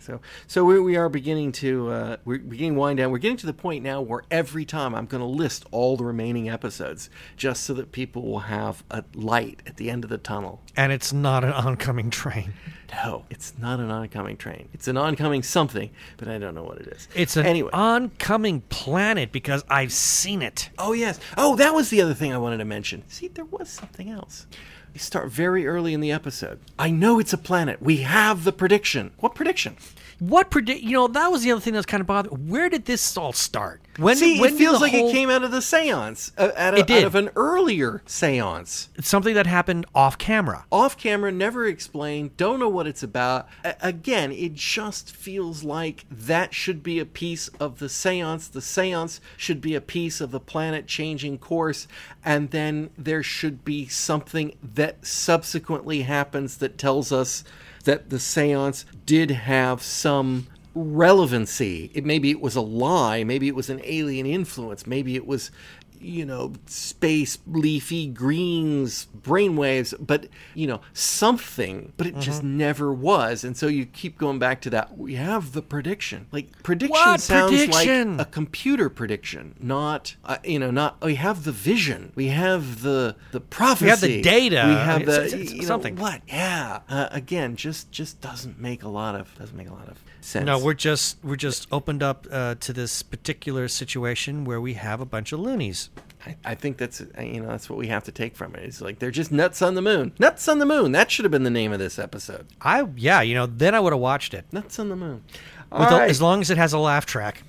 So, 0.00 0.20
so 0.46 0.64
we, 0.64 0.78
we 0.80 0.96
are 0.96 1.08
beginning 1.08 1.52
to, 1.52 1.90
uh, 1.90 2.16
we're 2.24 2.38
beginning 2.38 2.76
wind 2.76 2.98
down. 2.98 3.10
We're 3.10 3.18
getting 3.18 3.36
to 3.38 3.46
the 3.46 3.54
point 3.54 3.82
now 3.82 4.00
where 4.00 4.22
every 4.30 4.64
time 4.64 4.94
I'm 4.94 5.06
going 5.06 5.22
to 5.22 5.26
list 5.26 5.64
all 5.70 5.96
the 5.96 6.04
remaining 6.04 6.48
episodes 6.48 7.08
just 7.36 7.64
so 7.64 7.74
that 7.74 7.92
people 7.92 8.22
will 8.22 8.40
have 8.40 8.84
a 8.90 9.04
light 9.14 9.60
at 9.66 9.76
the 9.76 9.90
end 9.90 10.04
of 10.04 10.10
the 10.10 10.18
tunnel. 10.18 10.62
and 10.76 10.92
it's 10.92 11.12
not 11.12 11.44
an 11.44 11.52
oncoming 11.52 12.10
train. 12.10 12.52
No, 12.92 13.24
it's 13.30 13.52
not 13.58 13.80
an 13.80 13.90
oncoming 13.90 14.36
train. 14.36 14.68
It's 14.72 14.86
an 14.86 14.96
oncoming 14.96 15.42
something, 15.42 15.90
but 16.18 16.28
I 16.28 16.38
don't 16.38 16.54
know 16.54 16.62
what 16.62 16.78
it 16.78 16.86
is. 16.86 17.08
It's 17.16 17.36
an 17.36 17.44
anyway. 17.44 17.70
oncoming 17.72 18.60
planet 18.68 19.32
because 19.32 19.64
I've 19.68 19.92
seen 19.92 20.40
it. 20.40 20.70
Oh 20.78 20.92
yes. 20.92 21.18
Oh, 21.36 21.56
that 21.56 21.74
was 21.74 21.90
the 21.90 22.00
other 22.00 22.14
thing 22.14 22.32
I 22.32 22.38
wanted 22.38 22.58
to 22.58 22.64
mention. 22.64 23.02
See, 23.08 23.26
there 23.28 23.44
was 23.44 23.68
something 23.68 24.05
else. 24.08 24.46
We 24.92 24.98
start 24.98 25.30
very 25.30 25.66
early 25.66 25.92
in 25.92 26.00
the 26.00 26.12
episode. 26.12 26.58
I 26.78 26.90
know 26.90 27.18
it's 27.18 27.32
a 27.32 27.38
planet. 27.38 27.82
We 27.82 27.98
have 27.98 28.44
the 28.44 28.52
prediction. 28.52 29.10
What 29.18 29.34
prediction? 29.34 29.76
What 30.18 30.50
predict? 30.50 30.82
You 30.82 30.92
know, 30.92 31.08
that 31.08 31.28
was 31.30 31.42
the 31.42 31.52
other 31.52 31.60
thing 31.60 31.74
that 31.74 31.80
was 31.80 31.86
kind 31.86 32.00
of 32.00 32.06
bothering. 32.06 32.48
Where 32.48 32.70
did 32.70 32.86
this 32.86 33.16
all 33.16 33.32
start? 33.32 33.82
When? 33.98 34.16
See, 34.16 34.40
it 34.40 34.54
feels 34.54 34.80
like 34.80 34.92
whole- 34.92 35.08
it 35.08 35.12
came 35.12 35.30
out 35.30 35.42
of 35.42 35.50
the 35.50 35.58
séance, 35.60 36.32
uh, 36.36 36.50
out, 36.56 36.74
of, 36.74 36.80
It 36.80 36.86
did. 36.86 36.98
out 37.02 37.06
of 37.06 37.14
an 37.14 37.30
earlier 37.36 38.02
séance. 38.06 38.88
It's 38.96 39.08
something 39.08 39.34
that 39.34 39.46
happened 39.46 39.86
off 39.94 40.18
camera. 40.18 40.64
Off 40.70 40.98
camera, 40.98 41.32
never 41.32 41.66
explained. 41.66 42.36
Don't 42.36 42.58
know 42.58 42.68
what 42.68 42.86
it's 42.86 43.02
about. 43.02 43.48
A- 43.64 43.76
again, 43.80 44.32
it 44.32 44.54
just 44.54 45.14
feels 45.14 45.64
like 45.64 46.04
that 46.10 46.52
should 46.54 46.82
be 46.82 46.98
a 46.98 47.06
piece 47.06 47.48
of 47.60 47.78
the 47.78 47.86
séance. 47.86 48.50
The 48.50 48.60
séance 48.60 49.20
should 49.36 49.60
be 49.60 49.74
a 49.74 49.80
piece 49.80 50.20
of 50.20 50.30
the 50.30 50.40
planet 50.40 50.86
changing 50.86 51.38
course, 51.38 51.88
and 52.24 52.50
then 52.50 52.90
there 52.98 53.22
should 53.22 53.64
be 53.64 53.86
something 53.88 54.54
that 54.62 55.06
subsequently 55.06 56.02
happens 56.02 56.56
that 56.58 56.78
tells 56.78 57.12
us 57.12 57.44
that 57.84 58.10
the 58.10 58.16
séance 58.16 58.84
did 59.06 59.30
have 59.30 59.80
some 59.82 60.48
relevancy. 60.76 61.90
It 61.94 62.04
maybe 62.04 62.30
it 62.30 62.40
was 62.40 62.54
a 62.56 62.60
lie, 62.60 63.24
maybe 63.24 63.48
it 63.48 63.54
was 63.54 63.70
an 63.70 63.80
alien 63.84 64.26
influence, 64.26 64.86
maybe 64.86 65.16
it 65.16 65.26
was 65.26 65.50
you 65.98 66.26
know 66.26 66.52
space 66.66 67.38
leafy 67.46 68.06
greens 68.06 69.06
brainwaves 69.22 69.94
but 69.98 70.26
you 70.54 70.66
know 70.66 70.78
something 70.92 71.90
but 71.96 72.06
it 72.06 72.18
just 72.18 72.40
Mm-hmm. 72.42 72.58
never 72.58 72.92
was 72.92 73.44
and 73.44 73.56
so 73.56 73.66
you 73.66 73.86
keep 73.86 74.18
going 74.18 74.38
back 74.38 74.60
to 74.60 74.68
that 74.70 74.98
we 74.98 75.14
have 75.14 75.52
the 75.52 75.62
prediction 75.62 76.26
like 76.32 76.62
prediction 76.62 76.90
What 76.90 77.18
sounds 77.22 77.52
prediction? 77.64 78.18
like 78.18 78.26
a 78.28 78.30
computer 78.30 78.90
prediction 78.90 79.54
not 79.58 80.16
uh, 80.26 80.36
you 80.44 80.58
know 80.58 80.70
not 80.70 81.02
we 81.02 81.14
have 81.14 81.44
the 81.44 81.52
vision 81.52 82.12
we 82.14 82.26
have 82.28 82.82
the 82.82 83.16
the 83.32 83.40
prophecy 83.40 83.84
we 83.86 83.90
have 83.90 84.00
the 84.02 84.20
data. 84.20 84.64
we 84.68 84.74
have 84.74 85.00
It's- 85.00 85.16
the 85.16 85.24
it's- 85.24 85.40
it's 85.40 85.52
you 85.54 85.60
know, 85.62 85.66
something. 85.66 85.96
what 85.96 86.20
yeah 86.28 86.80
uh, 86.90 87.08
again 87.10 87.56
just 87.56 87.90
just 87.90 88.20
doesn't 88.20 88.60
make 88.60 88.82
a 88.82 88.88
lot 88.88 89.14
of 89.14 89.34
doesn't 89.38 89.56
make 89.56 89.70
a 89.70 89.72
lot 89.72 89.88
of 89.88 89.96
sense 90.26 90.46
No, 90.46 90.58
we're 90.58 90.74
just 90.74 91.18
we're 91.22 91.36
just 91.36 91.66
opened 91.70 92.02
up 92.02 92.26
uh, 92.30 92.56
to 92.56 92.72
this 92.72 93.02
particular 93.02 93.68
situation 93.68 94.44
where 94.44 94.60
we 94.60 94.74
have 94.74 95.00
a 95.00 95.06
bunch 95.06 95.32
of 95.32 95.40
loonies. 95.40 95.90
I, 96.26 96.36
I 96.44 96.54
think 96.54 96.76
that's 96.76 97.00
uh, 97.00 97.20
you 97.20 97.40
know 97.40 97.48
that's 97.48 97.70
what 97.70 97.78
we 97.78 97.88
have 97.88 98.04
to 98.04 98.12
take 98.12 98.36
from 98.36 98.54
it. 98.54 98.64
It's 98.64 98.80
like 98.80 98.98
they're 98.98 99.10
just 99.10 99.32
nuts 99.32 99.62
on 99.62 99.74
the 99.74 99.82
moon. 99.82 100.12
Nuts 100.18 100.48
on 100.48 100.58
the 100.58 100.66
moon. 100.66 100.92
That 100.92 101.10
should 101.10 101.24
have 101.24 101.32
been 101.32 101.44
the 101.44 101.50
name 101.50 101.72
of 101.72 101.78
this 101.78 101.98
episode. 101.98 102.46
I 102.60 102.86
yeah, 102.96 103.20
you 103.22 103.34
know, 103.34 103.46
then 103.46 103.74
I 103.74 103.80
would 103.80 103.92
have 103.92 104.00
watched 104.00 104.34
it. 104.34 104.44
Nuts 104.52 104.78
on 104.78 104.88
the 104.88 104.96
moon. 104.96 105.22
With 105.70 105.80
All 105.80 105.98
right. 105.98 106.10
As 106.10 106.20
long 106.22 106.40
as 106.40 106.50
it 106.50 106.58
has 106.58 106.72
a 106.72 106.78
laugh 106.78 107.06
track. 107.06 107.42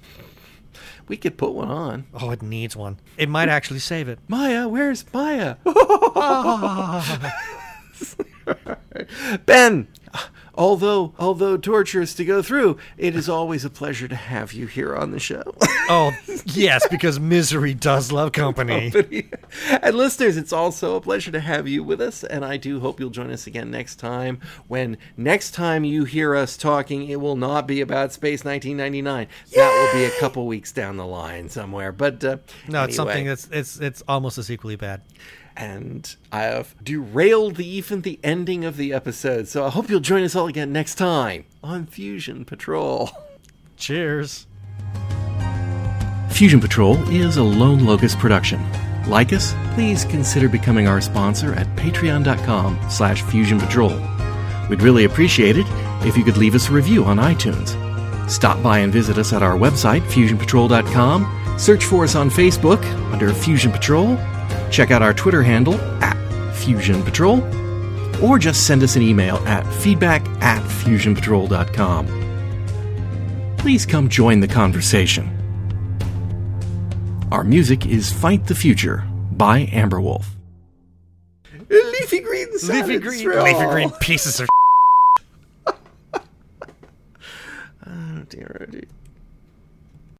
we 1.07 1.17
could 1.17 1.37
put 1.37 1.53
one 1.53 1.69
on. 1.69 2.05
Oh, 2.13 2.31
it 2.31 2.41
needs 2.41 2.75
one. 2.75 2.99
It 3.17 3.29
might 3.29 3.49
actually 3.49 3.79
save 3.79 4.09
it. 4.09 4.19
Maya, 4.27 4.67
where's 4.67 5.05
Maya? 5.13 5.55
ben, 9.45 9.87
although 10.57 11.13
although 11.19 11.55
torturous 11.55 12.13
to 12.15 12.25
go 12.25 12.41
through, 12.41 12.77
it 12.97 13.15
is 13.15 13.29
always 13.29 13.63
a 13.63 13.69
pleasure 13.69 14.07
to 14.07 14.15
have 14.15 14.51
you 14.53 14.67
here 14.67 14.95
on 14.95 15.11
the 15.11 15.19
show. 15.19 15.43
Oh 15.89 16.11
yes, 16.47 16.85
because 16.91 17.17
misery 17.17 17.73
does 17.73 18.11
love 18.11 18.33
company. 18.33 18.91
and 19.69 19.95
listeners, 19.95 20.35
it's 20.35 20.51
also 20.51 20.97
a 20.97 21.01
pleasure 21.01 21.31
to 21.31 21.39
have 21.39 21.65
you 21.65 21.81
with 21.81 22.01
us, 22.01 22.25
and 22.25 22.43
I 22.43 22.57
do 22.57 22.81
hope 22.81 22.99
you'll 22.99 23.09
join 23.09 23.31
us 23.31 23.47
again 23.47 23.71
next 23.71 23.95
time. 23.95 24.41
When 24.67 24.97
next 25.15 25.51
time 25.51 25.85
you 25.85 26.03
hear 26.03 26.35
us 26.35 26.57
talking, 26.57 27.07
it 27.07 27.21
will 27.21 27.37
not 27.37 27.67
be 27.67 27.79
about 27.79 28.11
Space 28.11 28.43
1999. 28.43 29.27
That 29.55 29.91
will 29.93 29.97
be 29.97 30.05
a 30.05 30.19
couple 30.19 30.45
weeks 30.45 30.73
down 30.73 30.97
the 30.97 31.05
line 31.05 31.47
somewhere. 31.47 31.93
But 31.93 32.21
uh, 32.21 32.37
No, 32.67 32.83
it's 32.83 32.97
something 32.97 33.25
that's 33.25 33.47
it's 33.49 33.79
it's 33.79 34.03
almost 34.09 34.37
as 34.37 34.51
equally 34.51 34.75
bad. 34.75 35.03
And 35.57 36.15
I 36.31 36.43
have 36.43 36.75
derailed 36.83 37.55
the 37.55 37.67
even 37.67 38.01
the 38.01 38.19
ending 38.23 38.63
of 38.63 38.77
the 38.77 38.93
episode. 38.93 39.47
So 39.47 39.65
I 39.65 39.69
hope 39.69 39.89
you'll 39.89 39.99
join 39.99 40.23
us 40.23 40.35
all 40.35 40.47
again 40.47 40.71
next 40.71 40.95
time 40.95 41.45
on 41.63 41.87
Fusion 41.87 42.45
Patrol. 42.45 43.09
Cheers. 43.77 44.45
Fusion 46.29 46.59
Patrol 46.59 46.95
is 47.09 47.37
a 47.37 47.43
Lone 47.43 47.85
Locust 47.85 48.19
production. 48.19 48.63
Like 49.07 49.33
us, 49.33 49.55
please 49.73 50.05
consider 50.05 50.47
becoming 50.49 50.87
our 50.87 51.01
sponsor 51.01 51.53
at 51.53 51.67
patreon.com 51.75 52.79
slash 52.89 53.23
fusion 53.23 53.59
patrol. 53.59 53.99
We'd 54.69 54.81
really 54.81 55.05
appreciate 55.05 55.57
it 55.57 55.65
if 56.05 56.17
you 56.17 56.23
could 56.23 56.37
leave 56.37 56.55
us 56.55 56.69
a 56.69 56.73
review 56.73 57.05
on 57.05 57.17
iTunes. 57.17 57.75
Stop 58.29 58.61
by 58.61 58.79
and 58.79 58.91
visit 58.91 59.17
us 59.17 59.31
at 59.31 59.41
our 59.41 59.57
website, 59.57 60.01
fusionpatrol.com. 60.01 61.55
Search 61.57 61.85
for 61.85 62.03
us 62.03 62.15
on 62.15 62.29
Facebook 62.29 62.83
under 63.13 63.33
Fusion 63.33 63.71
Patrol, 63.71 64.17
Check 64.71 64.91
out 64.91 65.01
our 65.01 65.13
Twitter 65.13 65.43
handle 65.43 65.75
at 66.03 66.15
Fusion 66.55 67.03
Patrol, 67.03 67.41
or 68.23 68.37
just 68.39 68.65
send 68.67 68.83
us 68.83 68.95
an 68.95 69.01
email 69.01 69.37
at 69.47 69.65
feedback 69.75 70.25
at 70.41 70.61
fusionpatrol.com. 70.63 72.07
Please 73.57 73.85
come 73.85 74.09
join 74.09 74.39
the 74.39 74.47
conversation. 74.47 75.33
Our 77.31 77.43
music 77.43 77.85
is 77.85 78.11
Fight 78.11 78.45
the 78.47 78.55
Future 78.55 79.03
by 79.31 79.65
Amberwolf. 79.67 80.25
Leafy 81.69 82.21
green 82.21 82.47
Leafy 82.63 82.99
green, 82.99 83.27
leafy 83.43 83.65
green 83.65 83.89
pieces 83.99 84.39
of. 84.39 84.47
Oh 87.85 88.23
dear, 88.29 88.57
oh 88.61 88.65
dear. 88.65 88.83